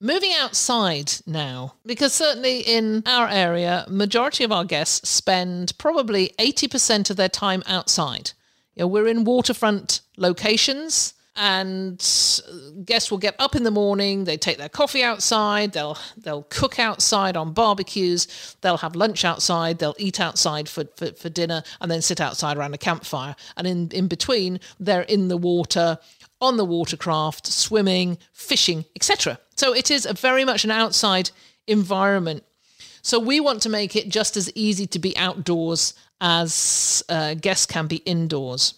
Moving 0.00 0.32
outside 0.38 1.10
now, 1.26 1.76
because 1.86 2.12
certainly 2.12 2.60
in 2.60 3.02
our 3.06 3.28
area, 3.28 3.86
majority 3.88 4.44
of 4.44 4.52
our 4.52 4.64
guests 4.64 5.08
spend 5.08 5.72
probably 5.78 6.34
80% 6.38 7.08
of 7.08 7.16
their 7.16 7.30
time 7.30 7.62
outside. 7.66 8.32
You 8.74 8.82
know, 8.82 8.88
we're 8.88 9.06
in 9.06 9.24
waterfront 9.24 10.02
locations 10.18 11.14
and 11.36 12.00
uh, 12.48 12.82
guests 12.84 13.10
will 13.10 13.18
get 13.18 13.36
up 13.38 13.54
in 13.54 13.62
the 13.62 13.70
morning 13.70 14.24
they 14.24 14.36
take 14.36 14.56
their 14.56 14.68
coffee 14.68 15.02
outside 15.02 15.72
they'll 15.72 15.98
they'll 16.16 16.46
cook 16.48 16.78
outside 16.78 17.36
on 17.36 17.52
barbecues 17.52 18.56
they'll 18.62 18.78
have 18.78 18.96
lunch 18.96 19.24
outside 19.24 19.78
they'll 19.78 19.94
eat 19.98 20.18
outside 20.18 20.68
for, 20.68 20.84
for, 20.96 21.12
for 21.12 21.28
dinner 21.28 21.62
and 21.80 21.90
then 21.90 22.00
sit 22.00 22.20
outside 22.20 22.56
around 22.56 22.74
a 22.74 22.78
campfire 22.78 23.36
and 23.56 23.66
in, 23.66 23.88
in 23.90 24.08
between 24.08 24.58
they're 24.80 25.02
in 25.02 25.28
the 25.28 25.36
water 25.36 25.98
on 26.40 26.56
the 26.56 26.64
watercraft 26.64 27.46
swimming 27.46 28.18
fishing 28.32 28.84
etc 28.94 29.38
so 29.56 29.74
it 29.74 29.90
is 29.90 30.06
a 30.06 30.12
very 30.12 30.44
much 30.44 30.64
an 30.64 30.70
outside 30.70 31.30
environment 31.66 32.44
so 33.02 33.18
we 33.18 33.38
want 33.40 33.62
to 33.62 33.68
make 33.68 33.94
it 33.94 34.08
just 34.08 34.36
as 34.36 34.50
easy 34.54 34.86
to 34.86 34.98
be 34.98 35.16
outdoors 35.16 35.94
as 36.20 37.02
uh, 37.08 37.34
guests 37.34 37.66
can 37.66 37.86
be 37.86 37.96
indoors 37.98 38.74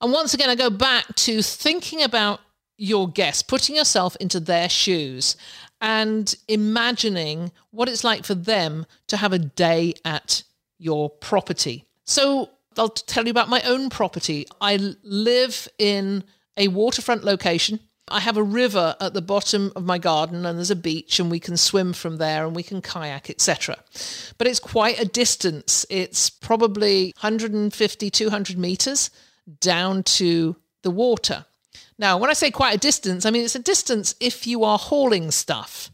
and 0.00 0.12
once 0.12 0.32
again, 0.32 0.48
I 0.48 0.54
go 0.54 0.70
back 0.70 1.14
to 1.16 1.42
thinking 1.42 2.02
about 2.02 2.40
your 2.76 3.08
guests, 3.08 3.42
putting 3.42 3.74
yourself 3.74 4.16
into 4.16 4.38
their 4.38 4.68
shoes 4.68 5.36
and 5.80 6.32
imagining 6.46 7.50
what 7.70 7.88
it's 7.88 8.04
like 8.04 8.24
for 8.24 8.34
them 8.34 8.86
to 9.08 9.16
have 9.16 9.32
a 9.32 9.38
day 9.38 9.94
at 10.04 10.44
your 10.78 11.10
property. 11.10 11.84
So 12.04 12.50
I'll 12.76 12.88
tell 12.88 13.24
you 13.24 13.32
about 13.32 13.48
my 13.48 13.60
own 13.62 13.90
property. 13.90 14.46
I 14.60 14.94
live 15.02 15.66
in 15.78 16.22
a 16.58 16.68
waterfront 16.68 17.24
location. 17.24 17.80
I 18.10 18.20
have 18.20 18.36
a 18.36 18.42
river 18.42 18.96
at 19.00 19.14
the 19.14 19.22
bottom 19.22 19.72
of 19.76 19.84
my 19.84 19.98
garden 19.98 20.46
and 20.46 20.58
there's 20.58 20.70
a 20.70 20.76
beach 20.76 21.20
and 21.20 21.30
we 21.30 21.40
can 21.40 21.56
swim 21.56 21.92
from 21.92 22.16
there 22.16 22.46
and 22.46 22.56
we 22.56 22.62
can 22.62 22.82
kayak 22.82 23.30
etc. 23.30 23.76
But 24.38 24.46
it's 24.46 24.60
quite 24.60 25.00
a 25.00 25.04
distance. 25.04 25.86
It's 25.90 26.30
probably 26.30 27.12
150 27.20 28.10
200 28.10 28.58
meters 28.58 29.10
down 29.60 30.02
to 30.02 30.56
the 30.82 30.90
water. 30.90 31.44
Now, 31.98 32.16
when 32.16 32.30
I 32.30 32.34
say 32.34 32.50
quite 32.50 32.76
a 32.76 32.78
distance, 32.78 33.26
I 33.26 33.30
mean 33.30 33.44
it's 33.44 33.54
a 33.54 33.60
distance 33.60 34.14
if 34.20 34.46
you 34.46 34.64
are 34.64 34.78
hauling 34.78 35.30
stuff. 35.30 35.90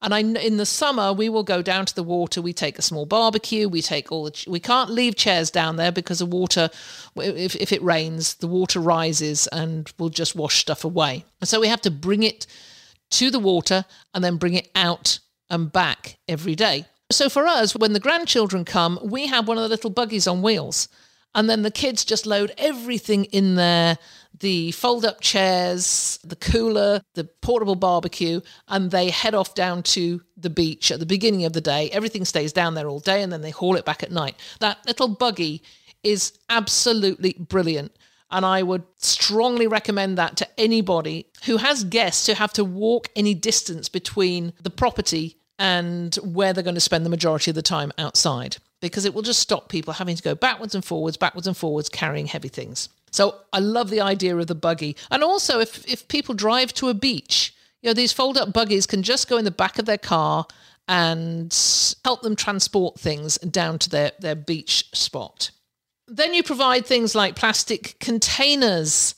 And 0.00 0.14
I, 0.14 0.20
in 0.20 0.58
the 0.58 0.66
summer, 0.66 1.12
we 1.12 1.28
will 1.28 1.42
go 1.42 1.60
down 1.60 1.84
to 1.86 1.94
the 1.94 2.04
water. 2.04 2.40
We 2.40 2.52
take 2.52 2.78
a 2.78 2.82
small 2.82 3.04
barbecue. 3.04 3.68
We 3.68 3.82
take 3.82 4.12
all 4.12 4.24
the. 4.24 4.44
We 4.46 4.60
can't 4.60 4.90
leave 4.90 5.16
chairs 5.16 5.50
down 5.50 5.76
there 5.76 5.90
because 5.90 6.20
the 6.20 6.26
water, 6.26 6.70
if, 7.16 7.56
if 7.56 7.72
it 7.72 7.82
rains, 7.82 8.34
the 8.34 8.46
water 8.46 8.78
rises 8.78 9.48
and 9.48 9.92
will 9.98 10.10
just 10.10 10.36
wash 10.36 10.58
stuff 10.58 10.84
away. 10.84 11.24
So 11.42 11.60
we 11.60 11.66
have 11.66 11.82
to 11.82 11.90
bring 11.90 12.22
it 12.22 12.46
to 13.10 13.30
the 13.30 13.40
water 13.40 13.84
and 14.14 14.22
then 14.22 14.36
bring 14.36 14.54
it 14.54 14.70
out 14.76 15.18
and 15.50 15.72
back 15.72 16.18
every 16.28 16.54
day. 16.54 16.86
So 17.10 17.28
for 17.28 17.46
us, 17.46 17.74
when 17.74 17.92
the 17.92 18.00
grandchildren 18.00 18.64
come, 18.64 19.00
we 19.02 19.26
have 19.26 19.48
one 19.48 19.56
of 19.56 19.62
the 19.62 19.68
little 19.68 19.90
buggies 19.90 20.28
on 20.28 20.42
wheels. 20.42 20.88
And 21.34 21.48
then 21.48 21.62
the 21.62 21.70
kids 21.70 22.04
just 22.04 22.26
load 22.26 22.52
everything 22.56 23.24
in 23.26 23.54
there 23.54 23.98
the 24.40 24.72
fold 24.72 25.04
up 25.04 25.20
chairs, 25.20 26.18
the 26.24 26.36
cooler, 26.36 27.02
the 27.14 27.24
portable 27.24 27.74
barbecue, 27.74 28.40
and 28.68 28.90
they 28.90 29.10
head 29.10 29.34
off 29.34 29.54
down 29.54 29.82
to 29.82 30.22
the 30.36 30.50
beach 30.50 30.90
at 30.90 31.00
the 31.00 31.06
beginning 31.06 31.44
of 31.44 31.52
the 31.52 31.60
day. 31.60 31.90
Everything 31.90 32.24
stays 32.24 32.52
down 32.52 32.74
there 32.74 32.88
all 32.88 33.00
day 33.00 33.22
and 33.22 33.32
then 33.32 33.42
they 33.42 33.50
haul 33.50 33.76
it 33.76 33.84
back 33.84 34.02
at 34.02 34.12
night. 34.12 34.36
That 34.60 34.78
little 34.86 35.08
buggy 35.08 35.62
is 36.02 36.38
absolutely 36.48 37.34
brilliant. 37.38 37.92
And 38.30 38.44
I 38.44 38.62
would 38.62 38.82
strongly 38.98 39.66
recommend 39.66 40.18
that 40.18 40.36
to 40.36 40.60
anybody 40.60 41.26
who 41.46 41.56
has 41.56 41.82
guests 41.84 42.26
who 42.26 42.34
have 42.34 42.52
to 42.54 42.64
walk 42.64 43.08
any 43.16 43.34
distance 43.34 43.88
between 43.88 44.52
the 44.62 44.70
property 44.70 45.38
and 45.58 46.14
where 46.16 46.52
they're 46.52 46.62
going 46.62 46.74
to 46.74 46.80
spend 46.80 47.04
the 47.04 47.10
majority 47.10 47.50
of 47.50 47.54
the 47.54 47.62
time 47.62 47.90
outside 47.98 48.58
because 48.80 49.04
it 49.04 49.14
will 49.14 49.22
just 49.22 49.40
stop 49.40 49.68
people 49.68 49.94
having 49.94 50.14
to 50.14 50.22
go 50.22 50.34
backwards 50.34 50.74
and 50.74 50.84
forwards, 50.84 51.16
backwards 51.16 51.46
and 51.46 51.56
forwards, 51.56 51.88
carrying 51.88 52.26
heavy 52.26 52.48
things. 52.48 52.90
So 53.10 53.36
I 53.52 53.58
love 53.58 53.90
the 53.90 54.00
idea 54.00 54.36
of 54.36 54.46
the 54.46 54.54
buggy. 54.54 54.96
And 55.10 55.22
also, 55.22 55.60
if, 55.60 55.86
if 55.86 56.08
people 56.08 56.34
drive 56.34 56.72
to 56.74 56.88
a 56.88 56.94
beach, 56.94 57.54
you 57.82 57.90
know, 57.90 57.94
these 57.94 58.12
fold 58.12 58.36
up 58.36 58.52
buggies 58.52 58.86
can 58.86 59.02
just 59.02 59.28
go 59.28 59.36
in 59.36 59.44
the 59.44 59.50
back 59.50 59.78
of 59.78 59.86
their 59.86 59.98
car 59.98 60.46
and 60.88 61.54
help 62.04 62.22
them 62.22 62.34
transport 62.34 62.98
things 62.98 63.38
down 63.38 63.78
to 63.78 63.90
their, 63.90 64.12
their 64.20 64.34
beach 64.34 64.88
spot. 64.94 65.50
Then 66.06 66.32
you 66.32 66.42
provide 66.42 66.86
things 66.86 67.14
like 67.14 67.36
plastic 67.36 67.98
containers 68.00 69.14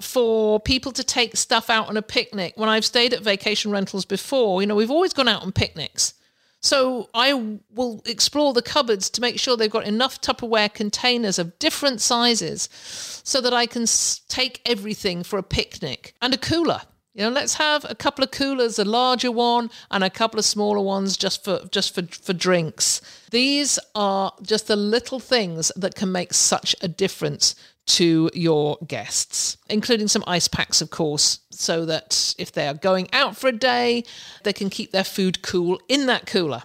for 0.00 0.60
people 0.60 0.92
to 0.92 1.02
take 1.02 1.36
stuff 1.36 1.70
out 1.70 1.88
on 1.88 1.96
a 1.96 2.02
picnic. 2.02 2.52
When 2.56 2.68
I've 2.68 2.84
stayed 2.84 3.14
at 3.14 3.22
vacation 3.22 3.70
rentals 3.70 4.04
before, 4.04 4.60
you 4.60 4.66
know, 4.66 4.76
we've 4.76 4.90
always 4.90 5.12
gone 5.12 5.28
out 5.28 5.42
on 5.42 5.50
picnics. 5.50 6.14
So 6.60 7.08
I 7.14 7.32
will 7.72 8.02
explore 8.04 8.52
the 8.52 8.62
cupboards 8.62 9.08
to 9.10 9.20
make 9.20 9.38
sure 9.38 9.56
they've 9.56 9.70
got 9.70 9.86
enough 9.86 10.20
Tupperware 10.20 10.72
containers 10.72 11.38
of 11.38 11.58
different 11.58 12.00
sizes 12.00 12.68
so 12.72 13.40
that 13.40 13.54
I 13.54 13.66
can 13.66 13.86
take 14.28 14.60
everything 14.66 15.22
for 15.22 15.38
a 15.38 15.42
picnic 15.42 16.14
and 16.20 16.34
a 16.34 16.38
cooler. 16.38 16.82
You 17.14 17.24
know, 17.24 17.30
let's 17.30 17.54
have 17.54 17.84
a 17.88 17.96
couple 17.96 18.22
of 18.22 18.30
coolers, 18.30 18.78
a 18.78 18.84
larger 18.84 19.32
one 19.32 19.70
and 19.90 20.04
a 20.04 20.10
couple 20.10 20.38
of 20.38 20.44
smaller 20.44 20.80
ones 20.80 21.16
just 21.16 21.42
for 21.42 21.62
just 21.72 21.92
for, 21.94 22.02
for 22.02 22.32
drinks. 22.32 23.00
These 23.32 23.78
are 23.94 24.32
just 24.42 24.68
the 24.68 24.76
little 24.76 25.18
things 25.18 25.72
that 25.74 25.96
can 25.96 26.12
make 26.12 26.32
such 26.32 26.76
a 26.80 26.86
difference 26.86 27.56
to 27.88 28.30
your 28.34 28.78
guests, 28.86 29.56
including 29.68 30.08
some 30.08 30.22
ice 30.26 30.46
packs, 30.46 30.80
of 30.80 30.90
course, 30.90 31.40
so 31.50 31.84
that 31.86 32.34
if 32.38 32.52
they 32.52 32.68
are 32.68 32.74
going 32.74 33.08
out 33.12 33.36
for 33.36 33.48
a 33.48 33.52
day, 33.52 34.04
they 34.44 34.52
can 34.52 34.70
keep 34.70 34.92
their 34.92 35.04
food 35.04 35.42
cool 35.42 35.80
in 35.88 36.06
that 36.06 36.26
cooler. 36.26 36.62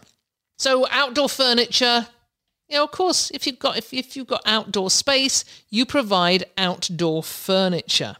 So, 0.57 0.85
outdoor 0.91 1.29
furniture. 1.29 2.07
You 2.69 2.77
know, 2.77 2.83
of 2.85 2.91
course, 2.91 3.31
if 3.31 3.47
you've 3.47 3.59
got 3.59 3.77
if, 3.77 3.93
if 3.93 4.15
you've 4.15 4.27
got 4.27 4.41
outdoor 4.45 4.89
space, 4.89 5.45
you 5.69 5.85
provide 5.85 6.45
outdoor 6.57 7.23
furniture. 7.23 8.17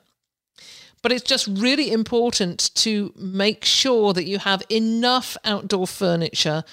But 1.02 1.12
it's 1.12 1.24
just 1.24 1.48
really 1.48 1.92
important 1.92 2.74
to 2.76 3.14
make 3.18 3.66
sure 3.66 4.14
that 4.14 4.26
you 4.26 4.40
have 4.40 4.64
enough 4.70 5.36
outdoor 5.44 5.86
furniture 5.86 6.64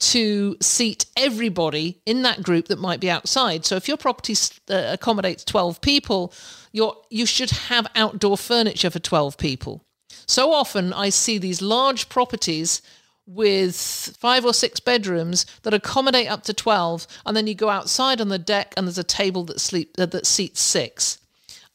to 0.00 0.56
seat 0.60 1.04
everybody 1.16 2.00
in 2.06 2.22
that 2.22 2.42
group 2.42 2.68
that 2.68 2.78
might 2.78 3.00
be 3.00 3.10
outside. 3.10 3.64
So 3.64 3.76
if 3.76 3.86
your 3.86 3.98
property 3.98 4.34
uh, 4.68 4.88
accommodates 4.92 5.44
12 5.44 5.80
people, 5.80 6.32
you 6.72 6.92
you 7.10 7.26
should 7.26 7.50
have 7.50 7.86
outdoor 7.94 8.36
furniture 8.36 8.90
for 8.90 8.98
12 8.98 9.36
people. 9.36 9.84
So 10.26 10.52
often 10.52 10.92
I 10.92 11.10
see 11.10 11.38
these 11.38 11.60
large 11.60 12.08
properties 12.08 12.82
with 13.26 13.76
five 14.18 14.44
or 14.44 14.54
six 14.54 14.80
bedrooms 14.80 15.46
that 15.62 15.74
accommodate 15.74 16.30
up 16.30 16.42
to 16.44 16.54
12 16.54 17.06
and 17.26 17.36
then 17.36 17.46
you 17.46 17.54
go 17.54 17.68
outside 17.68 18.20
on 18.20 18.28
the 18.28 18.38
deck 18.38 18.74
and 18.76 18.86
there's 18.86 18.98
a 18.98 19.04
table 19.04 19.44
that 19.44 19.60
sleep 19.60 19.94
uh, 19.98 20.06
that 20.06 20.26
seats 20.26 20.60
6. 20.60 21.18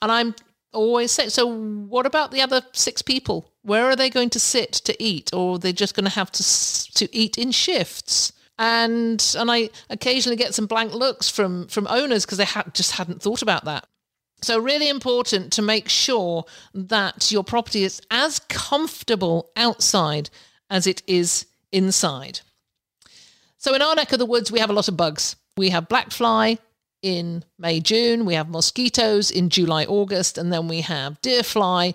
And 0.01 0.11
I'm 0.11 0.35
always 0.75 1.11
saying 1.11 1.29
so 1.31 1.47
what 1.47 2.05
about 2.05 2.31
the 2.31 2.41
other 2.41 2.61
6 2.73 3.01
people? 3.01 3.51
Where 3.63 3.85
are 3.85 3.95
they 3.95 4.09
going 4.09 4.29
to 4.31 4.39
sit 4.39 4.73
to 4.73 5.03
eat, 5.03 5.33
or 5.33 5.57
they're 5.57 5.73
just 5.73 5.95
going 5.95 6.05
to 6.05 6.11
have 6.11 6.31
to 6.33 6.43
to 6.93 7.15
eat 7.15 7.37
in 7.37 7.51
shifts? 7.51 8.31
And 8.59 9.35
and 9.37 9.49
I 9.51 9.69
occasionally 9.89 10.37
get 10.37 10.53
some 10.53 10.67
blank 10.67 10.93
looks 10.93 11.29
from 11.29 11.67
from 11.67 11.87
owners 11.87 12.25
because 12.25 12.37
they 12.37 12.45
ha- 12.45 12.65
just 12.73 12.91
hadn't 12.91 13.21
thought 13.21 13.41
about 13.41 13.65
that. 13.65 13.87
So 14.41 14.59
really 14.59 14.89
important 14.89 15.51
to 15.53 15.61
make 15.61 15.89
sure 15.89 16.45
that 16.73 17.31
your 17.31 17.43
property 17.43 17.83
is 17.83 18.01
as 18.11 18.39
comfortable 18.47 19.49
outside 19.55 20.29
as 20.69 20.85
it 20.85 21.01
is 21.07 21.47
inside. 21.71 22.41
So 23.57 23.73
in 23.73 23.81
our 23.81 23.95
neck 23.95 24.13
of 24.13 24.19
the 24.19 24.25
woods, 24.25 24.51
we 24.51 24.59
have 24.59 24.69
a 24.69 24.73
lot 24.73 24.87
of 24.87 24.97
bugs. 24.97 25.35
We 25.57 25.69
have 25.69 25.87
black 25.87 26.11
fly, 26.11 26.59
in 27.05 27.43
May, 27.59 27.79
June. 27.79 28.25
We 28.25 28.33
have 28.33 28.49
mosquitoes 28.49 29.29
in 29.29 29.49
July, 29.49 29.85
August, 29.85 30.39
and 30.39 30.51
then 30.51 30.67
we 30.67 30.81
have 30.81 31.21
deer 31.21 31.43
fly. 31.43 31.93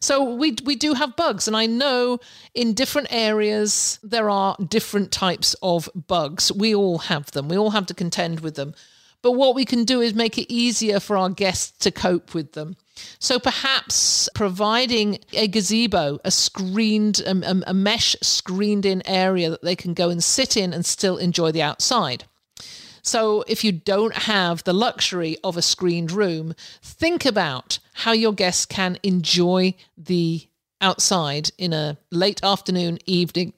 So 0.00 0.24
we 0.24 0.56
we 0.64 0.76
do 0.76 0.94
have 0.94 1.14
bugs, 1.14 1.46
and 1.46 1.54
I 1.54 1.66
know 1.66 2.18
in 2.54 2.72
different 2.72 3.08
areas 3.10 3.98
there 4.02 4.30
are 4.30 4.56
different 4.56 5.12
types 5.12 5.54
of 5.60 5.90
bugs. 5.94 6.50
We 6.50 6.74
all 6.74 6.98
have 6.98 7.30
them. 7.32 7.48
We 7.48 7.58
all 7.58 7.72
have 7.72 7.84
to 7.86 7.94
contend 7.94 8.40
with 8.40 8.54
them. 8.54 8.74
But 9.20 9.32
what 9.32 9.54
we 9.54 9.66
can 9.66 9.84
do 9.84 10.00
is 10.00 10.14
make 10.14 10.38
it 10.38 10.50
easier 10.50 11.00
for 11.00 11.18
our 11.18 11.28
guests 11.28 11.76
to 11.80 11.90
cope 11.90 12.32
with 12.32 12.52
them. 12.52 12.76
So 13.18 13.38
perhaps 13.38 14.28
providing 14.34 15.18
a 15.34 15.48
gazebo, 15.48 16.18
a 16.24 16.30
screened, 16.30 17.20
a, 17.26 17.62
a 17.66 17.74
mesh 17.74 18.16
screened 18.22 18.86
in 18.86 19.06
area 19.06 19.50
that 19.50 19.62
they 19.62 19.76
can 19.76 19.92
go 19.92 20.08
and 20.08 20.24
sit 20.24 20.56
in 20.56 20.72
and 20.72 20.86
still 20.86 21.18
enjoy 21.18 21.52
the 21.52 21.60
outside. 21.60 22.24
So 23.06 23.44
if 23.46 23.62
you 23.62 23.70
don't 23.70 24.14
have 24.14 24.64
the 24.64 24.72
luxury 24.72 25.36
of 25.44 25.56
a 25.56 25.62
screened 25.62 26.10
room, 26.10 26.54
think 26.82 27.24
about 27.24 27.78
how 27.94 28.10
your 28.10 28.32
guests 28.32 28.66
can 28.66 28.98
enjoy 29.04 29.74
the 29.96 30.48
outside 30.80 31.50
in 31.56 31.72
a 31.72 31.98
late 32.10 32.42
afternoon, 32.42 32.98
evening 33.06 33.52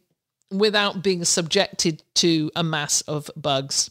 without 0.50 1.02
being 1.02 1.24
subjected 1.24 2.02
to 2.16 2.50
a 2.54 2.62
mass 2.62 3.00
of 3.02 3.30
bugs. 3.36 3.90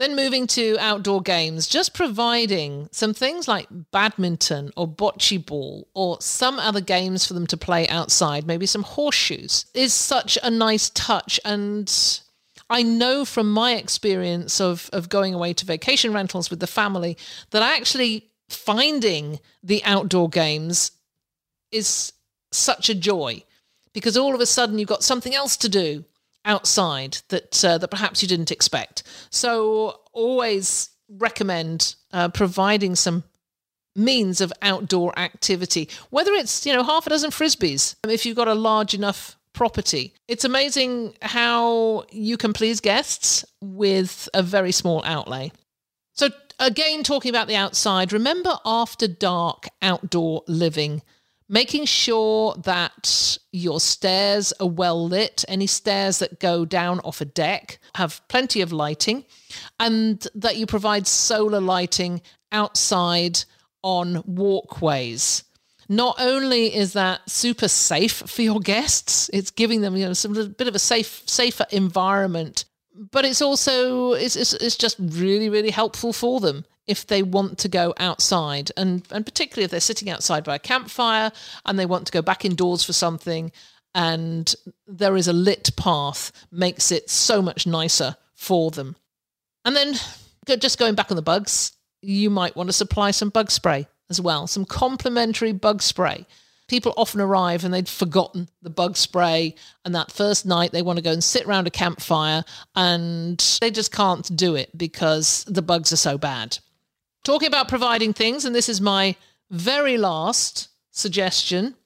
Then 0.00 0.16
moving 0.16 0.48
to 0.48 0.76
outdoor 0.80 1.22
games, 1.22 1.68
just 1.68 1.94
providing 1.94 2.88
some 2.90 3.14
things 3.14 3.46
like 3.46 3.68
badminton 3.92 4.72
or 4.76 4.88
bocce 4.88 5.46
ball 5.46 5.86
or 5.94 6.20
some 6.20 6.58
other 6.58 6.80
games 6.80 7.24
for 7.24 7.34
them 7.34 7.46
to 7.46 7.56
play 7.56 7.86
outside, 7.86 8.48
maybe 8.48 8.66
some 8.66 8.82
horseshoes, 8.82 9.66
is 9.74 9.94
such 9.94 10.36
a 10.42 10.50
nice 10.50 10.90
touch. 10.90 11.38
And 11.44 11.88
I 12.72 12.82
know 12.82 13.26
from 13.26 13.52
my 13.52 13.74
experience 13.74 14.58
of, 14.58 14.88
of 14.94 15.10
going 15.10 15.34
away 15.34 15.52
to 15.52 15.66
vacation 15.66 16.14
rentals 16.14 16.48
with 16.48 16.58
the 16.58 16.66
family 16.66 17.18
that 17.50 17.62
actually 17.62 18.30
finding 18.48 19.40
the 19.62 19.84
outdoor 19.84 20.30
games 20.30 20.92
is 21.70 22.14
such 22.50 22.88
a 22.88 22.94
joy 22.94 23.44
because 23.92 24.16
all 24.16 24.34
of 24.34 24.40
a 24.40 24.46
sudden 24.46 24.78
you've 24.78 24.88
got 24.88 25.02
something 25.02 25.34
else 25.34 25.54
to 25.58 25.68
do 25.68 26.06
outside 26.46 27.18
that 27.28 27.62
uh, 27.62 27.76
that 27.76 27.88
perhaps 27.88 28.22
you 28.22 28.28
didn't 28.28 28.50
expect. 28.50 29.02
So 29.28 30.00
always 30.14 30.88
recommend 31.10 31.94
uh, 32.10 32.30
providing 32.30 32.94
some 32.94 33.24
means 33.94 34.40
of 34.40 34.50
outdoor 34.62 35.16
activity, 35.18 35.90
whether 36.08 36.32
it's 36.32 36.64
you 36.64 36.72
know 36.72 36.82
half 36.82 37.06
a 37.06 37.10
dozen 37.10 37.30
frisbees 37.30 37.96
if 38.08 38.24
you've 38.24 38.36
got 38.36 38.48
a 38.48 38.54
large 38.54 38.94
enough 38.94 39.36
property. 39.52 40.14
It's 40.28 40.44
amazing 40.44 41.14
how 41.22 42.04
you 42.10 42.36
can 42.36 42.52
please 42.52 42.80
guests 42.80 43.44
with 43.60 44.28
a 44.34 44.42
very 44.42 44.72
small 44.72 45.02
outlay. 45.04 45.52
So 46.14 46.28
again, 46.58 47.02
talking 47.02 47.30
about 47.30 47.48
the 47.48 47.56
outside, 47.56 48.12
remember 48.12 48.56
after 48.64 49.08
dark 49.08 49.68
outdoor 49.80 50.42
living 50.46 51.02
making 51.52 51.84
sure 51.84 52.54
that 52.64 53.36
your 53.52 53.78
stairs 53.78 54.52
are 54.58 54.66
well 54.66 55.06
lit. 55.06 55.44
Any 55.46 55.66
stairs 55.66 56.18
that 56.18 56.40
go 56.40 56.64
down 56.64 56.98
off 57.00 57.20
a 57.20 57.26
deck 57.26 57.78
have 57.94 58.26
plenty 58.28 58.62
of 58.62 58.72
lighting, 58.72 59.26
and 59.78 60.26
that 60.34 60.56
you 60.56 60.66
provide 60.66 61.06
solar 61.06 61.60
lighting 61.60 62.22
outside 62.50 63.44
on 63.82 64.22
walkways. 64.26 65.44
Not 65.92 66.16
only 66.18 66.74
is 66.74 66.94
that 66.94 67.28
super 67.28 67.68
safe 67.68 68.22
for 68.26 68.40
your 68.40 68.60
guests, 68.60 69.28
it's 69.30 69.50
giving 69.50 69.82
them 69.82 69.94
you 69.94 70.06
know 70.06 70.14
some 70.14 70.32
bit 70.32 70.66
of 70.66 70.74
a 70.74 70.78
safe, 70.78 71.22
safer 71.26 71.66
environment, 71.70 72.64
but 72.94 73.26
it's 73.26 73.42
also 73.42 74.12
it's, 74.12 74.34
it's, 74.34 74.54
it's 74.54 74.78
just 74.78 74.96
really 74.98 75.50
really 75.50 75.68
helpful 75.68 76.14
for 76.14 76.40
them 76.40 76.64
if 76.86 77.06
they 77.06 77.22
want 77.22 77.58
to 77.58 77.68
go 77.68 77.92
outside. 77.98 78.72
And 78.74 79.06
and 79.10 79.26
particularly 79.26 79.66
if 79.66 79.70
they're 79.70 79.80
sitting 79.80 80.08
outside 80.08 80.44
by 80.44 80.54
a 80.54 80.58
campfire 80.58 81.30
and 81.66 81.78
they 81.78 81.84
want 81.84 82.06
to 82.06 82.12
go 82.12 82.22
back 82.22 82.46
indoors 82.46 82.82
for 82.82 82.94
something 82.94 83.52
and 83.94 84.54
there 84.86 85.14
is 85.14 85.28
a 85.28 85.34
lit 85.34 85.76
path 85.76 86.32
makes 86.50 86.90
it 86.90 87.10
so 87.10 87.42
much 87.42 87.66
nicer 87.66 88.16
for 88.34 88.70
them. 88.70 88.96
And 89.66 89.76
then 89.76 89.92
just 90.58 90.78
going 90.78 90.94
back 90.94 91.10
on 91.10 91.16
the 91.16 91.22
bugs 91.22 91.72
you 92.00 92.30
might 92.30 92.56
want 92.56 92.70
to 92.70 92.72
supply 92.72 93.10
some 93.10 93.28
bug 93.28 93.50
spray 93.50 93.86
as 94.12 94.20
well 94.20 94.46
some 94.46 94.64
complimentary 94.64 95.52
bug 95.52 95.82
spray 95.82 96.26
people 96.68 96.94
often 96.96 97.20
arrive 97.20 97.64
and 97.64 97.74
they'd 97.74 97.88
forgotten 97.88 98.48
the 98.62 98.70
bug 98.70 98.96
spray 98.96 99.54
and 99.84 99.94
that 99.94 100.12
first 100.12 100.46
night 100.46 100.72
they 100.72 100.82
want 100.82 100.96
to 100.96 101.02
go 101.02 101.12
and 101.12 101.24
sit 101.24 101.44
around 101.44 101.66
a 101.66 101.70
campfire 101.70 102.44
and 102.76 103.58
they 103.60 103.70
just 103.70 103.92
can't 103.92 104.34
do 104.36 104.54
it 104.54 104.76
because 104.76 105.44
the 105.48 105.62
bugs 105.62 105.92
are 105.92 105.96
so 105.96 106.16
bad 106.16 106.58
Talking 107.24 107.46
about 107.46 107.68
providing 107.68 108.12
things, 108.12 108.44
and 108.44 108.54
this 108.54 108.68
is 108.68 108.80
my 108.80 109.14
very 109.48 109.96
last 109.96 110.70
suggestion, 110.90 111.76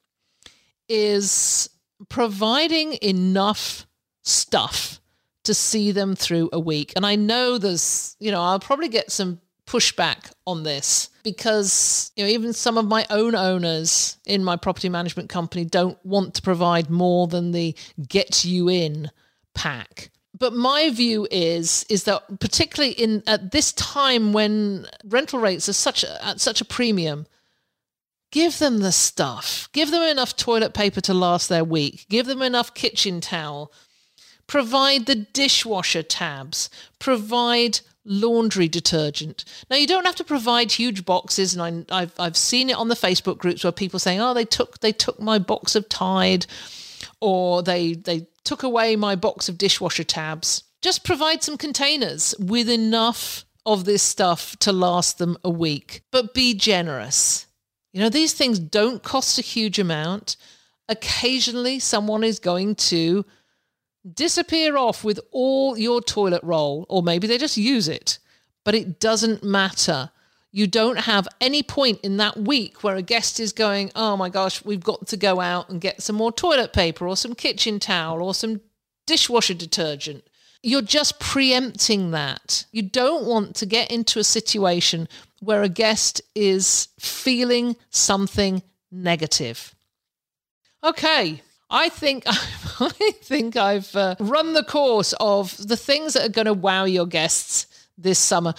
is 0.88 1.68
providing 2.08 2.94
enough 3.02 3.86
stuff 4.22 5.00
to 5.44 5.52
see 5.52 5.92
them 5.92 6.16
through 6.16 6.48
a 6.54 6.58
week. 6.58 6.94
And 6.96 7.04
I 7.04 7.16
know 7.16 7.58
there's, 7.58 8.16
you 8.18 8.30
know, 8.30 8.40
I'll 8.40 8.58
probably 8.58 8.88
get 8.88 9.12
some 9.12 9.40
pushback 9.66 10.32
on 10.46 10.62
this 10.62 11.10
because 11.24 12.12
you 12.14 12.24
know 12.24 12.30
even 12.30 12.52
some 12.52 12.78
of 12.78 12.86
my 12.86 13.04
own 13.10 13.34
owners 13.34 14.16
in 14.24 14.44
my 14.44 14.56
property 14.56 14.88
management 14.88 15.28
company 15.28 15.64
don't 15.64 15.98
want 16.04 16.34
to 16.34 16.42
provide 16.42 16.88
more 16.88 17.26
than 17.26 17.50
the 17.50 17.74
get 18.08 18.44
you 18.44 18.68
in 18.68 19.10
pack. 19.54 20.10
But 20.38 20.52
my 20.52 20.90
view 20.90 21.26
is 21.30 21.84
is 21.88 22.04
that 22.04 22.40
particularly 22.40 22.92
in 22.92 23.22
at 23.26 23.50
this 23.50 23.72
time 23.72 24.32
when 24.32 24.86
rental 25.04 25.40
rates 25.40 25.68
are 25.68 25.72
such 25.72 26.04
at 26.04 26.40
such 26.40 26.60
a 26.60 26.64
premium 26.64 27.26
give 28.30 28.58
them 28.58 28.80
the 28.80 28.92
stuff. 28.92 29.68
Give 29.72 29.90
them 29.90 30.02
enough 30.02 30.36
toilet 30.36 30.74
paper 30.74 31.00
to 31.02 31.14
last 31.14 31.48
their 31.48 31.64
week. 31.64 32.06
Give 32.08 32.26
them 32.26 32.42
enough 32.42 32.74
kitchen 32.74 33.20
towel. 33.20 33.72
Provide 34.46 35.06
the 35.06 35.14
dishwasher 35.14 36.02
tabs. 36.02 36.68
Provide 36.98 37.80
laundry 38.06 38.68
detergent 38.68 39.44
now 39.68 39.76
you 39.76 39.86
don't 39.86 40.06
have 40.06 40.14
to 40.14 40.24
provide 40.24 40.70
huge 40.70 41.04
boxes 41.04 41.54
and 41.56 41.84
I, 41.90 42.00
have 42.00 42.14
I've 42.18 42.36
seen 42.36 42.70
it 42.70 42.76
on 42.76 42.88
the 42.88 42.94
facebook 42.94 43.38
groups 43.38 43.64
where 43.64 43.72
people 43.72 43.98
saying 43.98 44.20
oh 44.20 44.32
they 44.32 44.44
took 44.44 44.80
they 44.80 44.92
took 44.92 45.20
my 45.20 45.38
box 45.38 45.74
of 45.74 45.88
tide 45.88 46.46
or 47.20 47.62
they 47.62 47.94
they 47.94 48.26
took 48.46 48.62
away 48.62 48.96
my 48.96 49.16
box 49.16 49.48
of 49.48 49.58
dishwasher 49.58 50.04
tabs. 50.04 50.62
Just 50.80 51.04
provide 51.04 51.42
some 51.42 51.58
containers 51.58 52.34
with 52.38 52.68
enough 52.68 53.44
of 53.66 53.84
this 53.84 54.02
stuff 54.02 54.56
to 54.60 54.72
last 54.72 55.18
them 55.18 55.36
a 55.42 55.50
week, 55.50 56.02
but 56.12 56.32
be 56.32 56.54
generous. 56.54 57.46
You 57.92 58.00
know, 58.00 58.08
these 58.08 58.34
things 58.34 58.58
don't 58.58 59.02
cost 59.02 59.38
a 59.38 59.42
huge 59.42 59.78
amount. 59.78 60.36
Occasionally, 60.88 61.80
someone 61.80 62.22
is 62.22 62.38
going 62.38 62.76
to 62.76 63.24
disappear 64.14 64.76
off 64.76 65.04
with 65.04 65.20
all 65.32 65.76
your 65.76 66.00
toilet 66.00 66.42
roll, 66.42 66.86
or 66.88 67.02
maybe 67.02 67.26
they 67.26 67.38
just 67.38 67.56
use 67.56 67.88
it, 67.88 68.18
but 68.64 68.74
it 68.74 69.00
doesn't 69.00 69.42
matter 69.42 70.10
you 70.56 70.66
don't 70.66 71.00
have 71.00 71.28
any 71.38 71.62
point 71.62 72.00
in 72.00 72.16
that 72.16 72.38
week 72.38 72.82
where 72.82 72.96
a 72.96 73.02
guest 73.02 73.38
is 73.38 73.52
going, 73.52 73.92
oh 73.94 74.16
my 74.16 74.30
gosh, 74.30 74.64
we've 74.64 74.82
got 74.82 75.06
to 75.08 75.16
go 75.18 75.38
out 75.38 75.68
and 75.68 75.82
get 75.82 76.00
some 76.00 76.16
more 76.16 76.32
toilet 76.32 76.72
paper 76.72 77.06
or 77.06 77.14
some 77.14 77.34
kitchen 77.34 77.78
towel 77.78 78.22
or 78.22 78.32
some 78.32 78.62
dishwasher 79.06 79.52
detergent. 79.52 80.24
You're 80.62 80.80
just 80.80 81.20
preempting 81.20 82.12
that. 82.12 82.64
You 82.72 82.80
don't 82.80 83.26
want 83.26 83.54
to 83.56 83.66
get 83.66 83.90
into 83.90 84.18
a 84.18 84.24
situation 84.24 85.08
where 85.40 85.62
a 85.62 85.68
guest 85.68 86.22
is 86.34 86.88
feeling 86.98 87.76
something 87.90 88.62
negative. 88.90 89.74
Okay, 90.82 91.42
I 91.70 91.88
think 91.88 92.24
I 92.26 93.12
think 93.22 93.56
I've 93.56 93.94
uh, 93.96 94.16
run 94.20 94.52
the 94.52 94.64
course 94.64 95.14
of 95.20 95.56
the 95.66 95.76
things 95.76 96.14
that 96.14 96.26
are 96.26 96.32
going 96.32 96.46
to 96.46 96.54
wow 96.54 96.84
your 96.84 97.06
guests 97.06 97.66
this 97.98 98.18
summer. 98.18 98.54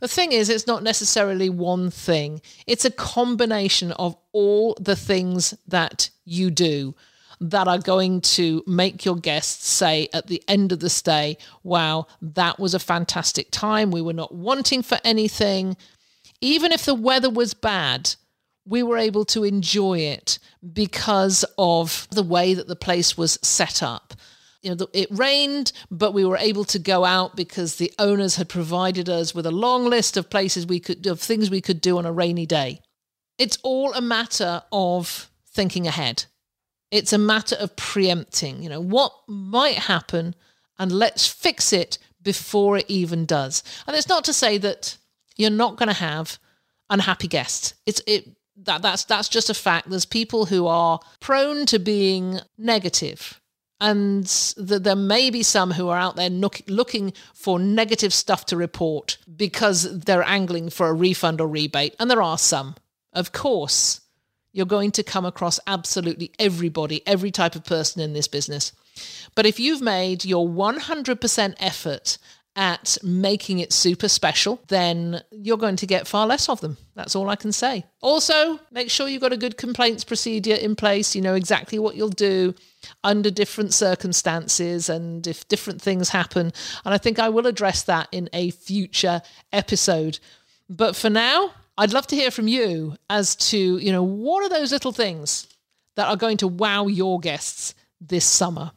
The 0.00 0.08
thing 0.08 0.32
is, 0.32 0.48
it's 0.48 0.66
not 0.66 0.82
necessarily 0.82 1.48
one 1.48 1.90
thing, 1.90 2.40
it's 2.66 2.84
a 2.84 2.90
combination 2.90 3.92
of 3.92 4.16
all 4.32 4.76
the 4.78 4.96
things 4.96 5.54
that 5.66 6.10
you 6.24 6.50
do 6.50 6.94
that 7.40 7.68
are 7.68 7.78
going 7.78 8.20
to 8.20 8.62
make 8.66 9.04
your 9.04 9.16
guests 9.16 9.68
say 9.68 10.08
at 10.12 10.26
the 10.26 10.42
end 10.48 10.72
of 10.72 10.80
the 10.80 10.90
stay, 10.90 11.38
wow, 11.62 12.06
that 12.20 12.58
was 12.58 12.74
a 12.74 12.80
fantastic 12.80 13.50
time. 13.50 13.90
We 13.90 14.02
were 14.02 14.12
not 14.12 14.34
wanting 14.34 14.82
for 14.82 14.98
anything. 15.04 15.76
Even 16.40 16.72
if 16.72 16.84
the 16.84 16.94
weather 16.94 17.30
was 17.30 17.54
bad, 17.54 18.14
we 18.68 18.82
were 18.82 18.98
able 18.98 19.24
to 19.24 19.44
enjoy 19.44 19.98
it 19.98 20.38
because 20.72 21.44
of 21.56 22.06
the 22.10 22.22
way 22.22 22.54
that 22.54 22.68
the 22.68 22.76
place 22.76 23.16
was 23.16 23.38
set 23.42 23.82
up 23.82 24.14
you 24.62 24.74
know, 24.74 24.88
it 24.92 25.08
rained, 25.10 25.72
but 25.90 26.12
we 26.12 26.24
were 26.24 26.36
able 26.36 26.64
to 26.64 26.78
go 26.78 27.04
out 27.04 27.36
because 27.36 27.76
the 27.76 27.92
owners 27.98 28.36
had 28.36 28.48
provided 28.48 29.08
us 29.08 29.34
with 29.34 29.46
a 29.46 29.52
long 29.52 29.84
list 29.84 30.16
of 30.16 30.30
places 30.30 30.66
we 30.66 30.80
could, 30.80 31.06
of 31.06 31.20
things 31.20 31.50
we 31.50 31.60
could 31.60 31.80
do 31.80 31.98
on 31.98 32.06
a 32.06 32.12
rainy 32.12 32.46
day. 32.46 32.80
It's 33.38 33.58
all 33.62 33.92
a 33.94 34.00
matter 34.00 34.62
of 34.72 35.30
thinking 35.46 35.86
ahead. 35.86 36.24
It's 36.90 37.12
a 37.12 37.18
matter 37.18 37.54
of 37.56 37.76
preempting, 37.76 38.62
you 38.62 38.68
know, 38.68 38.80
what 38.80 39.12
might 39.28 39.78
happen 39.78 40.34
and 40.78 40.90
let's 40.90 41.26
fix 41.26 41.72
it 41.72 41.98
before 42.22 42.78
it 42.78 42.86
even 42.88 43.26
does. 43.26 43.62
And 43.86 43.96
it's 43.96 44.08
not 44.08 44.24
to 44.24 44.32
say 44.32 44.58
that 44.58 44.96
you're 45.36 45.50
not 45.50 45.76
going 45.76 45.88
to 45.88 45.94
have 45.94 46.38
unhappy 46.90 47.28
guests. 47.28 47.74
It's 47.86 48.02
it 48.06 48.37
that 48.64 48.82
that's 48.82 49.04
that's 49.04 49.28
just 49.28 49.50
a 49.50 49.54
fact. 49.54 49.90
There's 49.90 50.04
people 50.04 50.46
who 50.46 50.66
are 50.66 51.00
prone 51.20 51.66
to 51.66 51.78
being 51.78 52.40
negative 52.56 53.40
and 53.80 54.24
that 54.56 54.82
there 54.82 54.96
may 54.96 55.30
be 55.30 55.42
some 55.42 55.72
who 55.72 55.88
are 55.88 55.98
out 55.98 56.16
there 56.16 56.30
look, 56.30 56.60
looking 56.66 57.12
for 57.32 57.58
negative 57.58 58.12
stuff 58.12 58.46
to 58.46 58.56
report 58.56 59.18
because 59.36 60.00
they're 60.00 60.24
angling 60.24 60.70
for 60.70 60.88
a 60.88 60.92
refund 60.92 61.40
or 61.40 61.48
rebate, 61.48 61.94
and 61.98 62.10
there 62.10 62.22
are 62.22 62.38
some. 62.38 62.74
Of 63.12 63.32
course, 63.32 64.00
you're 64.52 64.66
going 64.66 64.90
to 64.92 65.02
come 65.02 65.24
across 65.24 65.60
absolutely 65.66 66.32
everybody, 66.38 67.06
every 67.06 67.30
type 67.30 67.54
of 67.54 67.64
person 67.64 68.02
in 68.02 68.12
this 68.12 68.28
business. 68.28 68.72
But 69.34 69.46
if 69.46 69.60
you've 69.60 69.80
made 69.80 70.24
your 70.24 70.48
100% 70.48 71.54
effort 71.60 72.18
at 72.58 72.98
making 73.04 73.60
it 73.60 73.72
super 73.72 74.08
special, 74.08 74.60
then 74.66 75.22
you're 75.30 75.56
going 75.56 75.76
to 75.76 75.86
get 75.86 76.08
far 76.08 76.26
less 76.26 76.48
of 76.48 76.60
them. 76.60 76.76
That's 76.96 77.14
all 77.14 77.30
I 77.30 77.36
can 77.36 77.52
say. 77.52 77.84
Also, 78.02 78.58
make 78.72 78.90
sure 78.90 79.08
you've 79.08 79.22
got 79.22 79.32
a 79.32 79.36
good 79.36 79.56
complaints 79.56 80.02
procedure 80.02 80.56
in 80.56 80.74
place. 80.74 81.14
You 81.14 81.22
know 81.22 81.36
exactly 81.36 81.78
what 81.78 81.94
you'll 81.94 82.08
do 82.08 82.56
under 83.04 83.30
different 83.30 83.72
circumstances 83.74 84.88
and 84.88 85.24
if 85.28 85.46
different 85.46 85.80
things 85.80 86.08
happen. 86.08 86.52
And 86.84 86.92
I 86.92 86.98
think 86.98 87.20
I 87.20 87.28
will 87.28 87.46
address 87.46 87.84
that 87.84 88.08
in 88.10 88.28
a 88.32 88.50
future 88.50 89.22
episode. 89.52 90.18
But 90.68 90.96
for 90.96 91.10
now, 91.10 91.52
I'd 91.78 91.92
love 91.92 92.08
to 92.08 92.16
hear 92.16 92.32
from 92.32 92.48
you 92.48 92.96
as 93.08 93.36
to, 93.36 93.78
you 93.78 93.92
know, 93.92 94.02
what 94.02 94.42
are 94.42 94.48
those 94.48 94.72
little 94.72 94.92
things 94.92 95.46
that 95.94 96.08
are 96.08 96.16
going 96.16 96.38
to 96.38 96.48
wow 96.48 96.88
your 96.88 97.20
guests 97.20 97.76
this 98.00 98.24
summer? 98.24 98.72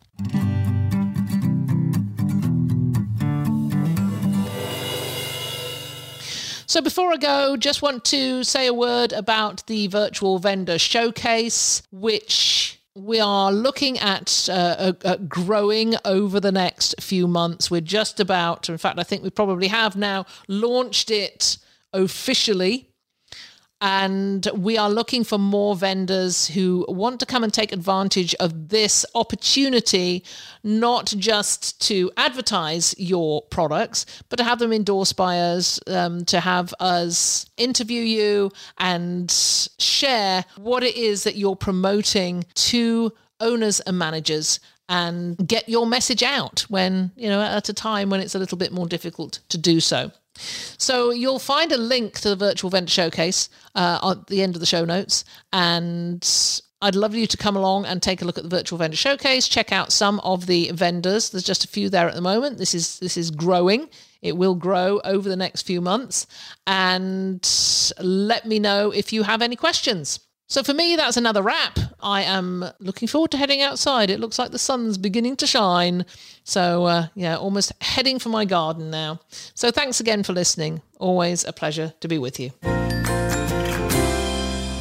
So 6.72 6.80
before 6.80 7.12
I 7.12 7.18
go, 7.18 7.58
just 7.58 7.82
want 7.82 8.06
to 8.06 8.46
say 8.46 8.66
a 8.66 8.74
word 8.74 9.12
about 9.12 9.68
the 9.68 9.88
virtual 9.88 10.40
vendor 10.40 10.80
showcase, 10.80 11.84
which 11.92 12.80
we 12.96 13.20
are 13.20 13.52
looking 13.52 14.00
at, 14.00 14.48
uh, 14.50 14.94
uh, 15.04 15.18
growing 15.28 15.96
over 16.06 16.40
the 16.40 16.54
next 16.54 16.96
few 17.02 17.28
months. 17.28 17.70
We're 17.70 17.82
just 17.82 18.22
about, 18.22 18.70
in 18.70 18.78
fact, 18.78 19.00
I 19.00 19.04
think 19.04 19.22
we 19.22 19.30
probably 19.30 19.68
have 19.68 19.98
now 19.98 20.26
launched 20.48 21.12
it 21.12 21.58
officially 21.92 22.91
and 23.82 24.48
we 24.56 24.78
are 24.78 24.90
looking 24.90 25.24
for 25.24 25.40
more 25.40 25.76
vendors 25.76 26.48
who 26.48 26.86
want 26.88 27.20
to 27.20 27.26
come 27.26 27.44
and 27.44 27.52
take 27.52 27.72
advantage 27.72 28.36
of 28.36 28.70
this 28.70 29.06
opportunity, 29.16 30.24
not 30.64 31.08
just 31.18 31.82
to 31.88 32.12
advertise 32.16 32.94
your 33.00 33.42
products, 33.44 34.06
but 34.30 34.36
to 34.38 34.44
have 34.44 34.60
them 34.60 34.72
endorsed 34.72 35.18
by 35.18 35.40
us, 35.40 35.80
um, 35.88 36.24
to 36.26 36.40
have 36.40 36.74
us 36.80 37.48
interview 37.58 38.04
you 38.04 38.52
and 38.78 39.32
share 39.32 40.46
what 40.58 40.84
it 40.84 40.96
is 40.96 41.24
that 41.24 41.36
you're 41.36 41.56
promoting 41.56 42.46
to 42.54 43.12
owners 43.40 43.80
and 43.80 43.98
managers 43.98 44.60
and 44.90 45.38
get 45.48 45.68
your 45.68 45.88
message 45.88 46.22
out 46.22 46.62
when, 46.70 47.12
you 47.16 47.30
know, 47.30 47.42
at 47.42 47.68
a 47.70 47.74
time 47.74 48.12
when 48.12 48.20
it's 48.20 48.36
a 48.36 48.40
little 48.40 48.58
bit 48.58 48.72
more 48.72 48.86
difficult 48.86 49.40
to 49.50 49.58
do 49.58 49.80
so. 49.80 50.12
So 50.78 51.12
you'll 51.12 51.40
find 51.40 51.72
a 51.72 51.78
link 51.78 52.20
to 52.22 52.30
the 52.30 52.36
virtual 52.36 52.70
vendor 52.70 52.92
showcase 52.92 53.50
uh, 53.76 54.00
at 54.12 54.28
the 54.28 54.42
end 54.42 54.56
of 54.56 54.60
the 54.60 54.66
show 54.66 54.86
notes, 54.86 55.24
and 55.54 56.28
I'd 56.82 56.96
love 56.96 57.14
you 57.14 57.28
to 57.28 57.38
come 57.38 57.56
along 57.56 57.86
and 57.86 58.02
take 58.02 58.22
a 58.22 58.26
look 58.26 58.38
at 58.38 58.44
the 58.44 58.50
virtual 58.50 58.80
vendor 58.80 58.98
showcase. 58.98 59.48
Check 59.48 59.72
out 59.72 59.92
some 59.92 60.20
of 60.22 60.48
the 60.48 60.72
vendors. 60.72 61.30
There's 61.30 61.44
just 61.44 61.64
a 61.64 61.68
few 61.68 61.90
there 61.90 62.08
at 62.08 62.16
the 62.16 62.22
moment. 62.22 62.58
This 62.58 62.74
is 62.74 63.00
this 63.00 63.18
is 63.18 63.30
growing. 63.30 63.90
It 64.22 64.38
will 64.38 64.56
grow 64.56 65.00
over 65.04 65.30
the 65.30 65.36
next 65.36 65.64
few 65.64 65.82
months, 65.82 66.26
and 66.66 67.48
let 68.00 68.46
me 68.46 68.60
know 68.60 68.92
if 68.92 69.14
you 69.14 69.24
have 69.24 69.42
any 69.42 69.56
questions. 69.56 70.20
So 70.52 70.64
for 70.64 70.74
me, 70.74 70.98
that's 70.98 71.16
another 71.16 71.42
wrap. 71.42 71.80
I 72.04 72.24
am 72.24 72.66
looking 72.82 73.08
forward 73.08 73.32
to 73.32 73.38
heading 73.38 73.62
outside. 73.62 74.10
It 74.10 74.20
looks 74.20 74.38
like 74.38 74.52
the 74.52 74.60
sun's 74.60 74.98
beginning 74.98 75.38
to 75.38 75.48
shine. 75.48 76.06
So, 76.44 76.88
uh, 76.88 77.08
yeah, 77.16 77.38
almost 77.38 77.72
heading 77.82 78.20
for 78.20 78.28
my 78.28 78.44
garden 78.44 78.92
now. 78.92 79.22
So 79.30 79.72
thanks 79.72 80.02
again 80.02 80.24
for 80.24 80.34
listening. 80.34 80.82
Always 81.00 81.46
a 81.46 81.54
pleasure 81.54 81.94
to 82.02 82.08
be 82.10 82.18
with 82.18 82.38
you. 82.38 82.52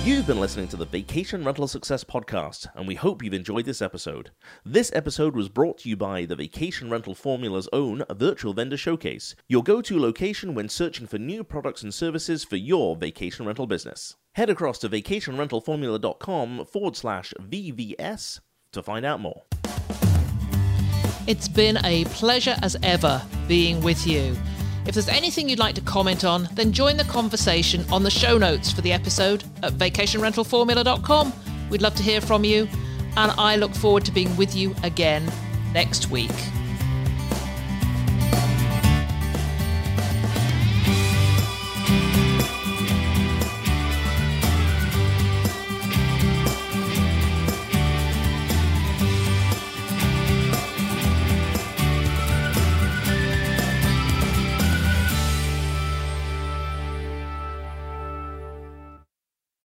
You've 0.03 0.27
been 0.27 0.41
listening 0.41 0.67
to 0.69 0.77
the 0.77 0.87
Vacation 0.91 1.45
Rental 1.45 1.69
Success 1.69 2.03
Podcast, 2.03 2.67
and 2.75 2.89
we 2.89 2.97
hope 2.97 3.23
you've 3.23 3.33
enjoyed 3.33 3.65
this 3.65 3.81
episode. 3.81 4.33
This 4.65 4.91
episode 4.93 5.37
was 5.37 5.49
brought 5.49 5.79
to 5.79 5.89
you 5.89 5.97
by 5.97 6.25
the 6.25 6.35
Vacation 6.35 6.91
Rental 6.91 7.15
Formula's 7.15 7.69
own 7.73 8.03
Virtual 8.11 8.55
Vendor 8.55 8.77
Showcase, 8.77 9.37
your 9.47 9.63
go 9.63 9.81
to 9.83 10.01
location 10.01 10.57
when 10.57 10.69
searching 10.69 11.07
for 11.07 11.19
new 11.19 11.45
products 11.45 11.85
and 11.85 11.95
services 11.95 12.43
for 12.43 12.57
your 12.57 12.97
vacation 12.97 13.47
rental 13.47 13.69
business. 13.69 14.17
Head 14.35 14.49
across 14.51 14.79
to 14.79 14.89
vacationrentalformula.com 14.89 16.67
forward 16.67 16.97
slash 16.97 17.35
VVS 17.41 18.41
to 18.73 18.83
find 18.83 19.05
out 19.05 19.21
more. 19.21 19.43
It's 21.27 21.49
been 21.49 21.79
a 21.85 22.05
pleasure 22.07 22.57
as 22.63 22.77
ever 22.83 23.23
being 23.49 23.81
with 23.83 24.07
you. 24.07 24.37
If 24.87 24.95
there's 24.95 25.09
anything 25.09 25.49
you'd 25.49 25.59
like 25.59 25.75
to 25.75 25.81
comment 25.83 26.25
on, 26.25 26.49
then 26.55 26.73
join 26.73 26.97
the 26.97 27.05
conversation 27.05 27.85
on 27.93 28.03
the 28.03 28.11
show 28.11 28.39
notes 28.39 28.73
for 28.73 28.81
the 28.81 28.93
episode 28.93 29.45
at 29.63 29.75
vacationrentalformula.com. 29.75 31.33
We'd 31.69 31.83
love 31.83 31.95
to 31.97 32.03
hear 32.03 32.21
from 32.21 32.45
you, 32.45 32.69
and 33.17 33.33
I 33.33 33.57
look 33.57 33.75
forward 33.75 34.05
to 34.07 34.13
being 34.13 34.35
with 34.37 34.57
you 34.57 34.75
again 34.83 35.31
next 35.73 36.11
week. 36.11 36.31